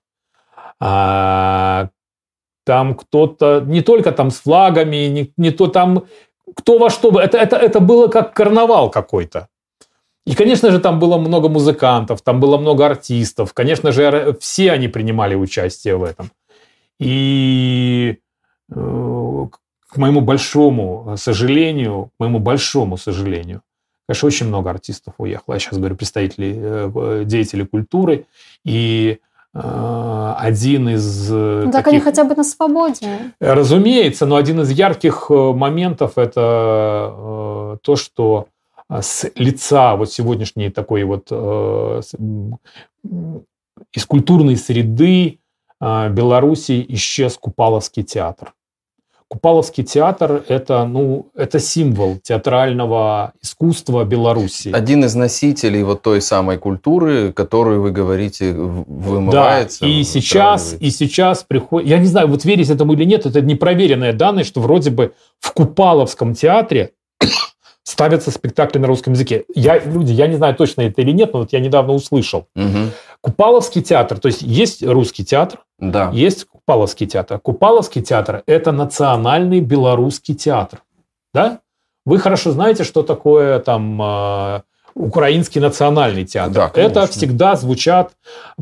А, 0.80 1.90
там 2.66 2.96
кто-то, 2.96 3.64
не 3.66 3.82
только 3.82 4.12
там 4.12 4.32
с 4.32 4.42
флагами, 4.42 5.08
не, 5.08 5.34
не 5.38 5.52
то 5.52 5.68
там, 5.68 6.04
кто 6.56 6.78
во 6.78 6.90
что 6.90 7.12
бы. 7.12 7.22
Это, 7.22 7.38
это, 7.38 7.56
это 7.56 7.80
было 7.80 8.08
как 8.08 8.34
карнавал 8.34 8.90
какой-то. 8.90 9.48
И, 10.26 10.34
конечно 10.34 10.72
же, 10.72 10.80
там 10.80 11.00
было 11.00 11.18
много 11.18 11.50
музыкантов, 11.50 12.22
там 12.22 12.40
было 12.40 12.58
много 12.58 12.86
артистов. 12.86 13.54
Конечно 13.54 13.92
же, 13.92 14.36
все 14.40 14.72
они 14.72 14.88
принимали 14.88 15.36
участие 15.36 15.96
в 15.98 16.04
этом. 16.04 16.32
И 17.00 18.18
э, 18.72 19.46
к 19.88 19.98
моему 19.98 20.22
большому 20.22 21.16
сожалению, 21.18 22.10
к 22.18 22.20
моему 22.20 22.40
большому 22.40 22.98
сожалению, 22.98 23.62
конечно, 24.08 24.28
очень 24.28 24.48
много 24.48 24.72
артистов 24.72 25.14
уехало. 25.20 25.54
Я 25.54 25.60
сейчас 25.60 25.78
говорю 25.78 25.96
представители, 25.96 26.56
э, 26.58 27.24
деятели 27.26 27.64
культуры. 27.64 28.26
И 28.64 29.20
э, 29.20 29.35
один 29.58 30.90
из... 30.90 31.30
Ну, 31.30 31.72
так 31.72 31.86
таких... 31.86 31.88
они 31.88 32.00
хотя 32.02 32.24
бы 32.26 32.36
на 32.36 32.44
свободе. 32.44 33.34
Разумеется, 33.40 34.26
но 34.26 34.36
один 34.36 34.62
из 34.62 34.70
ярких 34.70 35.30
моментов 35.30 36.18
это 36.18 37.78
то, 37.82 37.96
что 37.96 38.48
с 38.90 39.32
лица 39.36 39.96
вот 39.96 40.12
сегодняшней 40.12 40.70
такой 40.70 41.04
вот 41.04 41.28
э, 41.32 42.02
из 43.94 44.06
культурной 44.06 44.58
среды 44.58 45.40
э, 45.82 46.10
Беларуси 46.10 46.86
исчез 46.90 47.38
Купаловский 47.38 48.04
театр. 48.04 48.54
Купаловский 49.28 49.84
театр– 49.84 50.44
это, 50.48 50.86
ну, 50.86 51.32
это 51.36 51.60
символ 51.60 52.18
театрального 52.22 53.34
искусства 53.42 54.04
Беларуси. 54.04 54.70
Один 54.72 55.04
из 55.04 55.16
носителей 55.16 55.82
вот 55.82 56.04
той 56.04 56.22
самой 56.22 56.58
культуры, 56.58 57.34
которую 57.34 57.82
вы 57.82 57.92
говорите, 57.92 58.54
вымывается. 58.54 59.82
Да, 59.82 59.88
и 59.88 60.04
сейчас, 60.04 60.76
и 60.80 60.92
сейчас 60.92 61.44
приходит... 61.44 61.90
Я 61.90 61.98
не 61.98 62.06
знаю, 62.06 62.28
вот 62.28 62.46
верить 62.46 62.70
этому 62.70 62.94
или 62.94 63.04
нет, 63.04 63.26
это 63.26 63.42
непроверенные 63.42 64.14
данные, 64.14 64.44
что 64.44 64.62
вроде 64.62 64.92
бы 64.92 65.14
в 65.40 65.54
Купаловском 65.54 66.36
театре 66.36 66.92
ставятся 67.84 68.30
спектакли 68.30 68.78
на 68.78 68.86
русском 68.86 69.14
языке. 69.14 69.46
Я, 69.56 69.80
люди, 69.80 70.12
я 70.12 70.28
не 70.28 70.36
знаю 70.36 70.56
точно 70.56 70.82
это 70.82 71.02
или 71.02 71.12
нет, 71.12 71.34
но 71.34 71.40
вот 71.40 71.52
я 71.52 71.60
недавно 71.60 71.94
услышал. 71.94 72.48
Угу. 72.56 72.92
Купаловский 73.26 73.82
театр, 73.82 74.20
то 74.20 74.28
есть 74.28 74.44
есть 74.44 74.84
русский 74.84 75.26
театр, 75.26 75.62
да. 75.80 76.12
есть 76.14 76.46
Купаловский 76.46 77.08
театр. 77.08 77.40
Купаловский 77.40 78.04
театр– 78.04 78.44
это 78.46 78.72
национальный 78.72 79.62
белорусский 79.62 80.36
театр. 80.36 80.84
Да? 81.34 81.62
Вы 82.06 82.20
хорошо 82.20 82.52
знаете, 82.52 82.84
что 82.84 83.02
такое 83.02 83.58
там 83.58 84.00
а, 84.00 84.62
украинский 84.94 85.60
национальный 85.60 86.24
театр. 86.26 86.54
Да, 86.54 86.72
это 86.76 87.08
всегда 87.08 87.56
звучат 87.56 88.12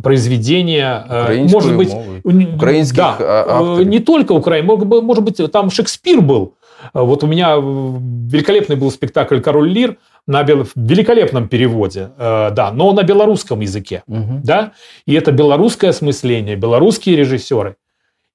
произведения, 0.01 1.05
э, 1.09 1.43
может 1.43 1.75
быть, 1.75 1.93
украинских 2.23 2.95
да, 2.95 3.17
а, 3.19 3.45
авторов. 3.49 3.85
не 3.85 3.99
только 3.99 4.31
Украин, 4.31 4.65
может 4.65 4.87
быть, 4.87 5.03
может 5.03 5.23
быть, 5.25 5.51
там 5.51 5.71
Шекспир 5.71 6.21
был 6.21 6.55
вот 6.93 7.23
у 7.23 7.27
меня 7.27 7.55
великолепный 7.55 8.75
был 8.75 8.91
спектакль 8.91 9.39
«Король 9.39 9.69
Лир» 9.69 9.97
на 10.27 10.43
бел... 10.43 10.65
великолепном 10.75 11.47
переводе, 11.47 12.11
э, 12.17 12.51
да, 12.51 12.71
но 12.71 12.93
на 12.93 13.03
белорусском 13.03 13.59
языке, 13.59 14.03
угу. 14.07 14.41
да, 14.43 14.73
и 15.05 15.13
это 15.13 15.31
белорусское 15.31 15.89
осмысление, 15.89 16.55
белорусские 16.55 17.15
режиссеры. 17.15 17.75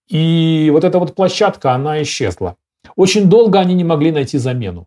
И 0.08 0.70
вот 0.72 0.84
эта 0.84 0.98
вот 0.98 1.14
площадка, 1.14 1.72
она 1.72 2.02
исчезла. 2.02 2.56
Очень 2.96 3.28
долго 3.28 3.58
они 3.58 3.74
не 3.74 3.84
могли 3.84 4.10
найти 4.10 4.38
замену. 4.38 4.86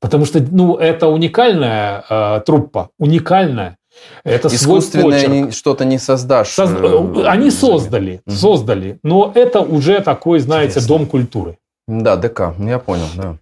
Потому 0.00 0.24
что, 0.24 0.40
ну, 0.40 0.76
это 0.76 1.08
уникальная 1.08 2.04
э, 2.08 2.40
труппа, 2.44 2.90
уникальная. 2.98 3.78
Это 4.24 4.48
Искусственное 4.48 5.52
что-то 5.52 5.84
не 5.84 5.98
создашь. 5.98 6.48
Соз... 6.48 6.70
Э, 6.70 7.24
они 7.26 7.50
создали, 7.50 8.20
угу. 8.26 8.34
создали, 8.34 8.98
но 9.02 9.30
это 9.34 9.60
уже 9.60 10.00
такой, 10.00 10.40
знаете, 10.40 10.80
Интересно. 10.80 10.98
дом 10.98 11.06
культуры. 11.06 11.58
Да, 11.86 12.16
ДК, 12.16 12.54
я 12.58 12.78
понял, 12.78 13.06
да. 13.16 13.36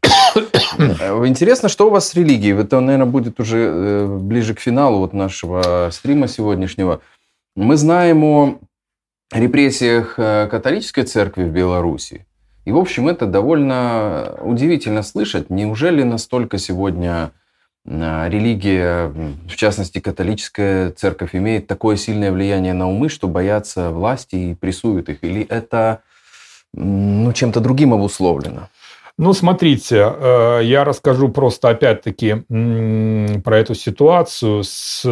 Э, 0.78 1.26
интересно, 1.26 1.68
что 1.68 1.88
у 1.88 1.90
вас 1.90 2.08
с 2.08 2.14
религией? 2.14 2.54
Это, 2.54 2.80
наверное, 2.80 3.06
будет 3.06 3.40
уже 3.40 3.58
э, 3.58 4.18
ближе 4.18 4.54
к 4.54 4.60
финалу 4.60 4.98
вот 4.98 5.12
нашего 5.12 5.88
стрима 5.92 6.28
сегодняшнего. 6.28 7.00
Мы 7.56 7.76
знаем 7.76 8.24
о 8.24 8.58
репрессиях 9.32 10.14
э, 10.18 10.48
католической 10.50 11.04
церкви 11.04 11.44
в 11.44 11.50
Беларуси. 11.50 12.26
И, 12.64 12.72
в 12.72 12.78
общем, 12.78 13.08
это 13.08 13.26
довольно 13.26 14.36
удивительно 14.42 15.02
слышать. 15.02 15.50
Неужели 15.50 16.02
настолько 16.02 16.58
сегодня 16.58 17.32
религия, 17.86 19.06
в 19.48 19.56
частности, 19.56 20.00
католическая 20.00 20.90
церковь, 20.90 21.34
имеет 21.34 21.66
такое 21.66 21.96
сильное 21.96 22.30
влияние 22.30 22.74
на 22.74 22.86
умы, 22.88 23.08
что 23.08 23.26
боятся 23.26 23.90
власти 23.90 24.36
и 24.36 24.54
прессуют 24.54 25.08
их? 25.08 25.24
Или 25.24 25.42
это 25.42 26.02
ну, 26.74 27.32
чем-то 27.32 27.60
другим 27.60 27.94
обусловлено? 27.94 28.68
Ну, 29.20 29.34
смотрите, 29.34 29.96
э, 29.98 30.60
я 30.62 30.82
расскажу 30.82 31.28
просто 31.28 31.68
опять-таки 31.68 32.36
про 33.44 33.58
эту 33.58 33.74
ситуацию 33.74 34.64
с... 34.64 35.02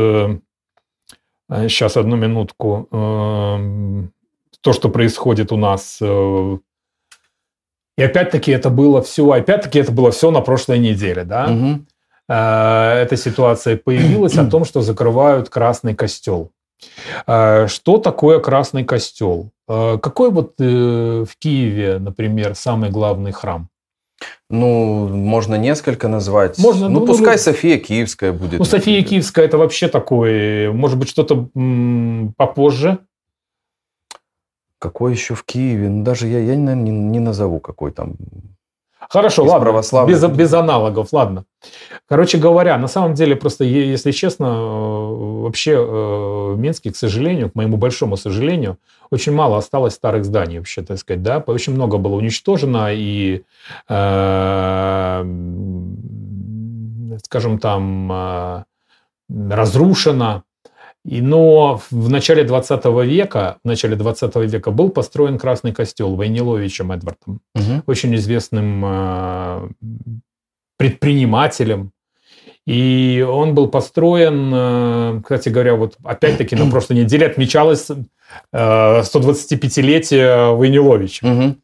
Сейчас, 1.50 1.96
э, 1.96 2.00
одну 2.00 2.16
минутку. 2.16 2.88
Эм, 2.90 4.12
то, 4.62 4.72
что 4.72 4.88
происходит 4.88 5.52
у 5.52 5.58
нас. 5.58 5.98
Э, 6.00 6.56
и 7.98 8.02
опять-таки 8.02 8.50
это 8.50 8.70
было 8.70 9.02
все, 9.02 9.30
опять-таки 9.30 9.80
это 9.80 9.92
было 9.92 10.10
все 10.10 10.30
на 10.30 10.40
прошлой 10.40 10.78
неделе, 10.78 11.24
да? 11.24 11.50
Угу. 11.50 11.84
Эта 12.28 13.14
ситуация 13.14 13.76
появилась 13.76 14.38
о 14.38 14.46
том, 14.46 14.64
что 14.64 14.80
закрывают 14.80 15.50
Красный 15.50 15.94
костел. 15.94 16.50
Что 17.26 17.98
такое 18.02 18.40
Красный 18.40 18.84
костел? 18.84 19.50
Какой 19.66 20.30
вот 20.30 20.54
э, 20.60 21.24
в 21.28 21.36
Киеве, 21.38 21.98
например, 21.98 22.54
самый 22.54 22.88
главный 22.88 23.32
храм? 23.32 23.68
Ну, 24.50 25.08
можно 25.08 25.56
несколько 25.56 26.08
назвать. 26.08 26.58
Можно, 26.58 26.88
ну, 26.88 27.00
ну 27.00 27.06
пускай 27.06 27.34
ну, 27.34 27.38
София 27.38 27.78
Киевская 27.78 28.32
будет. 28.32 28.58
Ну, 28.58 28.64
София 28.64 29.02
Киевская 29.02 29.44
это 29.44 29.58
вообще 29.58 29.88
такое, 29.88 30.72
может 30.72 30.98
быть, 30.98 31.10
что-то 31.10 31.50
м- 31.54 32.32
попозже. 32.36 32.98
Какой 34.78 35.12
еще 35.12 35.34
в 35.34 35.44
Киеве? 35.44 35.90
Ну, 35.90 36.02
даже 36.02 36.28
я, 36.28 36.38
я 36.38 36.56
наверное, 36.56 36.74
не, 36.76 36.90
не 36.90 37.20
назову 37.20 37.60
какой 37.60 37.92
там. 37.92 38.14
Хорошо, 39.08 39.44
ладно, 39.44 39.64
православных. 39.66 40.14
без, 40.14 40.30
без 40.30 40.52
аналогов, 40.52 41.08
ладно. 41.12 41.44
Короче 42.06 42.36
говоря, 42.36 42.76
на 42.76 42.88
самом 42.88 43.14
деле, 43.14 43.36
просто, 43.36 43.64
если 43.64 44.10
честно, 44.10 44.44
э, 44.44 45.42
вообще 45.42 45.72
э, 45.72 46.52
в 46.52 46.58
Минске, 46.58 46.92
к 46.92 46.96
сожалению, 46.96 47.50
к 47.50 47.54
моему 47.54 47.78
большому 47.78 48.18
сожалению, 48.18 48.76
очень 49.10 49.32
мало 49.32 49.56
осталось 49.56 49.94
старых 49.94 50.26
зданий, 50.26 50.58
вообще, 50.58 50.82
так 50.82 50.98
сказать, 50.98 51.22
да, 51.22 51.38
очень 51.46 51.72
много 51.72 51.96
было 51.96 52.16
уничтожено 52.16 52.88
и, 52.92 53.42
э, 53.88 55.24
скажем 57.24 57.58
там, 57.58 58.12
э, 58.12 58.64
разрушено. 59.30 60.42
И, 61.08 61.22
но 61.22 61.80
в 61.90 62.10
начале 62.10 62.44
20 62.44 62.84
века, 63.06 63.56
в 63.64 63.66
начале 63.66 63.96
20 63.96 64.36
века 64.36 64.70
был 64.70 64.90
построен 64.90 65.38
Красный 65.38 65.72
костел 65.72 66.14
Войниловичем 66.14 66.92
Эдвардом, 66.92 67.40
угу. 67.54 67.82
очень 67.86 68.14
известным 68.16 68.84
э, 68.84 69.68
предпринимателем. 70.76 71.92
И 72.66 73.26
он 73.26 73.54
был 73.54 73.68
построен, 73.68 74.50
э, 74.52 75.20
кстати 75.22 75.48
говоря, 75.48 75.76
вот 75.76 75.96
опять-таки 76.04 76.56
на 76.56 76.70
прошлой 76.70 76.96
неделе 76.96 77.26
отмечалось 77.26 77.90
э, 77.90 77.94
125-летие 78.52 80.54
Войниловича. 80.54 81.26
Угу. 81.26 81.56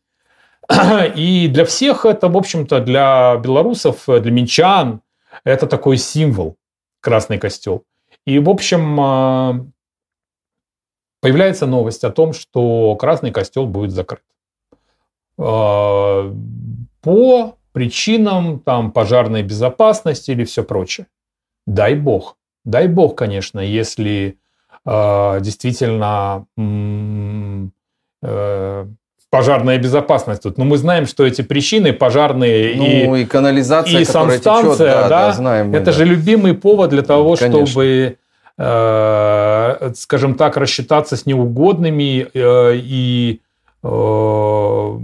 И 1.17 1.51
для 1.53 1.67
всех 1.67 2.07
это, 2.07 2.29
в 2.29 2.37
общем-то, 2.39 2.81
для 2.81 3.37
белорусов, 3.37 4.05
для 4.07 4.31
минчан, 4.31 5.03
это 5.45 5.67
такой 5.67 5.99
символ 5.99 6.57
Красный 7.03 7.37
костел. 7.37 7.85
И, 8.27 8.39
в 8.39 8.49
общем, 8.49 8.99
а, 9.01 9.67
появляется 11.21 11.67
новость 11.67 12.05
о 12.05 12.11
том, 12.11 12.33
что 12.33 12.97
Красный 12.97 13.33
костел 13.33 13.67
будет 13.67 13.91
закрыт. 13.91 14.25
А, 15.39 16.33
по 17.03 17.57
причинам 17.73 18.61
там, 18.61 18.93
пожарной 18.93 19.43
безопасности 19.43 20.31
или 20.31 20.45
все 20.45 20.63
прочее. 20.65 21.09
Дай 21.67 21.95
бог. 21.97 22.39
Дай 22.65 22.89
бог, 22.89 23.17
конечно, 23.17 23.61
если 23.61 24.39
э, 24.87 25.41
действительно 25.41 26.47
э, 28.23 28.87
пожарная 29.35 29.79
безопасность 29.79 30.43
тут. 30.43 30.59
Но 30.59 30.65
мы 30.65 30.77
знаем, 30.77 31.07
что 31.07 31.27
эти 31.27 31.43
причины 31.43 31.93
пожарные 31.93 32.77
ну, 32.77 33.17
и, 33.17 33.23
и 33.23 33.25
канализация, 33.25 34.01
и 34.01 34.05
санстанция, 34.05 34.75
течет, 34.75 34.79
да, 34.79 35.09
да, 35.09 35.27
да, 35.27 35.33
знаем 35.33 35.71
мы, 35.71 35.77
это 35.77 35.87
да. 35.87 35.93
же 35.93 36.05
любимый 36.05 36.55
повод 36.55 36.91
для 36.91 37.03
того, 37.03 37.35
Конечно. 37.35 37.67
чтобы, 37.67 38.17
э, 38.57 39.93
скажем 39.97 40.35
так, 40.37 40.57
рассчитаться 40.57 41.17
с 41.17 41.27
неугодными 41.27 42.29
э, 42.33 42.77
и 42.77 43.41
э, 43.83 44.99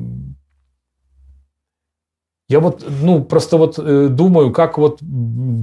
Я 2.49 2.61
вот, 2.61 2.85
ну, 3.03 3.25
просто 3.25 3.57
вот 3.57 3.81
э, 3.81 4.07
думаю, 4.11 4.53
как 4.53 4.79
вот, 4.79 5.01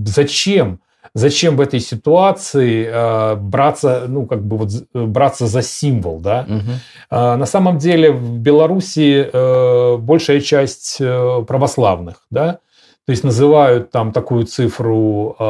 зачем? 0.05 0.81
Зачем 1.13 1.55
в 1.57 1.61
этой 1.61 1.79
ситуации 1.79 2.85
э, 2.85 3.35
браться, 3.35 4.05
ну, 4.07 4.25
как 4.25 4.43
бы 4.45 4.57
вот 4.57 4.69
э, 4.71 5.05
браться 5.05 5.47
за 5.47 5.61
символ, 5.61 6.19
да? 6.19 6.45
Угу. 6.47 6.71
Э, 7.11 7.35
на 7.35 7.45
самом 7.45 7.77
деле 7.77 8.11
в 8.11 8.39
Беларуси 8.39 9.29
э, 9.31 9.97
большая 9.97 10.41
часть 10.41 10.97
э, 10.99 11.43
православных, 11.47 12.23
да? 12.29 12.59
То 13.05 13.11
есть 13.11 13.23
называют 13.23 13.91
там 13.91 14.11
такую 14.11 14.45
цифру 14.45 15.35
э, 15.39 15.43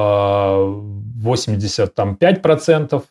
85% 1.26 2.96
э, 2.96 3.02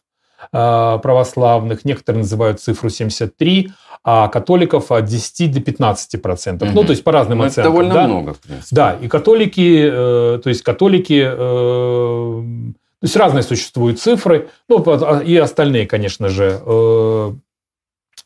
православных, 0.50 1.84
некоторые 1.84 2.22
называют 2.22 2.60
цифру 2.60 2.88
73%, 2.88 3.70
а 4.08 4.28
католиков 4.28 4.92
от 4.92 5.04
10 5.04 5.50
до 5.50 5.60
15 5.60 6.22
процентов. 6.22 6.68
Угу. 6.68 6.76
Ну, 6.76 6.84
то 6.84 6.90
есть 6.92 7.02
по 7.02 7.10
разным 7.10 7.38
Но 7.38 7.44
оценкам. 7.44 7.64
Это 7.64 7.70
довольно 7.72 7.94
да? 7.94 8.06
много, 8.06 8.34
в 8.34 8.38
принципе. 8.38 8.76
Да, 8.76 8.92
и 8.92 9.08
католики, 9.08 9.88
э, 9.90 10.40
то 10.40 10.48
есть 10.48 10.62
католики, 10.62 11.24
э, 11.26 11.34
то 11.36 13.02
есть 13.02 13.16
разные 13.16 13.42
существуют 13.42 14.00
цифры, 14.00 14.48
ну, 14.68 14.82
а, 14.86 15.20
и 15.24 15.36
остальные, 15.36 15.86
конечно 15.86 16.28
же, 16.28 16.62
э, 16.64 17.32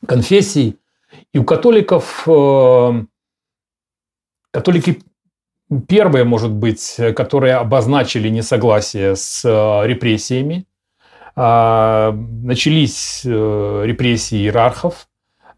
конфессии. 0.06 0.76
И 1.32 1.38
у 1.38 1.44
католиков, 1.44 2.24
э, 2.26 3.04
католики 4.52 5.02
первые, 5.88 6.24
может 6.24 6.52
быть, 6.52 6.96
которые 7.16 7.54
обозначили 7.54 8.28
несогласие 8.28 9.16
с 9.16 9.42
э, 9.44 9.86
репрессиями. 9.86 10.66
Э, 11.36 12.12
начались 12.12 13.22
э, 13.24 13.82
репрессии 13.84 14.38
иерархов, 14.38 15.06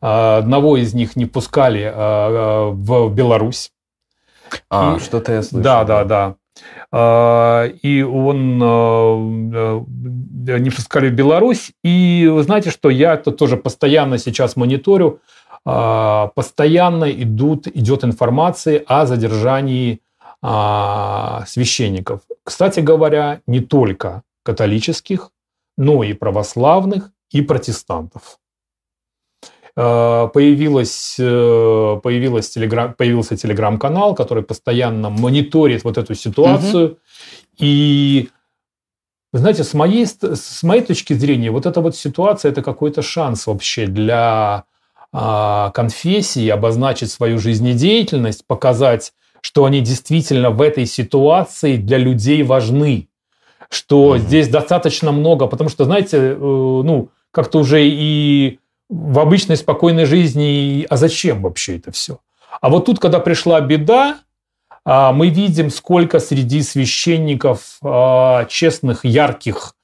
а, 0.02 0.38
одного 0.38 0.76
из 0.76 0.94
них 0.94 1.14
не 1.14 1.26
пускали 1.26 1.84
а, 1.84 1.92
а, 1.94 2.70
в 2.70 3.14
Беларусь. 3.14 3.70
А, 4.68 4.98
что-то 4.98 5.32
я 5.32 5.42
слышал. 5.42 5.62
Да, 5.62 5.84
да, 5.84 6.04
да. 6.04 6.34
И 7.82 8.02
он 8.02 8.58
не 8.58 10.70
пускали 10.70 11.08
в 11.08 11.14
Беларусь. 11.14 11.72
И 11.82 12.28
вы 12.30 12.42
знаете, 12.42 12.70
что 12.70 12.90
я 12.90 13.14
это 13.14 13.32
тоже 13.32 13.56
постоянно 13.56 14.18
сейчас 14.18 14.56
мониторю. 14.56 15.20
Постоянно 15.64 17.10
идут, 17.10 17.66
идет 17.68 18.04
информация 18.04 18.84
о 18.86 19.06
задержании 19.06 20.00
священников. 21.46 22.20
Кстати 22.44 22.80
говоря, 22.80 23.40
не 23.46 23.60
только 23.60 24.22
католических, 24.42 25.31
но 25.76 26.04
и 26.04 26.12
православных, 26.12 27.10
и 27.30 27.42
протестантов. 27.42 28.38
Э, 29.74 30.28
появилась, 30.32 31.16
э, 31.18 32.00
появилась 32.02 32.50
телеграм, 32.50 32.92
появился 32.92 33.36
телеграм-канал, 33.36 34.14
который 34.14 34.42
постоянно 34.42 35.08
мониторит 35.08 35.84
вот 35.84 35.96
эту 35.96 36.14
ситуацию. 36.14 36.86
Угу. 36.86 36.98
И 37.58 38.28
вы 39.32 39.38
знаете, 39.38 39.64
с 39.64 39.72
моей, 39.72 40.06
с 40.06 40.62
моей 40.62 40.82
точки 40.82 41.14
зрения, 41.14 41.50
вот 41.50 41.64
эта 41.64 41.80
вот 41.80 41.96
ситуация– 41.96 42.50
это 42.52 42.62
какой-то 42.62 43.00
шанс 43.00 43.46
вообще 43.46 43.86
для 43.86 44.64
а, 45.10 45.70
конфессии 45.70 46.48
обозначить 46.48 47.10
свою 47.10 47.38
жизнедеятельность, 47.38 48.46
показать, 48.46 49.12
что 49.40 49.64
они 49.64 49.80
действительно 49.80 50.50
в 50.50 50.60
этой 50.60 50.84
ситуации 50.84 51.76
для 51.76 51.96
людей 51.96 52.42
важны, 52.42 53.08
что 53.72 54.16
mm 54.16 54.18
здесь 54.18 54.48
достаточно 54.48 55.12
много, 55.12 55.46
потому 55.46 55.70
что, 55.70 55.84
знаете, 55.84 56.18
э, 56.18 56.36
ну, 56.38 57.08
как-то 57.30 57.60
уже 57.60 57.80
и 57.82 58.58
в 58.90 59.18
обычной 59.18 59.56
спокойной 59.56 60.04
жизни, 60.04 60.86
а 60.90 60.96
зачем 60.96 61.42
вообще 61.42 61.78
это 61.78 61.90
все? 61.90 62.18
А 62.60 62.68
вот 62.68 62.84
тут, 62.84 62.98
когда 62.98 63.18
пришла 63.18 63.60
беда, 63.60 64.18
а, 64.84 65.12
мы 65.12 65.28
видим, 65.28 65.70
сколько 65.70 66.18
среди 66.18 66.62
священников 66.62 67.78
а, 67.82 68.44
честных, 68.46 69.04
ярких 69.04 69.74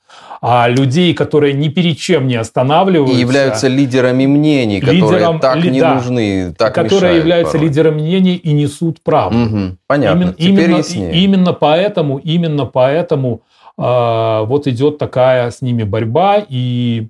а 0.41 0.69
людей, 0.69 1.15
которые 1.15 1.53
ни 1.53 1.69
перед 1.69 1.99
чем 1.99 2.29
не 2.29 2.37
останавливаются. 2.37 3.17
И 3.17 3.21
являются 3.21 3.69
лидерами 3.69 4.27
мнений, 4.27 4.81
лидером, 4.81 5.39
которые 5.39 5.39
так 5.41 5.57
ли, 5.57 5.71
не 5.71 5.81
да, 5.81 5.95
нужны, 5.95 6.55
так 6.57 6.75
Которые 6.75 7.17
являются 7.17 7.55
порой. 7.55 7.69
лидерами 7.69 8.01
мнений 8.01 8.37
и 8.37 8.53
несут 8.53 9.03
правду. 9.03 9.39
Угу, 9.39 9.77
понятно, 9.87 10.21
именно, 10.21 10.33
теперь 10.35 10.51
именно, 10.51 10.77
яснее. 10.77 11.13
Именно 11.13 11.53
поэтому, 11.55 12.19
именно 12.19 12.67
поэтому 12.67 13.43
вот 13.79 14.67
идет 14.67 14.99
такая 14.99 15.51
с 15.51 15.63
ними 15.63 15.85
борьба, 15.85 16.45
и 16.49 17.09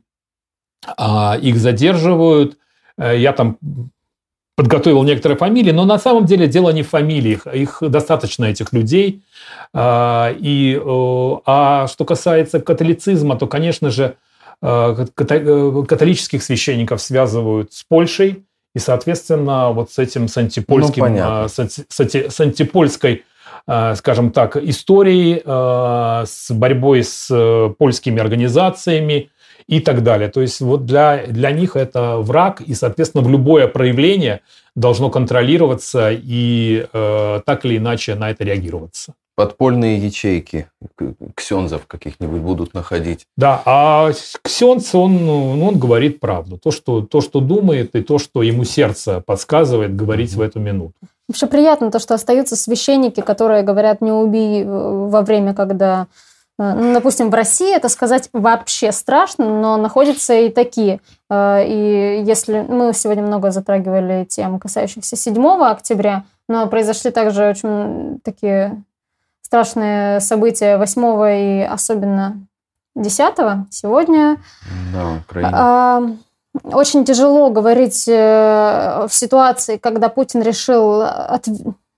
а, 0.97 1.37
их 1.41 1.57
задерживают. 1.57 2.57
Э, 2.97 3.19
я 3.19 3.33
там 3.33 3.59
подготовил 4.57 5.05
некоторые 5.05 5.39
фамилии, 5.39 5.71
но 5.71 5.85
на 5.85 5.99
самом 5.99 6.25
деле 6.25 6.49
дело 6.49 6.71
не 6.71 6.83
в 6.83 6.89
фамилиях, 6.89 7.47
их 7.47 7.79
достаточно 7.81 8.47
этих 8.47 8.73
людей. 8.73 9.23
А, 9.73 10.35
и, 10.37 10.81
а 11.47 11.87
что 11.87 12.05
касается 12.05 12.61
католицизма, 12.61 13.37
то, 13.37 13.47
конечно 13.47 13.91
же, 13.91 14.17
э, 14.61 15.07
э, 15.17 15.85
католических 15.89 16.43
священников 16.43 17.01
связывают 17.01 17.73
с 17.73 17.85
Польшей, 17.85 18.45
и, 18.75 18.81
соответственно, 18.81 19.71
вот 19.71 19.93
с 19.93 19.99
этим 19.99 20.29
с 20.29 20.37
антипольским, 20.37 21.05
ну, 21.05 21.49
с, 21.49 21.59
с 21.59 22.41
антипольской 22.41 23.25
скажем 23.97 24.31
так, 24.31 24.57
историей, 24.57 25.43
с 25.45 26.51
борьбой 26.51 27.05
с 27.05 27.75
польскими 27.79 28.19
организациями, 28.19 29.31
и 29.69 29.81
так 29.81 30.03
далее. 30.03 30.29
То 30.29 30.41
есть 30.41 30.61
вот 30.61 30.87
для, 30.87 31.27
для 31.27 31.53
них 31.53 31.77
это 31.77 32.17
враг, 32.17 32.63
и, 32.63 32.75
соответственно, 32.75 33.23
в 33.23 33.31
любое 33.31 33.69
проявление 33.69 34.41
должно 34.75 35.11
контролироваться 35.11 36.11
и 36.11 36.87
э, 36.91 37.41
так 37.45 37.65
или 37.65 37.77
иначе 37.77 38.15
на 38.15 38.31
это 38.31 38.45
реагироваться. 38.45 39.15
Подпольные 39.39 39.99
ячейки 39.99 40.69
ксензов 41.37 41.87
каких-нибудь 41.87 42.41
будут 42.41 42.75
находить. 42.75 43.27
Да, 43.37 43.63
а 43.65 44.11
ксенц, 44.43 44.95
он, 44.95 45.25
ну, 45.25 45.65
он 45.65 45.79
говорит 45.79 46.19
правду. 46.19 46.59
То 46.59 46.73
что, 46.73 47.03
то, 47.03 47.21
что 47.21 47.41
думает, 47.41 47.95
и 47.95 48.03
то, 48.03 48.19
что 48.19 48.43
ему 48.43 48.65
сердце 48.65 49.21
подсказывает 49.21 49.95
говорить 49.95 50.33
mm-hmm. 50.33 50.39
в 50.39 50.41
эту 50.41 50.59
минуту. 50.59 50.95
Вообще 51.29 51.47
приятно 51.47 51.91
то, 51.93 52.01
что 52.01 52.15
остаются 52.15 52.57
священники, 52.57 53.21
которые 53.21 53.63
говорят 53.63 54.01
«не 54.01 54.11
убей» 54.11 54.65
во 54.65 55.23
время, 55.23 55.55
когда 55.55 56.09
Э, 56.59 56.75
ну, 56.75 56.93
допустим, 56.93 57.31
в 57.31 57.35
России 57.35 57.75
это 57.75 57.89
сказать 57.89 58.29
вообще 58.33 58.93
страшно, 58.93 59.49
но 59.49 59.77
находятся 59.77 60.35
и 60.35 60.51
такие. 60.51 61.01
Э, 61.31 61.65
и 61.65 62.23
если 62.25 62.63
мы 62.63 62.93
сегодня 62.93 63.23
много 63.23 63.51
затрагивали 63.51 64.25
тем, 64.25 64.59
касающихся 64.59 65.17
7 65.17 65.63
октября, 65.63 66.25
но 66.49 66.67
произошли 66.67 67.11
также 67.11 67.49
очень 67.49 68.21
такие 68.25 68.83
страшные 69.49 70.21
события 70.21 70.77
8 70.77 71.63
и 71.63 71.63
особенно 71.63 72.47
10 72.95 73.71
сегодня. 73.71 74.37
Да, 74.93 75.15
Украина. 75.25 76.19
Очень 76.65 77.05
тяжело 77.07 77.49
говорить 77.49 78.07
э, 78.09 79.07
в 79.09 79.15
ситуации, 79.15 79.79
когда 79.79 80.11
Путин 80.11 80.43
решил 80.43 81.01
от, 81.03 81.47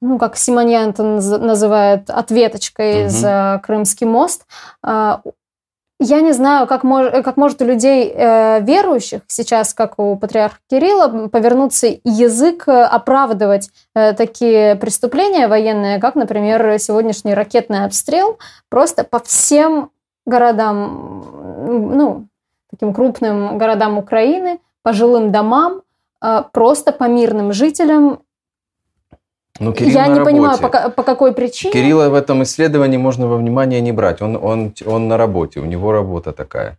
ну, 0.01 0.18
как 0.18 0.36
Симоньян 0.36 0.90
это 0.90 1.02
называет, 1.02 2.09
ответочкой 2.09 3.05
угу. 3.05 3.10
за 3.10 3.60
Крымский 3.64 4.06
мост. 4.06 4.47
Я 6.02 6.22
не 6.22 6.32
знаю, 6.32 6.66
как, 6.66 6.82
мож, 6.82 7.10
как 7.10 7.36
может 7.36 7.60
у 7.60 7.66
людей 7.66 8.10
э, 8.10 8.62
верующих 8.62 9.20
сейчас, 9.27 9.74
как 9.74 9.98
у 9.98 10.16
патриарха 10.16 10.56
Кирилла, 10.70 11.28
повернуться 11.28 11.89
язык 12.05 12.66
оправдывать 12.66 13.68
э, 13.94 14.14
такие 14.14 14.77
преступления 14.77 15.47
военные, 15.47 16.01
как, 16.01 16.14
например, 16.14 16.78
сегодняшний 16.78 17.35
ракетный 17.35 17.85
обстрел, 17.85 18.39
просто 18.70 19.05
по 19.05 19.18
всем 19.18 19.90
городам, 20.24 21.93
ну, 21.94 22.28
таким 22.70 22.94
крупным 22.94 23.59
городам 23.59 23.98
Украины, 23.98 24.59
по 24.82 24.94
жилым 24.94 25.31
домам, 25.31 25.82
э, 26.24 26.44
просто 26.51 26.93
по 26.93 27.05
мирным 27.05 27.52
жителям 27.52 28.20
ну, 29.60 29.72
Кирилл 29.72 29.92
Я 29.92 30.06
не 30.06 30.14
работе. 30.14 30.30
понимаю, 30.30 30.58
по, 30.58 30.90
по 30.90 31.02
какой 31.02 31.32
причине. 31.32 31.72
Кирилла 31.72 32.08
в 32.08 32.14
этом 32.14 32.42
исследовании 32.42 32.96
можно 32.96 33.28
во 33.28 33.36
внимание 33.36 33.80
не 33.80 33.92
брать. 33.92 34.22
Он, 34.22 34.36
он, 34.36 34.74
он 34.86 35.08
на 35.08 35.16
работе, 35.16 35.60
у 35.60 35.66
него 35.66 35.92
работа 35.92 36.32
такая. 36.32 36.78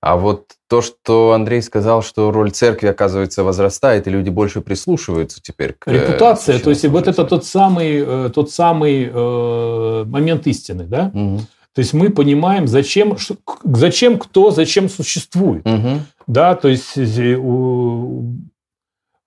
А 0.00 0.16
вот 0.16 0.52
то, 0.68 0.80
что 0.80 1.32
Андрей 1.32 1.60
сказал, 1.60 2.02
что 2.02 2.30
роль 2.30 2.52
церкви, 2.52 2.86
оказывается, 2.86 3.44
возрастает, 3.44 4.06
и 4.06 4.10
люди 4.10 4.30
больше 4.30 4.62
прислушиваются 4.62 5.40
теперь 5.42 5.74
к... 5.78 5.88
Э, 5.88 5.92
Репутация, 5.92 6.58
то 6.58 6.70
есть 6.70 6.86
вот 6.86 7.06
это 7.06 7.24
тот 7.24 7.44
самый, 7.44 8.02
э, 8.06 8.30
тот 8.34 8.50
самый 8.50 9.10
э, 9.12 10.04
момент 10.06 10.46
истины, 10.46 10.84
да? 10.84 11.10
Угу. 11.12 11.40
То 11.74 11.80
есть 11.80 11.92
мы 11.92 12.10
понимаем, 12.10 12.66
зачем, 12.66 13.16
зачем 13.64 14.18
кто, 14.18 14.50
зачем 14.50 14.88
существует. 14.88 15.66
Угу. 15.66 16.00
Да, 16.26 16.54
то 16.54 16.68
есть 16.68 16.96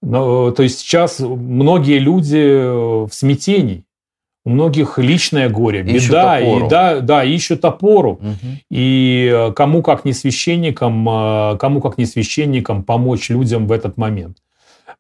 но, 0.04 0.52
то 0.52 0.64
есть 0.64 0.80
сейчас 0.80 1.20
многие 1.20 1.98
люди 1.98 2.38
э, 2.38 3.06
в 3.06 3.10
смятении. 3.12 3.86
У 4.46 4.50
многих 4.50 4.98
личное 4.98 5.48
горе, 5.48 5.84
беда, 5.84 6.42
и 6.42 6.68
да, 6.68 7.00
да, 7.00 7.24
ищут 7.24 7.64
опору. 7.64 8.12
Угу. 8.12 8.52
И 8.70 9.32
э, 9.34 9.54
кому 9.54 9.82
как 9.82 10.04
не 10.04 10.12
священникам, 10.12 11.08
э, 11.08 11.58
кому 11.58 11.80
как 11.80 11.98
не 11.98 12.06
священникам 12.06 12.84
помочь 12.84 13.30
людям 13.30 13.68
в 13.68 13.72
этот 13.72 13.96
момент. 13.96 14.40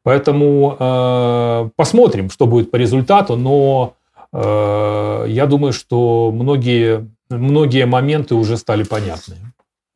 Поэтому 0.03 0.77
э, 0.79 1.69
посмотрим, 1.75 2.29
что 2.29 2.45
будет 2.45 2.71
по 2.71 2.77
результату, 2.77 3.35
но 3.35 3.95
э, 4.31 5.25
я 5.27 5.45
думаю, 5.45 5.73
что 5.73 6.31
многие, 6.33 7.09
многие 7.29 7.85
моменты 7.85 8.35
уже 8.35 8.55
стали 8.55 8.83
понятны. 8.83 9.35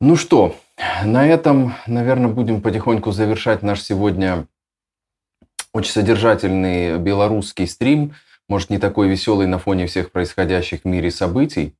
Ну 0.02 0.16
что, 0.16 0.54
на 1.02 1.26
этом, 1.26 1.74
наверное, 1.86 2.28
будем 2.28 2.60
потихоньку 2.60 3.12
завершать 3.12 3.62
наш 3.62 3.80
сегодня 3.80 4.46
очень 5.72 5.92
содержательный 5.92 6.98
белорусский 6.98 7.66
стрим. 7.66 8.14
Может, 8.48 8.70
не 8.70 8.78
такой 8.78 9.08
веселый 9.08 9.46
на 9.46 9.58
фоне 9.58 9.86
всех 9.86 10.10
происходящих 10.10 10.82
в 10.82 10.84
мире 10.86 11.10
событий. 11.10 11.74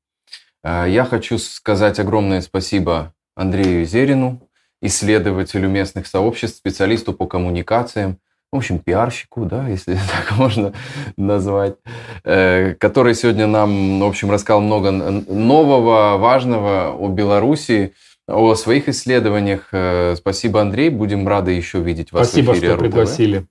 Э, 0.63 0.87
я 0.89 1.05
хочу 1.05 1.39
сказать 1.39 1.99
огромное 1.99 2.41
спасибо 2.41 3.15
Андрею 3.37 3.85
Зерину, 3.85 4.41
исследователю 4.83 5.69
местных 5.69 6.07
сообществ, 6.07 6.59
специалисту 6.59 7.13
по 7.13 7.27
коммуникациям, 7.27 8.19
в 8.51 8.57
общем, 8.57 8.79
пиарщику, 8.79 9.45
да, 9.45 9.69
если 9.69 9.95
так 10.13 10.37
можно 10.39 10.73
назвать, 11.17 11.77
э, 12.25 12.75
который 12.75 13.15
сегодня 13.15 13.47
нам, 13.47 14.01
в 14.01 14.05
общем, 14.05 14.31
рассказал 14.31 14.61
много 14.61 14.91
нового, 14.91 16.17
важного 16.17 16.95
о 16.95 17.09
Беларуси, 17.09 17.95
о 18.27 18.55
своих 18.55 18.89
исследованиях. 18.89 19.69
Э, 19.73 20.15
спасибо, 20.17 20.61
Андрей. 20.61 20.91
Будем 20.91 21.27
рады 21.29 21.53
еще 21.53 21.81
видеть 21.81 22.13
вас 22.13 22.29
Спасибо, 22.29 22.53
в 22.53 22.55
эфире 22.55 22.69
что 22.69 22.79
пригласили. 22.79 23.47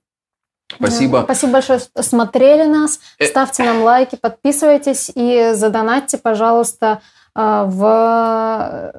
Спасибо. 0.76 1.22
Спасибо 1.24 1.52
большое, 1.52 1.78
что 1.78 2.02
смотрели 2.02 2.64
нас. 2.64 3.00
Э, 3.18 3.26
Ставьте 3.26 3.64
нам 3.64 3.82
лайки, 3.82 4.16
подписывайтесь 4.16 5.10
и 5.14 5.52
задонатьте, 5.54 6.18
пожалуйста, 6.18 7.00
в 7.34 8.92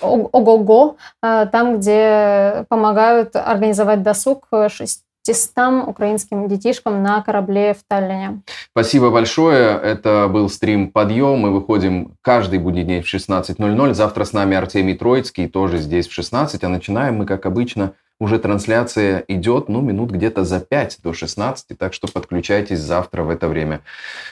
Ого-го, 0.00 0.96
там, 1.20 1.78
где 1.78 2.64
помогают 2.68 3.34
организовать 3.34 4.02
досуг 4.02 4.46
6 4.68 5.04
600 5.26 5.88
украинским 5.88 6.48
детишкам 6.48 7.02
на 7.02 7.22
корабле 7.22 7.74
в 7.74 7.82
Таллине. 7.88 8.42
Спасибо 8.72 9.10
большое. 9.10 9.78
Это 9.78 10.28
был 10.30 10.48
стрим 10.50 10.90
«Подъем». 10.90 11.38
Мы 11.38 11.50
выходим 11.50 12.16
каждый 12.20 12.58
будний 12.58 12.84
день 12.84 13.02
в 13.02 13.12
16.00. 13.12 13.94
Завтра 13.94 14.24
с 14.24 14.32
нами 14.32 14.56
Артемий 14.56 14.96
Троицкий, 14.96 15.48
тоже 15.48 15.78
здесь 15.78 16.08
в 16.08 16.12
16. 16.12 16.62
А 16.62 16.68
начинаем 16.68 17.16
мы, 17.16 17.26
как 17.26 17.46
обычно, 17.46 17.94
уже 18.20 18.38
трансляция 18.38 19.24
идет, 19.28 19.68
ну, 19.68 19.80
минут 19.80 20.10
где-то 20.10 20.44
за 20.44 20.60
5 20.60 20.98
до 21.02 21.12
16, 21.12 21.78
так 21.78 21.94
что 21.94 22.08
подключайтесь 22.08 22.78
завтра 22.78 23.22
в 23.22 23.30
это 23.30 23.48
время. 23.48 23.80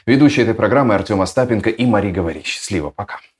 Ведущие 0.06 0.44
этой 0.44 0.54
программы 0.54 0.94
Артем 0.94 1.20
Остапенко 1.20 1.70
и 1.70 1.86
Мари 1.86 2.10
Говори. 2.10 2.42
Счастливо, 2.44 2.90
пока. 2.90 3.18